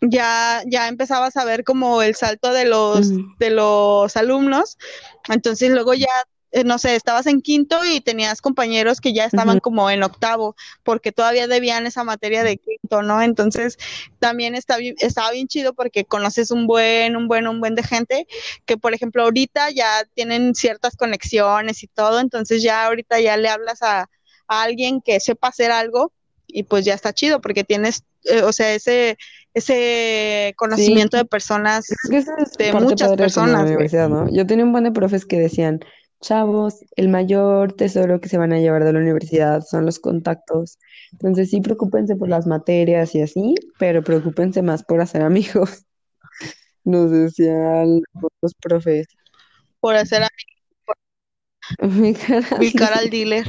ya, 0.00 0.62
ya 0.66 0.88
empezabas 0.88 1.36
a 1.36 1.44
ver 1.44 1.62
como 1.62 2.02
el 2.02 2.16
salto 2.16 2.52
de 2.52 2.64
los, 2.64 3.10
de 3.38 3.50
los 3.50 4.16
alumnos. 4.16 4.78
Entonces 5.28 5.70
luego 5.70 5.94
ya 5.94 6.08
no 6.62 6.78
sé, 6.78 6.94
estabas 6.94 7.26
en 7.26 7.40
quinto 7.40 7.84
y 7.84 8.00
tenías 8.00 8.40
compañeros 8.40 9.00
que 9.00 9.12
ya 9.12 9.24
estaban 9.24 9.58
como 9.58 9.90
en 9.90 10.04
octavo, 10.04 10.54
porque 10.84 11.10
todavía 11.10 11.48
debían 11.48 11.86
esa 11.86 12.04
materia 12.04 12.44
de 12.44 12.58
quinto, 12.58 13.02
¿no? 13.02 13.20
Entonces, 13.22 13.76
también 14.20 14.54
está 14.54 14.76
bien, 14.76 14.94
estaba 15.00 15.32
bien 15.32 15.48
chido 15.48 15.74
porque 15.74 16.04
conoces 16.04 16.52
un 16.52 16.68
buen, 16.68 17.16
un 17.16 17.26
buen, 17.26 17.48
un 17.48 17.58
buen 17.58 17.74
de 17.74 17.82
gente 17.82 18.28
que, 18.66 18.76
por 18.76 18.94
ejemplo, 18.94 19.24
ahorita 19.24 19.70
ya 19.70 20.04
tienen 20.14 20.54
ciertas 20.54 20.96
conexiones 20.96 21.82
y 21.82 21.88
todo, 21.88 22.20
entonces 22.20 22.62
ya 22.62 22.86
ahorita 22.86 23.20
ya 23.20 23.36
le 23.36 23.48
hablas 23.48 23.82
a, 23.82 24.08
alguien 24.46 25.00
que 25.00 25.20
sepa 25.20 25.48
hacer 25.48 25.70
algo 25.70 26.12
y 26.46 26.64
pues 26.64 26.84
ya 26.84 26.92
está 26.92 27.14
chido 27.14 27.40
porque 27.40 27.64
tienes, 27.64 28.04
eh, 28.24 28.42
o 28.42 28.52
sea, 28.52 28.74
ese 28.74 29.16
ese 29.54 30.52
conocimiento 30.56 31.16
de 31.16 31.24
personas, 31.24 31.86
de 32.58 32.72
muchas 32.72 33.12
personas. 33.16 33.70
¿no? 34.10 34.28
Yo 34.30 34.46
tenía 34.46 34.64
un 34.64 34.72
buen 34.72 34.84
de 34.84 34.90
profes 34.90 35.24
que 35.24 35.38
decían, 35.38 35.80
chavos, 36.24 36.84
el 36.96 37.08
mayor 37.08 37.72
tesoro 37.72 38.20
que 38.20 38.28
se 38.28 38.38
van 38.38 38.52
a 38.52 38.58
llevar 38.58 38.84
de 38.84 38.92
la 38.92 38.98
universidad 38.98 39.62
son 39.62 39.86
los 39.86 39.98
contactos. 39.98 40.78
Entonces 41.12 41.50
sí, 41.50 41.60
preocúpense 41.60 42.16
por 42.16 42.28
las 42.28 42.46
materias 42.46 43.14
y 43.14 43.22
así, 43.22 43.54
pero 43.78 44.02
preocúpense 44.02 44.62
más 44.62 44.82
por 44.82 45.00
hacer 45.00 45.22
amigos. 45.22 45.84
Nos 46.84 47.10
decían 47.10 48.02
los 48.42 48.54
profes. 48.54 49.06
Por 49.80 49.96
hacer 49.96 50.22
amigos. 51.80 52.24
Ubicar 52.58 52.92
al 52.94 53.10
dealer. 53.10 53.46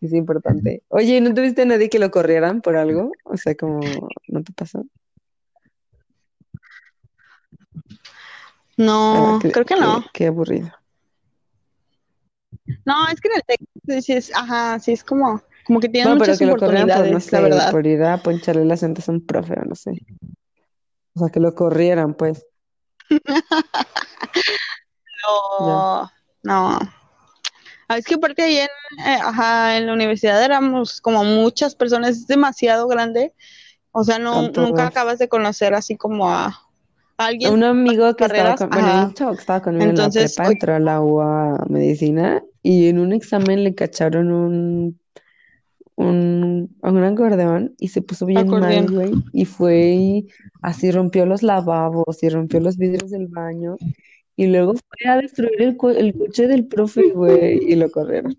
Es 0.00 0.12
importante. 0.12 0.82
Oye, 0.88 1.20
¿no 1.20 1.34
tuviste 1.34 1.62
a 1.62 1.64
nadie 1.64 1.88
que 1.88 1.98
lo 1.98 2.10
corrieran 2.10 2.60
por 2.60 2.76
algo? 2.76 3.10
O 3.24 3.36
sea, 3.36 3.54
como, 3.56 3.80
¿no 4.28 4.42
te 4.42 4.52
pasó? 4.52 4.84
No, 8.76 9.36
ah, 9.36 9.38
creo 9.40 9.64
que 9.64 9.76
no. 9.76 10.04
qué 10.12 10.26
aburrido. 10.26 10.72
No, 12.84 13.08
es 13.08 13.20
que 13.20 13.28
en 13.28 13.36
el 13.36 13.42
texto 13.42 14.00
sí 14.00 14.12
es, 14.12 14.34
ajá, 14.34 14.78
sí 14.78 14.92
es 14.92 15.04
como, 15.04 15.42
como 15.64 15.80
que 15.80 15.88
tienen 15.88 16.16
muchas 16.16 16.38
que 16.38 16.46
oportunidades, 16.46 17.04
por, 17.04 17.12
no 17.12 17.20
sé, 17.20 17.32
la 17.32 17.40
verdad. 17.40 17.70
por 17.70 17.86
ir 17.86 18.02
a 18.02 18.18
poncharle 18.18 18.64
las 18.64 18.82
antes 18.82 19.08
a 19.08 19.12
un 19.12 19.24
profe, 19.24 19.54
no 19.66 19.74
sé. 19.74 19.92
O 21.14 21.20
sea, 21.20 21.28
que 21.28 21.40
lo 21.40 21.54
corrieran, 21.54 22.14
pues. 22.14 22.46
no, 25.60 26.10
no. 26.42 26.78
Ah, 27.86 27.98
es 27.98 28.06
que 28.06 28.14
aparte 28.14 28.42
ahí 28.42 28.56
en, 28.56 28.68
eh, 29.06 29.18
ajá, 29.22 29.76
en 29.76 29.86
la 29.86 29.92
universidad 29.92 30.42
éramos 30.42 31.02
como 31.02 31.22
muchas 31.22 31.74
personas, 31.74 32.10
es 32.10 32.26
demasiado 32.26 32.88
grande. 32.88 33.34
O 33.92 34.04
sea, 34.04 34.18
no, 34.18 34.48
nunca 34.48 34.86
acabas 34.86 35.18
de 35.18 35.28
conocer 35.28 35.74
así 35.74 35.96
como 35.96 36.28
a 36.28 36.58
alguien. 37.18 37.52
Un 37.52 37.62
amigo 37.62 38.16
que 38.16 38.24
estaba, 38.24 38.56
con, 38.56 38.70
bueno, 38.70 39.04
un 39.04 39.14
chavo 39.14 39.34
que 39.34 39.40
estaba 39.40 39.62
conmigo 39.62 39.84
Entonces, 39.84 40.36
en 40.36 40.42
la 40.42 40.48
prepa, 40.48 40.52
entró 40.52 40.74
a 40.74 40.80
la 40.80 41.00
UA 41.00 41.66
Medicina 41.68 42.42
y 42.64 42.88
en 42.88 42.98
un 42.98 43.12
examen 43.12 43.62
le 43.62 43.74
cacharon 43.74 44.32
un, 44.32 44.98
un, 45.96 46.74
un 46.80 47.04
acordeón 47.04 47.74
y 47.78 47.88
se 47.88 48.00
puso 48.00 48.24
bien 48.24 48.48
mal, 48.48 48.90
güey. 48.90 49.12
Y 49.34 49.44
fue 49.44 49.90
y 49.90 50.28
así 50.62 50.90
rompió 50.90 51.26
los 51.26 51.42
lavabos 51.42 52.22
y 52.22 52.30
rompió 52.30 52.60
los 52.60 52.78
vidrios 52.78 53.10
del 53.10 53.26
baño. 53.26 53.76
Y 54.34 54.46
luego 54.46 54.72
fue 54.72 55.10
a 55.10 55.18
destruir 55.18 55.60
el, 55.60 55.76
el 55.94 56.18
coche 56.18 56.48
del 56.48 56.66
profe, 56.66 57.10
güey, 57.10 57.58
y 57.70 57.76
lo 57.76 57.90
corrieron. 57.90 58.34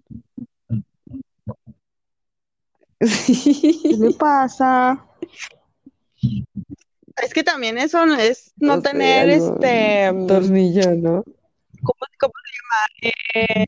¿Qué 3.00 3.96
le 4.00 4.12
pasa? 4.20 5.06
Es 7.24 7.32
que 7.32 7.44
también 7.44 7.78
eso 7.78 8.04
es 8.16 8.54
no, 8.58 8.82
tener 8.82 9.30
este 9.30 10.12
tornillo, 10.28 10.96
¿no? 10.96 11.24
¿Cómo, 11.84 12.00
cómo 12.20 12.34
se 12.44 12.56
llama? 12.58 13.14
Eh, 13.62 13.66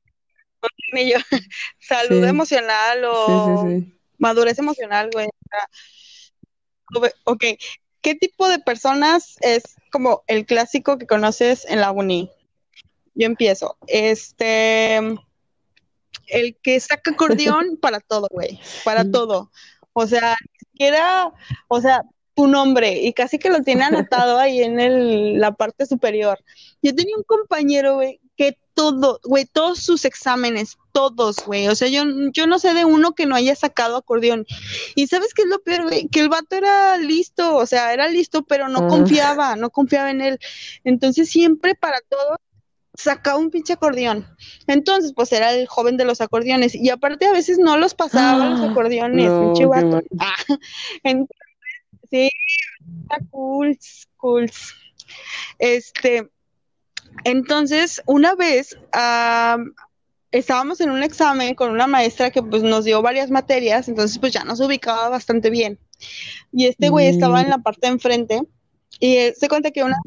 salud 1.79 2.23
emocional 2.23 3.03
o 3.05 3.67
madurez 4.17 4.59
emocional, 4.59 5.09
güey. 5.11 5.27
Ok, 7.25 7.43
¿qué 8.01 8.15
tipo 8.15 8.47
de 8.47 8.59
personas 8.59 9.35
es 9.41 9.75
como 9.91 10.23
el 10.27 10.45
clásico 10.45 10.97
que 10.97 11.07
conoces 11.07 11.65
en 11.65 11.81
la 11.81 11.91
uni? 11.91 12.31
Yo 13.15 13.25
empiezo. 13.25 13.77
Este, 13.87 14.97
el 16.27 16.57
que 16.61 16.79
saca 16.79 17.11
acordeón 17.11 17.77
para 17.81 17.99
todo, 17.99 18.27
güey, 18.31 18.59
para 18.83 19.09
todo. 19.09 19.51
O 19.93 20.07
sea, 20.07 20.35
ni 20.39 20.59
siquiera, 20.59 21.33
o 21.67 21.81
sea, 21.81 22.03
tu 22.35 22.47
nombre 22.47 23.01
y 23.01 23.13
casi 23.13 23.39
que 23.39 23.49
lo 23.49 23.63
tiene 23.63 23.83
anotado 23.83 24.37
ahí 24.37 24.61
en 24.61 24.79
el, 24.79 25.39
la 25.39 25.53
parte 25.53 25.87
superior. 25.87 26.39
Yo 26.83 26.93
tenía 26.93 27.17
un 27.17 27.23
compañero, 27.23 27.95
güey, 27.95 28.21
todo, 28.77 29.19
güey, 29.23 29.45
todos 29.45 29.79
sus 29.79 30.05
exámenes, 30.05 30.77
todos, 30.91 31.37
güey, 31.43 31.67
o 31.67 31.73
sea, 31.73 31.87
yo, 31.87 32.03
yo 32.31 32.45
no 32.45 32.59
sé 32.59 32.75
de 32.75 32.85
uno 32.85 33.15
que 33.15 33.25
no 33.25 33.35
haya 33.35 33.55
sacado 33.55 33.97
acordeón. 33.97 34.45
Y 34.93 35.07
sabes 35.07 35.33
qué 35.33 35.41
es 35.41 35.47
lo 35.47 35.63
peor, 35.63 35.85
güey, 35.85 36.07
que 36.09 36.19
el 36.19 36.29
vato 36.29 36.55
era 36.55 36.95
listo, 36.97 37.55
o 37.55 37.65
sea, 37.65 37.91
era 37.91 38.07
listo, 38.07 38.43
pero 38.43 38.69
no 38.69 38.81
ah. 38.81 38.87
confiaba, 38.87 39.55
no 39.55 39.71
confiaba 39.71 40.11
en 40.11 40.21
él. 40.21 40.39
Entonces 40.83 41.27
siempre 41.27 41.73
para 41.73 42.01
todo 42.07 42.37
sacaba 42.93 43.39
un 43.39 43.49
pinche 43.49 43.73
acordeón. 43.73 44.27
Entonces, 44.67 45.13
pues 45.15 45.31
era 45.31 45.53
el 45.53 45.67
joven 45.67 45.97
de 45.97 46.05
los 46.05 46.21
acordeones. 46.21 46.75
Y 46.75 46.89
aparte 46.91 47.25
a 47.25 47.31
veces 47.31 47.57
no 47.57 47.77
los 47.77 47.95
pasaba 47.95 48.45
los 48.45 48.59
ah, 48.59 48.71
acordeones, 48.71 49.31
pinche 49.31 49.65
vato. 49.65 50.03
Ah, 50.19 50.35
entonces, 51.03 51.37
Sí, 52.09 52.29
cool, 53.31 53.77
cool. 54.15 54.49
Este, 55.59 56.29
entonces, 57.23 58.01
una 58.05 58.35
vez 58.35 58.77
estábamos 60.31 60.81
en 60.81 60.91
un 60.91 61.03
examen 61.03 61.55
con 61.55 61.71
una 61.71 61.87
maestra 61.87 62.31
que 62.31 62.43
pues 62.43 62.63
nos 62.63 62.85
dio 62.85 63.01
varias 63.01 63.31
materias, 63.31 63.87
entonces 63.87 64.19
pues 64.19 64.33
ya 64.33 64.43
nos 64.43 64.59
ubicaba 64.59 65.09
bastante 65.09 65.49
bien. 65.49 65.79
Y 66.51 66.67
este 66.67 66.89
güey 66.89 67.07
estaba 67.07 67.41
en 67.41 67.49
la 67.49 67.59
parte 67.59 67.87
de 67.87 67.93
enfrente 67.93 68.41
y 68.99 69.17
se 69.37 69.47
cuenta 69.47 69.71
que 69.71 69.83
una 69.83 69.97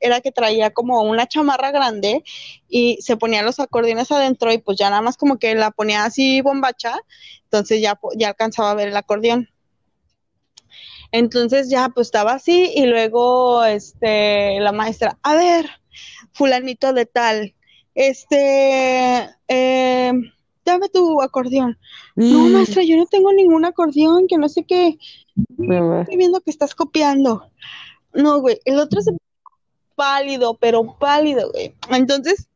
era 0.00 0.20
que 0.20 0.32
traía 0.32 0.70
como 0.70 1.02
una 1.02 1.26
chamarra 1.26 1.70
grande 1.70 2.22
y 2.68 2.98
se 3.00 3.16
ponía 3.16 3.42
los 3.42 3.58
acordeones 3.58 4.10
adentro 4.10 4.52
y 4.52 4.58
pues 4.58 4.78
ya 4.78 4.90
nada 4.90 5.02
más 5.02 5.16
como 5.16 5.38
que 5.38 5.54
la 5.54 5.70
ponía 5.70 6.04
así 6.04 6.40
bombacha, 6.40 6.98
entonces 7.44 7.80
ya, 7.80 7.98
ya 8.16 8.28
alcanzaba 8.28 8.70
a 8.70 8.74
ver 8.74 8.88
el 8.88 8.96
acordeón. 8.96 9.48
Entonces 11.12 11.68
ya 11.70 11.88
pues 11.90 12.08
estaba 12.08 12.32
así 12.32 12.72
y 12.74 12.86
luego 12.86 13.64
este 13.64 14.58
la 14.60 14.72
maestra, 14.72 15.18
a 15.22 15.34
ver, 15.34 15.70
fulanito 16.34 16.92
de 16.92 17.06
tal, 17.06 17.54
este, 17.94 19.30
eh, 19.48 20.12
dame 20.64 20.88
tu 20.88 21.22
acordeón. 21.22 21.78
No, 22.16 22.40
mm. 22.40 22.52
maestra, 22.52 22.82
yo 22.82 22.96
no 22.96 23.06
tengo 23.06 23.32
ningún 23.32 23.64
acordeón, 23.64 24.26
que 24.26 24.36
no 24.36 24.48
sé 24.48 24.64
qué. 24.64 24.98
Estoy 25.36 26.16
viendo 26.16 26.40
que 26.40 26.50
estás 26.50 26.74
copiando. 26.74 27.50
No, 28.12 28.40
güey, 28.40 28.60
el 28.64 28.78
otro 28.78 29.00
es 29.00 29.10
pálido, 29.94 30.56
pero 30.58 30.96
pálido, 30.98 31.50
güey. 31.52 31.74
Entonces, 31.90 32.48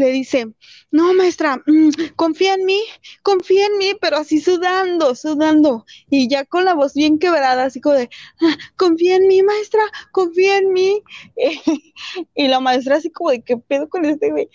le 0.00 0.10
dice, 0.10 0.48
no, 0.90 1.14
maestra, 1.14 1.62
mm, 1.66 1.90
confía 2.16 2.54
en 2.54 2.64
mí, 2.64 2.82
confía 3.22 3.66
en 3.66 3.78
mí, 3.78 3.92
pero 4.00 4.16
así 4.16 4.40
sudando, 4.40 5.14
sudando, 5.14 5.84
y 6.08 6.28
ya 6.28 6.44
con 6.44 6.64
la 6.64 6.74
voz 6.74 6.94
bien 6.94 7.18
quebrada, 7.18 7.64
así 7.64 7.80
como 7.80 7.94
de, 7.94 8.10
ah, 8.40 8.56
confía 8.76 9.16
en 9.16 9.28
mí, 9.28 9.42
maestra, 9.42 9.82
confía 10.10 10.58
en 10.58 10.72
mí. 10.72 11.02
y 12.34 12.48
la 12.48 12.60
maestra 12.60 12.96
así 12.96 13.10
como 13.10 13.30
de, 13.30 13.42
¿qué 13.42 13.56
pedo 13.56 13.88
con 13.88 14.04
este 14.04 14.30
güey? 14.30 14.48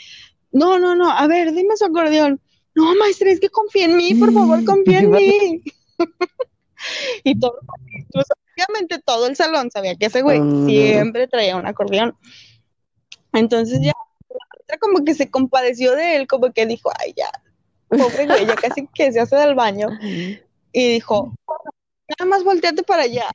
No, 0.51 0.79
no, 0.79 0.95
no, 0.95 1.09
a 1.09 1.27
ver, 1.27 1.53
dime 1.53 1.77
su 1.77 1.85
acordeón. 1.85 2.41
No, 2.73 2.93
maestra, 2.95 3.31
es 3.31 3.39
que 3.39 3.49
confía 3.49 3.85
en 3.85 3.95
mí, 3.95 4.13
por 4.15 4.33
favor, 4.33 4.63
confía 4.65 4.99
en 4.99 5.11
mí. 5.11 5.63
y 7.23 7.39
todos 7.39 7.55
obviamente 8.55 8.99
todo 9.05 9.27
el 9.27 9.35
salón 9.35 9.69
sabía 9.71 9.95
que 9.95 10.07
ese 10.07 10.21
güey 10.21 10.39
Mm. 10.39 10.67
siempre 10.67 11.27
traía 11.27 11.57
un 11.57 11.65
acordeón. 11.65 12.15
Entonces 13.33 13.79
ya, 13.81 13.93
como 14.79 15.03
que 15.03 15.13
se 15.13 15.29
compadeció 15.29 15.95
de 15.95 16.15
él, 16.15 16.27
como 16.27 16.51
que 16.51 16.65
dijo, 16.65 16.91
ay, 16.99 17.13
ya, 17.15 17.29
pobre 17.89 18.25
güey, 18.25 18.45
ya 18.45 18.55
casi 18.55 18.87
que 18.93 19.11
se 19.11 19.19
hace 19.19 19.35
del 19.35 19.55
baño. 19.55 19.89
Y 20.71 20.93
dijo, 20.93 21.33
nada 22.19 22.29
más 22.29 22.43
volteate 22.43 22.83
para 22.83 23.03
allá. 23.03 23.29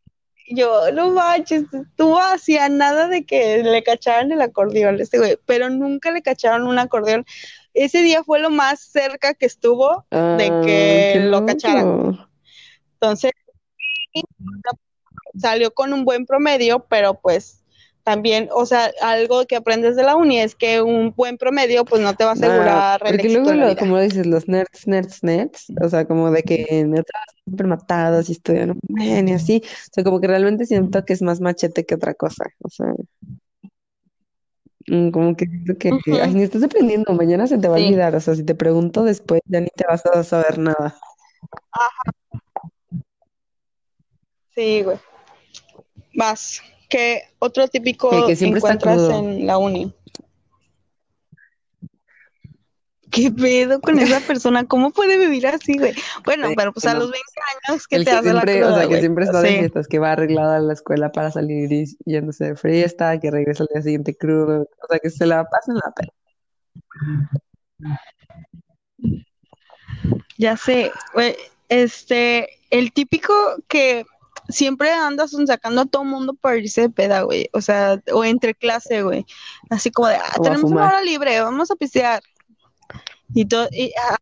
Y 0.46 0.56
Yo, 0.56 0.90
no 0.92 1.10
manches, 1.10 1.64
estuvo 1.72 2.18
hacia 2.18 2.68
nada 2.68 3.08
de 3.08 3.24
que 3.24 3.62
le 3.62 3.82
cacharan 3.82 4.32
el 4.32 4.40
acordeón 4.40 5.00
este 5.00 5.18
güey, 5.18 5.38
pero 5.46 5.70
nunca 5.70 6.10
le 6.10 6.22
cacharon 6.22 6.66
un 6.66 6.78
acordeón. 6.78 7.24
Ese 7.72 8.02
día 8.02 8.24
fue 8.24 8.40
lo 8.40 8.50
más 8.50 8.80
cerca 8.80 9.34
que 9.34 9.46
estuvo 9.46 10.04
de 10.10 10.48
Ah, 10.50 10.62
que 10.64 11.20
lo 11.26 11.46
cacharan. 11.46 12.28
Entonces, 12.94 13.30
salió 15.38 15.72
con 15.72 15.92
un 15.92 16.04
buen 16.04 16.26
promedio, 16.26 16.86
pero 16.88 17.14
pues 17.14 17.59
también, 18.04 18.48
o 18.52 18.66
sea, 18.66 18.90
algo 19.02 19.46
que 19.46 19.56
aprendes 19.56 19.96
de 19.96 20.02
la 20.04 20.16
uni 20.16 20.40
es 20.40 20.54
que 20.54 20.82
un 20.82 21.12
buen 21.16 21.36
promedio 21.38 21.84
pues 21.84 22.00
no 22.02 22.14
te 22.14 22.24
va 22.24 22.30
a 22.30 22.32
Ah, 22.34 22.36
asegurar 22.36 23.00
el 23.04 23.16
porque 23.16 23.28
luego, 23.28 23.52
lo- 23.52 23.76
como 23.76 23.98
dices, 24.00 24.26
los 24.26 24.48
nerds, 24.48 24.86
nerds, 24.86 25.22
nerds, 25.22 25.66
o 25.82 25.88
sea, 25.88 26.06
como 26.06 26.30
de 26.30 26.42
que 26.42 26.84
neta 26.86 27.12
súper 27.44 27.66
matados 27.66 28.28
y 28.28 28.32
estudian 28.32 28.70
un 28.72 28.80
buen 28.88 29.28
y 29.28 29.32
así, 29.32 29.62
o 29.64 29.68
sea, 29.92 30.04
como 30.04 30.20
que 30.20 30.28
realmente 30.28 30.66
siento 30.66 31.04
que 31.04 31.12
es 31.12 31.22
más 31.22 31.40
machete 31.40 31.84
que 31.84 31.94
otra 31.96 32.14
cosa, 32.14 32.44
o 32.62 32.68
sea, 32.70 32.86
mm, 34.88 35.10
como 35.10 35.36
que 35.36 35.46
siento 35.46 35.76
que, 35.78 35.90
Ujú. 35.90 36.22
ay, 36.22 36.34
ni 36.34 36.42
estás 36.42 36.62
aprendiendo, 36.62 37.12
mañana 37.14 37.46
se 37.46 37.58
te 37.58 37.68
va 37.68 37.76
a 37.76 37.80
olvidar, 37.80 38.14
o 38.14 38.20
sea, 38.20 38.34
si 38.34 38.44
te 38.44 38.54
pregunto 38.54 39.04
después 39.04 39.40
ya 39.46 39.60
ni 39.60 39.68
te 39.68 39.84
vas 39.88 40.04
a 40.06 40.22
saber 40.24 40.58
nada. 40.58 40.96
Sí, 44.54 44.82
güey. 44.82 44.98
Vas. 46.14 46.62
¿Qué 46.90 47.22
otro 47.38 47.68
típico 47.68 48.10
Que- 48.10 48.26
que 48.26 48.36
siempre 48.36 48.58
encuentras 48.58 49.08
en 49.10 49.46
la 49.46 49.56
uni? 49.58 49.94
¿Qué 53.10 53.30
pedo 53.32 53.80
con 53.80 53.98
esa 53.98 54.20
persona? 54.20 54.66
¿Cómo 54.66 54.90
puede 54.92 55.18
vivir 55.18 55.46
así, 55.48 55.76
güey? 55.78 55.94
Bueno, 56.24 56.48
pero 56.56 56.72
pues 56.72 56.86
a 56.86 56.94
los 56.94 57.10
20 57.10 57.28
años 57.68 57.86
que 57.88 57.96
El 57.96 58.04
te 58.04 58.10
que 58.12 58.16
hace 58.16 58.32
la 58.32 58.42
siempre, 58.42 58.62
o 58.62 58.66
cruda, 58.68 58.78
sea, 58.80 58.88
que 58.88 59.00
siempre 59.00 59.24
está 59.24 59.42
de 59.42 59.48
Sí. 59.50 59.58
fiestas, 59.58 59.88
que 59.88 59.98
va 59.98 60.12
arreglada 60.12 60.56
a 60.56 60.60
la 60.60 60.72
escuela 60.72 61.10
para 61.10 61.32
salir 61.32 61.72
y 61.72 61.86
yéndose 62.04 62.44
de 62.44 62.56
fiesta, 62.56 63.18
que 63.18 63.30
regresa 63.32 63.64
al 63.64 63.68
día 63.72 63.82
siguiente 63.82 64.16
crudo, 64.16 64.62
o 64.62 64.86
sea, 64.88 64.98
que 65.00 65.10
se 65.10 65.26
la 65.26 65.44
pasa 65.44 65.72
en 65.72 65.78
la 65.78 65.92
pena. 65.92 67.30
Ya 70.38 70.56
sé, 70.56 70.92
güey, 71.12 71.34
este, 71.68 72.48
el 72.70 72.92
típico 72.92 73.32
que 73.66 74.06
siempre 74.50 74.90
andas 74.92 75.32
sacando 75.46 75.82
a 75.82 75.86
todo 75.86 76.04
mundo 76.04 76.34
para 76.34 76.56
irse 76.56 76.82
de 76.82 76.90
peda, 76.90 77.22
güey, 77.22 77.48
o 77.52 77.60
sea, 77.60 78.00
o 78.12 78.24
entre 78.24 78.54
clase, 78.54 79.02
güey, 79.02 79.24
así 79.70 79.90
como 79.90 80.08
de, 80.08 80.16
ah, 80.16 80.36
tenemos 80.42 80.70
una 80.70 80.86
hora 80.86 81.02
libre, 81.02 81.40
vamos 81.40 81.70
a 81.70 81.76
pistear, 81.76 82.22
y 83.34 83.44
todo, 83.44 83.68
y, 83.72 83.92
ah, 84.10 84.16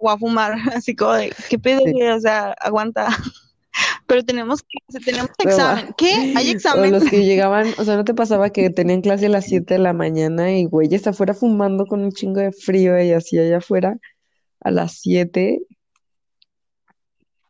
o 0.00 0.10
a 0.10 0.18
fumar, 0.18 0.52
así 0.74 0.94
como 0.94 1.12
de, 1.14 1.32
¿qué 1.48 1.58
pedo, 1.58 1.80
Sí. 1.84 2.02
O 2.02 2.20
sea, 2.20 2.52
aguanta, 2.60 3.08
pero 4.06 4.24
tenemos, 4.24 4.62
que- 4.62 5.00
tenemos 5.00 5.30
examen, 5.38 5.94
¿qué? 5.96 6.34
¿Hay 6.36 6.48
O 6.48 6.52
examen? 6.52 6.92
los 6.92 7.04
que 7.04 7.24
llegaban, 7.24 7.72
o 7.78 7.84
sea, 7.84 7.96
¿no 7.96 8.04
te 8.04 8.14
pasaba 8.14 8.50
que 8.50 8.70
tenían 8.70 9.00
clase 9.00 9.26
a 9.26 9.30
las 9.30 9.46
7 9.46 9.74
de 9.74 9.80
la 9.80 9.92
mañana 9.92 10.52
y 10.52 10.64
güey, 10.66 10.92
está 10.94 11.10
afuera 11.10 11.34
fumando 11.34 11.86
con 11.86 12.02
un 12.02 12.12
chingo 12.12 12.40
de 12.40 12.52
frío 12.52 13.00
y 13.02 13.12
así 13.12 13.38
allá 13.38 13.58
afuera 13.58 13.96
a 14.60 14.70
las 14.70 15.00
7? 15.00 15.60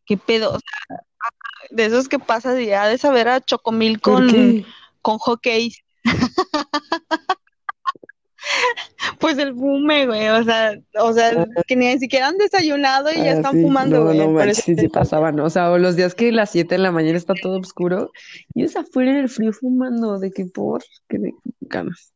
¿Qué 0.04 0.16
pedo? 0.16 0.50
O 0.50 0.58
sea, 0.58 1.00
de 1.72 1.86
esos 1.86 2.08
que 2.08 2.18
pasas 2.18 2.58
y 2.60 2.66
ya 2.66 2.86
de 2.88 2.98
saber 2.98 3.28
a 3.28 3.40
Chocomil 3.40 3.98
¿Por 3.98 4.14
con, 4.14 4.28
qué? 4.28 4.64
con 5.00 5.18
hockey. 5.18 5.74
Pues 9.20 9.38
el 9.38 9.54
fume, 9.54 10.06
güey, 10.06 10.28
o 10.28 10.42
sea, 10.42 10.72
o 10.98 11.12
sea, 11.12 11.46
que 11.66 11.76
ni 11.76 11.96
siquiera 11.98 12.26
han 12.28 12.38
desayunado 12.38 13.10
y 13.10 13.16
ya 13.16 13.32
Ah, 13.32 13.34
están 13.34 13.52
sí, 13.54 13.62
fumando, 13.62 13.98
no, 13.98 14.04
güey. 14.06 14.18
no 14.18 14.30
manches, 14.30 14.64
sí, 14.64 14.74
sí 14.74 14.88
pasaban, 14.88 15.38
o 15.38 15.48
sea, 15.48 15.70
o 15.70 15.78
los 15.78 15.94
días 15.96 16.14
que 16.14 16.28
a 16.30 16.32
las 16.32 16.50
7 16.50 16.74
de 16.74 16.78
la 16.80 16.90
mañana 16.90 17.16
está 17.16 17.34
todo 17.40 17.58
oscuro 17.60 18.10
y 18.54 18.64
es 18.64 18.76
afuera 18.76 19.12
en 19.12 19.18
el 19.18 19.28
frío 19.28 19.52
fumando, 19.52 20.18
de 20.18 20.32
que 20.32 20.46
por, 20.46 20.82
que 21.08 21.18
de 21.18 21.34
ganas. 21.60 22.12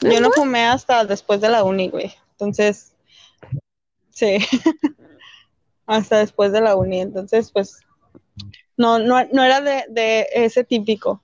Yo 0.00 0.20
no 0.20 0.30
fumé 0.32 0.64
hasta 0.64 1.04
después 1.04 1.40
de 1.40 1.50
la 1.50 1.62
uni, 1.64 1.90
güey. 1.90 2.12
Entonces, 2.32 2.94
sí, 4.10 4.38
hasta 5.86 6.18
después 6.18 6.52
de 6.52 6.60
la 6.60 6.76
uni. 6.76 7.00
Entonces, 7.00 7.50
pues, 7.52 7.78
no, 8.76 8.98
no, 8.98 9.24
no 9.32 9.42
era 9.44 9.60
de, 9.60 9.84
de 9.90 10.26
ese 10.34 10.64
típico. 10.64 11.22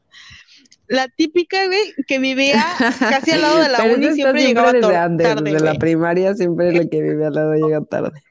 La 0.86 1.06
típica, 1.08 1.66
güey, 1.66 1.92
que 2.06 2.18
vivía 2.18 2.64
casi 2.98 3.32
al 3.32 3.42
lado 3.42 3.58
de 3.60 3.68
la 3.68 3.78
Pero 3.78 3.94
uni 3.96 4.04
siempre 4.14 4.14
siempre 4.14 4.42
llegaba 4.46 4.72
desde 4.72 4.96
antes, 4.96 5.26
tarde, 5.28 5.50
desde 5.52 5.64
la 5.66 5.74
primaria 5.74 6.34
siempre 6.34 6.72
lo 6.72 6.88
que 6.88 7.02
vive 7.02 7.26
al 7.26 7.34
lado 7.34 7.52
llega 7.54 7.80
tarde. 7.84 8.22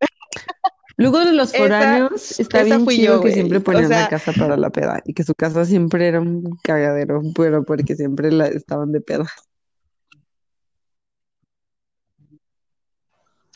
Luego 0.98 1.18
de 1.24 1.34
los 1.34 1.52
Esa- 1.52 1.58
foráneos, 1.62 2.40
está 2.40 2.60
esa 2.62 2.64
bien 2.76 2.84
fui 2.84 2.96
chido 2.96 3.16
yo, 3.16 3.20
que 3.20 3.28
güey. 3.28 3.34
siempre 3.34 3.58
O 3.58 3.62
ponían 3.62 3.90
la 3.90 4.08
casa 4.08 4.32
para 4.32 4.56
la 4.56 4.70
peda 4.70 5.02
y 5.04 5.12
que 5.12 5.24
su 5.24 5.34
casa 5.34 5.66
siempre 5.66 6.08
era 6.08 6.20
un 6.22 6.56
cagadero, 6.62 7.20
pero 7.34 7.62
porque 7.64 7.94
siempre 7.96 8.32
la 8.32 8.46
estaban 8.48 8.92
de 8.92 9.02
peda. 9.02 9.26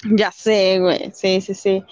Ya 0.04 0.32
sé, 0.32 0.78
güey, 0.80 1.10
sí, 1.12 1.40
sí, 1.40 1.54
sí. 1.54 1.84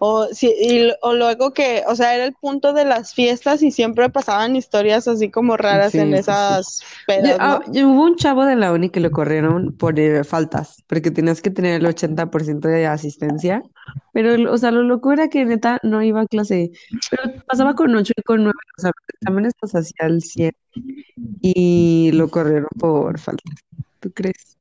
O, 0.00 0.26
sí, 0.32 0.52
y, 0.60 0.92
o 1.02 1.14
luego 1.14 1.52
que, 1.52 1.82
o 1.86 1.94
sea, 1.94 2.14
era 2.14 2.24
el 2.24 2.34
punto 2.34 2.72
de 2.72 2.84
las 2.84 3.14
fiestas 3.14 3.62
y 3.62 3.70
siempre 3.70 4.10
pasaban 4.10 4.54
historias 4.56 5.06
así 5.08 5.30
como 5.30 5.56
raras 5.56 5.92
Sí, 5.92 5.98
en 6.00 6.08
sí, 6.08 6.14
sí. 6.14 6.18
esas 6.18 6.82
pedas, 7.06 7.38
ah, 7.40 7.60
¿no? 7.66 7.72
yo- 7.72 7.88
hubo 7.88 8.04
un 8.04 8.16
chavo 8.16 8.44
de 8.44 8.56
la 8.56 8.72
uni 8.72 8.90
que 8.90 9.00
lo 9.00 9.10
corrieron 9.12 9.76
por 9.76 9.98
eh, 9.98 10.24
faltas, 10.24 10.82
porque 10.88 11.10
tenías 11.10 11.40
que 11.40 11.50
tener 11.50 11.80
el 11.80 11.86
80% 11.86 12.68
de 12.68 12.86
asistencia, 12.86 13.62
pero, 14.12 14.52
o 14.52 14.58
sea, 14.58 14.70
lo 14.72 14.82
loco 14.82 15.12
era 15.12 15.28
que 15.28 15.44
neta 15.44 15.78
no 15.84 16.02
iba 16.02 16.20
a 16.22 16.26
clase, 16.26 16.70
pero 17.10 17.22
pasaba 17.46 17.74
con 17.74 17.94
8 17.94 18.12
y 18.16 18.22
con 18.22 18.42
9, 18.42 18.58
o 18.78 18.80
sea, 18.80 18.90
los 18.90 19.08
exámenes 19.20 19.52
los 19.62 19.74
hacía 19.74 20.06
al 20.06 20.22
100 20.22 20.52
y 21.42 22.12
lo 22.12 22.30
corrieron 22.30 22.68
por 22.78 23.18
faltas. 23.20 23.54
¿Tú 24.00 24.12
crees? 24.12 24.58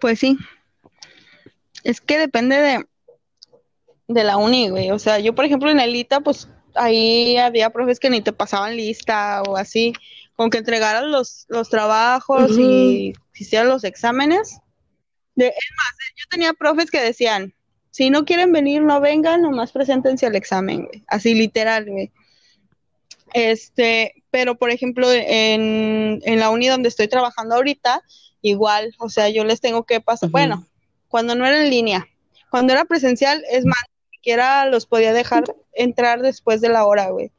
Pues 0.00 0.18
sí. 0.18 0.38
Es 1.84 2.00
que 2.00 2.18
depende 2.18 2.56
de, 2.56 2.84
de 4.08 4.24
la 4.24 4.36
uni, 4.36 4.68
güey. 4.68 4.90
O 4.90 4.98
sea, 4.98 5.18
yo, 5.18 5.34
por 5.34 5.44
ejemplo, 5.44 5.70
en 5.70 5.80
Elita, 5.80 6.20
pues 6.20 6.48
ahí 6.74 7.36
había 7.36 7.70
profes 7.70 8.00
que 8.00 8.10
ni 8.10 8.20
te 8.20 8.32
pasaban 8.32 8.76
lista 8.76 9.42
o 9.42 9.56
así, 9.56 9.92
con 10.36 10.50
que 10.50 10.58
entregaran 10.58 11.10
los, 11.10 11.46
los 11.48 11.68
trabajos 11.68 12.58
y 12.58 13.12
hicieran 13.34 13.68
los 13.68 13.84
exámenes. 13.84 14.58
De, 15.34 15.48
es 15.48 15.70
más, 15.76 15.94
yo 16.16 16.24
tenía 16.30 16.52
profes 16.52 16.90
que 16.90 17.00
decían, 17.00 17.54
si 17.90 18.10
no 18.10 18.24
quieren 18.24 18.52
venir, 18.52 18.82
no 18.82 19.00
vengan, 19.00 19.42
nomás 19.42 19.72
preséntense 19.72 20.26
al 20.26 20.36
examen, 20.36 20.86
güey. 20.86 21.04
Así 21.08 21.34
literal, 21.34 21.86
güey. 21.86 22.12
Este, 23.32 24.24
pero 24.30 24.56
por 24.56 24.70
ejemplo, 24.70 25.10
en, 25.12 26.20
en 26.24 26.40
la 26.40 26.50
uni 26.50 26.68
donde 26.68 26.88
estoy 26.88 27.08
trabajando 27.08 27.56
ahorita, 27.56 28.02
igual, 28.42 28.94
o 28.98 29.08
sea, 29.08 29.28
yo 29.28 29.44
les 29.44 29.60
tengo 29.60 29.84
que 29.84 30.00
pasar, 30.00 30.30
bueno, 30.30 30.66
cuando 31.08 31.34
no 31.34 31.46
era 31.46 31.62
en 31.62 31.70
línea, 31.70 32.08
cuando 32.50 32.72
era 32.72 32.84
presencial, 32.84 33.42
es 33.50 33.64
más, 33.64 33.82
ni 34.10 34.16
siquiera 34.16 34.66
los 34.66 34.86
podía 34.86 35.12
dejar 35.12 35.44
entrar 35.72 36.20
después 36.22 36.60
de 36.60 36.68
la 36.68 36.84
hora, 36.84 37.10
güey. 37.10 37.32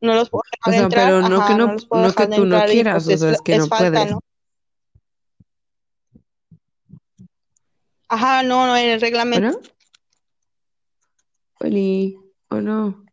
No 0.00 0.14
los 0.14 0.28
puedo 0.28 0.42
O 0.66 0.70
dejar 0.70 0.84
entrar, 0.84 1.06
pero 1.06 1.28
no 1.28 1.40
ajá, 1.40 1.48
que 1.48 1.54
no, 1.54 1.76
que 1.76 2.26
tú 2.26 2.44
no 2.44 2.56
entrar 2.56 2.68
y, 2.68 2.72
quieras, 2.72 3.04
pues, 3.04 3.22
o 3.22 3.24
sea, 3.24 3.32
es 3.32 3.40
que 3.42 3.58
no 3.58 3.66
falta, 3.66 3.90
puedes. 3.90 4.10
¿no? 4.10 4.20
Ajá, 8.08 8.42
no, 8.42 8.66
no, 8.66 8.76
en 8.76 8.90
el 8.90 9.00
reglamento. 9.00 9.58
¿Bueno? 9.58 9.74
Oli, 11.60 12.18
¿o 12.50 12.60
no? 12.60 13.04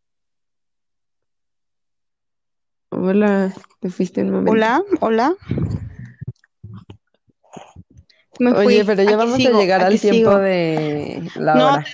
Hola, 2.90 3.54
te 3.80 3.90
fuiste 3.90 4.22
un 4.22 4.32
momento. 4.32 4.52
Hola, 4.52 4.84
hola. 5.00 5.36
Me 8.42 8.56
fui, 8.56 8.66
Oye, 8.66 8.86
pero 8.86 9.04
ya 9.04 9.10
aquí 9.10 9.18
vamos 9.18 9.36
sigo, 9.38 9.58
a 9.58 9.62
llegar 9.62 9.82
al 9.84 10.00
tiempo 10.00 10.32
sigo. 10.32 10.38
de 10.40 11.30
la 11.36 11.54
No, 11.54 11.74
hora. 11.74 11.86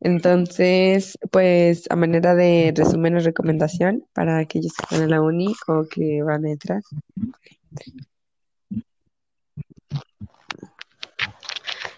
Entonces, 0.00 1.16
pues, 1.30 1.84
a 1.88 1.94
manera 1.94 2.34
de 2.34 2.72
resumen 2.76 3.16
o 3.16 3.20
recomendación 3.20 4.04
para 4.12 4.38
aquellos 4.38 4.72
que 4.72 4.82
están 4.82 5.02
en 5.04 5.10
la 5.10 5.22
uni 5.22 5.54
o 5.68 5.86
que 5.88 6.20
van 6.24 6.44
a 6.46 6.50
entrar. 6.50 6.82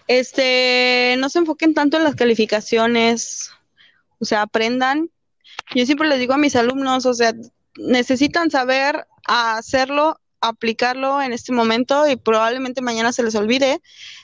Este, 0.07 1.15
no 1.17 1.29
se 1.29 1.39
enfoquen 1.39 1.73
tanto 1.73 1.97
en 1.97 2.03
las 2.03 2.15
calificaciones, 2.15 3.51
o 4.19 4.25
sea, 4.25 4.43
aprendan. 4.43 5.09
Yo 5.75 5.85
siempre 5.85 6.07
les 6.07 6.19
digo 6.19 6.33
a 6.33 6.37
mis 6.37 6.55
alumnos, 6.55 7.05
o 7.07 7.13
sea, 7.15 7.33
necesitan 7.77 8.51
saber 8.51 9.07
hacerlo 9.25 10.19
aplicarlo 10.41 11.21
en 11.21 11.33
este 11.33 11.51
momento 11.51 12.07
y 12.07 12.15
probablemente 12.15 12.81
mañana 12.81 13.11
se 13.11 13.23
les 13.23 13.35
olvide, 13.35 13.81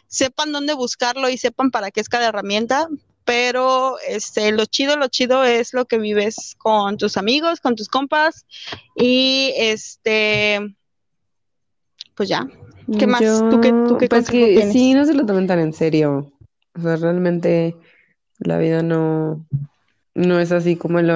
sepan 0.08 0.52
dónde 0.52 0.74
buscarlo 0.74 1.30
y 1.30 1.38
sepan 1.38 1.72
para 1.72 1.92
qué 1.92 2.00
es 2.02 2.10
cada 2.10 2.28
herramienta, 2.28 2.88
pero 3.26 3.98
este 4.08 4.52
lo 4.52 4.66
chido, 4.66 4.98
lo 4.98 5.08
chido 5.08 5.44
es 5.44 5.74
lo 5.74 5.86
que 5.86 5.98
vives 5.98 6.56
con 6.58 6.98
tus 6.98 7.18
amigos, 7.18 7.60
con 7.62 7.76
tus 7.76 7.88
compas 7.88 8.46
y 8.96 9.54
este 9.58 10.76
pues 12.16 12.30
ya. 12.30 12.48
¿Qué 13.00 13.08
más? 13.08 13.22
¿Tú 13.22 13.62
qué, 13.62 13.72
tú 13.88 13.98
qué 13.98 14.08
pues 14.08 14.30
que 14.30 14.46
tienes? 14.56 14.74
sí, 14.74 14.94
no 14.94 15.06
se 15.06 15.14
lo 15.14 15.26
tomen 15.26 15.48
tan 15.48 15.60
en 15.60 15.74
serio. 15.74 16.32
O 16.76 16.82
sea, 16.82 16.96
realmente 16.98 17.76
la 18.40 18.58
vida 18.58 18.84
no, 18.84 19.46
no 20.14 20.40
es 20.40 20.52
así 20.52 20.76
como 20.76 21.00
en 21.00 21.08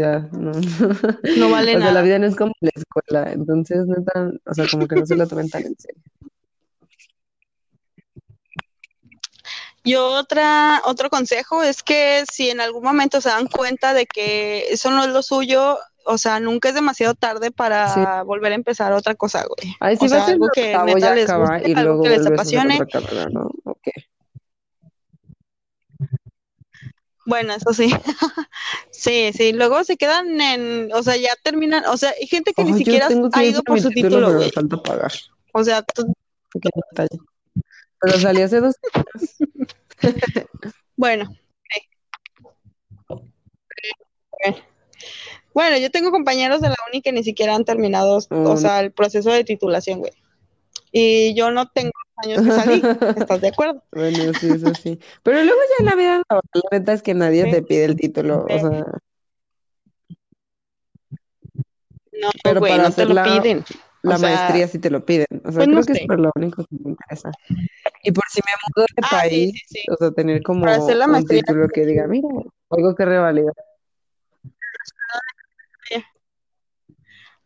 la 0.00 0.20
¿no? 0.32 0.52
No 1.38 1.50
vale 1.50 1.76
O 1.76 1.78
sea, 1.78 1.86
la 1.86 1.92
nada. 1.92 2.02
vida 2.02 2.18
no 2.18 2.26
es 2.26 2.36
como 2.36 2.52
la 2.60 2.70
escuela, 2.74 3.32
entonces 3.32 3.86
no 3.86 4.02
tan, 4.04 4.40
o 4.46 4.54
sea, 4.54 4.66
como 4.70 4.86
que 4.86 4.96
no 4.96 5.06
se 5.06 5.16
lo 5.16 5.26
tomen 5.26 5.48
tan 5.48 5.64
en 5.66 5.76
serio. 5.78 6.02
Y 9.86 9.96
otra, 9.96 10.80
otro 10.86 11.10
consejo 11.10 11.62
es 11.62 11.82
que 11.82 12.24
si 12.32 12.48
en 12.48 12.62
algún 12.62 12.82
momento 12.82 13.20
se 13.20 13.28
dan 13.28 13.46
cuenta 13.48 13.92
de 13.92 14.06
que 14.06 14.68
eso 14.70 14.90
no 14.90 15.04
es 15.04 15.10
lo 15.10 15.22
suyo, 15.22 15.78
o 16.06 16.16
sea, 16.16 16.40
nunca 16.40 16.70
es 16.70 16.74
demasiado 16.74 17.14
tarde 17.14 17.50
para 17.50 18.22
volver 18.22 18.52
a 18.52 18.54
empezar 18.54 18.92
otra 18.92 19.14
cosa, 19.14 19.44
güey. 19.44 19.74
Ay, 19.80 19.96
si 19.96 20.06
O 20.06 20.08
sea, 20.08 20.24
algo 20.24 20.48
que 20.54 20.74
neta 20.86 21.14
les 21.14 21.30
guste, 21.30 21.68
y 21.68 21.74
algo 21.74 21.82
luego 21.82 22.02
que 22.02 22.08
les 22.08 22.26
apasione. 22.26 22.78
Bueno, 27.26 27.54
eso 27.54 27.72
sí. 27.72 27.90
Sí, 28.90 29.32
sí, 29.34 29.52
luego 29.52 29.84
se 29.84 29.96
quedan 29.96 30.40
en, 30.40 30.90
o 30.94 31.02
sea, 31.02 31.16
ya 31.16 31.34
terminan, 31.42 31.84
o 31.86 31.96
sea, 31.96 32.14
hay 32.18 32.26
gente 32.26 32.54
que 32.54 32.64
ni 32.64 32.72
siquiera 32.72 33.08
ha 33.32 33.44
ido 33.44 33.62
por 33.62 33.78
su 33.80 33.90
título, 33.90 34.28
título, 34.28 34.40
me 34.40 34.50
falta 34.50 34.82
pagar. 34.82 35.12
O 35.52 35.62
sea, 35.62 35.82
tú-. 35.82 36.14
Pero 38.00 38.18
salí 38.18 38.40
hace 38.40 38.60
dos 38.60 38.76
años. 38.94 39.36
bueno. 40.96 41.36
Bueno. 45.52 45.76
Yo 45.78 45.90
tengo 45.90 46.10
compañeros 46.10 46.60
de 46.60 46.68
la 46.68 46.76
uni 46.90 47.02
que 47.02 47.12
ni 47.12 47.24
siquiera 47.24 47.54
han 47.54 47.64
terminado, 47.64 48.20
o 48.30 48.56
sea, 48.56 48.80
el 48.80 48.92
proceso 48.92 49.30
de 49.30 49.44
titulación, 49.44 49.98
güey. 49.98 50.12
Y 50.96 51.34
yo 51.34 51.50
no 51.50 51.68
tengo 51.70 51.90
años 52.18 52.40
que 52.40 52.52
salí, 52.52 52.80
¿estás 53.16 53.40
de 53.40 53.48
acuerdo? 53.48 53.82
Bueno, 53.92 54.32
sí, 54.34 54.46
eso 54.52 54.74
sí. 54.76 55.00
Pero 55.24 55.42
luego 55.42 55.60
ya 55.60 55.76
en 55.80 55.86
la 55.86 55.96
vida 55.96 56.22
la 56.30 56.40
neta 56.78 56.92
es 56.92 57.02
que 57.02 57.14
nadie 57.14 57.44
Sí. 57.46 57.50
te 57.50 57.62
pide 57.62 57.84
el 57.84 57.96
título, 57.96 58.46
o 58.48 58.58
sea, 58.60 58.84
No, 62.12 62.30
Pero 62.44 62.60
güey, 62.60 62.72
para 62.72 62.84
no 62.84 62.90
te 62.94 63.02
hacer 63.02 63.08
lo 63.08 63.14
la- 63.16 63.24
piden. 63.24 63.64
la 64.02 64.14
O 64.14 64.18
sea, 64.18 64.28
maestría 64.28 64.68
sí 64.68 64.78
te 64.78 64.88
lo 64.90 65.04
piden. 65.04 65.26
O 65.44 65.50
sea, 65.50 65.64
pues 65.64 65.68
no 65.68 65.72
creo 65.82 65.84
que 65.86 65.94
sé. 65.94 66.00
es 66.02 66.06
por 66.06 66.20
lo 66.20 66.30
único 66.36 66.62
que 66.64 66.76
me 66.84 66.90
interesa. 66.90 67.32
Y 68.04 68.12
por 68.12 68.22
si 68.30 68.40
me 68.46 68.52
mudo 68.76 68.86
de 68.96 69.02
Ah, 69.02 69.08
país, 69.10 69.60
sí, 69.66 69.80
o 69.90 69.96
sea, 69.96 70.12
tener 70.12 70.42
como 70.44 70.64
Para 70.64 70.76
hacer 70.76 70.96
la 70.96 71.06
un 71.08 71.26
título 71.26 71.68
que 71.68 71.84
diga, 71.86 72.06
mira, 72.06 72.28
algo 72.70 72.94
que 72.94 73.04
revalida. 73.04 73.52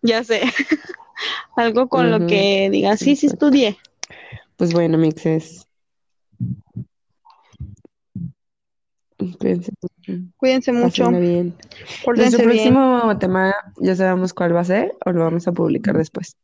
Ya 0.02 0.22
sé. 0.22 0.42
Algo 1.56 1.88
con 1.88 2.10
lo 2.10 2.26
que 2.26 2.68
digas, 2.70 3.00
sí, 3.00 3.16
sí 3.16 3.26
estudié. 3.26 3.76
Pues 4.56 4.72
bueno, 4.72 4.98
mixes. 4.98 5.66
Cuídense 9.38 9.72
mucho. 9.80 10.22
Cuídense 10.36 10.72
mucho. 10.72 11.10
Bien. 11.10 11.56
Nuestro 12.06 12.38
bien. 12.38 12.50
próximo 12.50 13.18
tema, 13.18 13.54
ya 13.80 13.96
sabemos 13.96 14.32
cuál 14.32 14.54
va 14.54 14.60
a 14.60 14.64
ser 14.64 14.96
o 15.04 15.10
lo 15.10 15.24
vamos 15.24 15.48
a 15.48 15.52
publicar 15.52 15.96
después. 15.96 16.36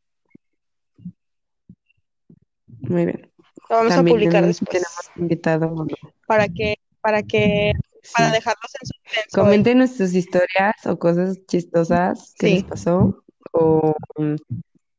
Muy 2.81 3.07
bien. 3.07 3.31
Lo 3.71 3.77
vamos 3.77 3.95
También 3.95 4.17
a 4.17 4.19
publicar 4.19 4.47
después. 4.47 4.71
tenemos 4.71 5.11
invitado. 5.17 5.87
Para 6.27 6.49
que, 6.49 6.77
para 7.01 7.23
que, 7.23 7.73
para 8.17 8.31
dejarlos 8.33 8.73
en 8.81 8.87
suspenso. 8.89 9.41
Comenten 9.41 9.79
nuestras 9.79 10.13
historias 10.15 10.75
o 10.85 10.99
cosas 10.99 11.39
chistosas 11.47 12.35
que 12.39 12.47
Sí. 12.49 12.55
les 12.55 12.65
pasó. 12.65 13.24
O, 13.57 13.95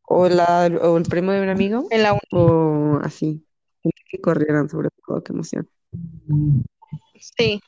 o, 0.03 0.29
la, 0.29 0.67
o 0.81 0.97
el 0.97 1.03
primo 1.03 1.33
de 1.33 1.41
un 1.41 1.49
amigo. 1.49 1.87
En 1.91 2.03
la 2.03 2.13
uni. 2.13 2.21
O 2.31 2.99
así. 3.03 3.45
Que 4.09 4.21
corrieran 4.21 4.69
sobre 4.69 4.87
todo, 5.05 5.21
qué 5.21 5.33
emoción. 5.33 5.67
Sí. 7.19 7.61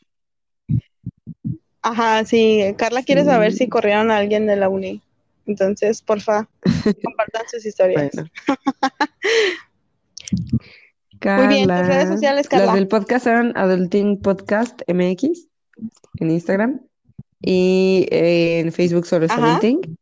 Ajá, 1.81 2.23
sí. 2.25 2.73
Carla 2.77 3.03
quiere 3.03 3.25
saber 3.25 3.51
si 3.53 3.67
corrieron 3.67 4.11
a 4.11 4.17
alguien 4.17 4.47
de 4.47 4.55
la 4.55 4.69
uni. 4.69 5.01
Entonces, 5.45 6.01
porfa, 6.01 6.47
compartan 7.03 7.43
sus 7.49 7.65
historias. 7.65 8.11
Bueno. 8.13 8.29
Muy 11.37 11.47
bien, 11.47 11.67
tus 11.67 11.87
redes 11.87 12.09
sociales, 12.09 12.47
Carla. 12.47 12.67
Las 12.67 12.75
del 12.75 12.87
podcast 12.87 13.27
eran 13.27 13.51
Adulting 13.57 14.21
Podcast 14.21 14.81
MX 14.87 15.47
en 16.19 16.31
Instagram. 16.31 16.79
Y 17.41 18.07
en 18.11 18.71
Facebook 18.71 19.05
Ajá. 19.11 19.35
Adulting. 19.35 19.97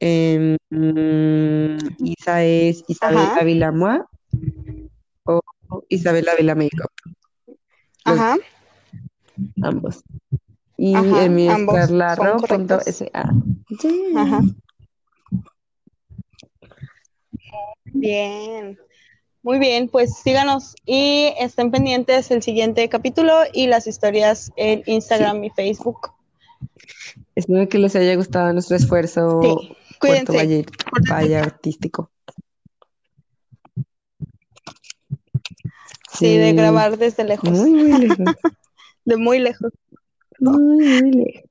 Em, 0.00 0.56
Isa 1.98 2.44
es 2.44 2.84
Isabel. 2.86 3.18
Ávila 3.38 3.72
Mua 3.72 4.08
o 5.24 5.40
Isabel 5.88 6.28
Ávila 6.28 6.54
Makeup, 6.54 6.90
Ajá. 8.04 8.36
ambos. 9.62 10.02
Y 10.76 10.94
Ajá, 10.94 11.24
el 11.24 11.30
mío 11.30 11.56
es 11.56 11.66
carlarro.sa. 11.66 13.32
Ajá. 14.16 14.40
Bien. 17.86 18.78
Muy 19.42 19.58
bien, 19.58 19.88
pues 19.88 20.16
síganos 20.18 20.74
y 20.84 21.32
estén 21.38 21.70
pendientes 21.70 22.30
el 22.30 22.42
siguiente 22.42 22.88
capítulo 22.88 23.34
y 23.52 23.66
las 23.66 23.86
historias 23.86 24.52
en 24.56 24.82
Instagram 24.86 25.42
y 25.44 25.50
Facebook. 25.50 26.12
Espero 27.34 27.68
que 27.68 27.78
les 27.78 27.94
haya 27.96 28.14
gustado 28.16 28.52
nuestro 28.52 28.76
esfuerzo 28.76 29.40
Sí. 29.42 29.76
Puerto 30.00 30.32
Cuídense. 30.32 30.36
Valle, 30.36 30.66
Valle 31.10 31.36
artístico. 31.36 32.10
Sí, 36.10 36.36
de 36.36 36.52
grabar 36.52 36.96
desde 36.98 37.24
lejos, 37.24 37.50
Muy, 37.50 37.70
muy 37.70 38.08
lejos. 38.08 38.18
de 39.04 39.16
muy 39.16 39.38
lejos. 39.38 39.72
Muy, 40.40 40.84
muy 40.84 41.12
lejos. 41.12 41.47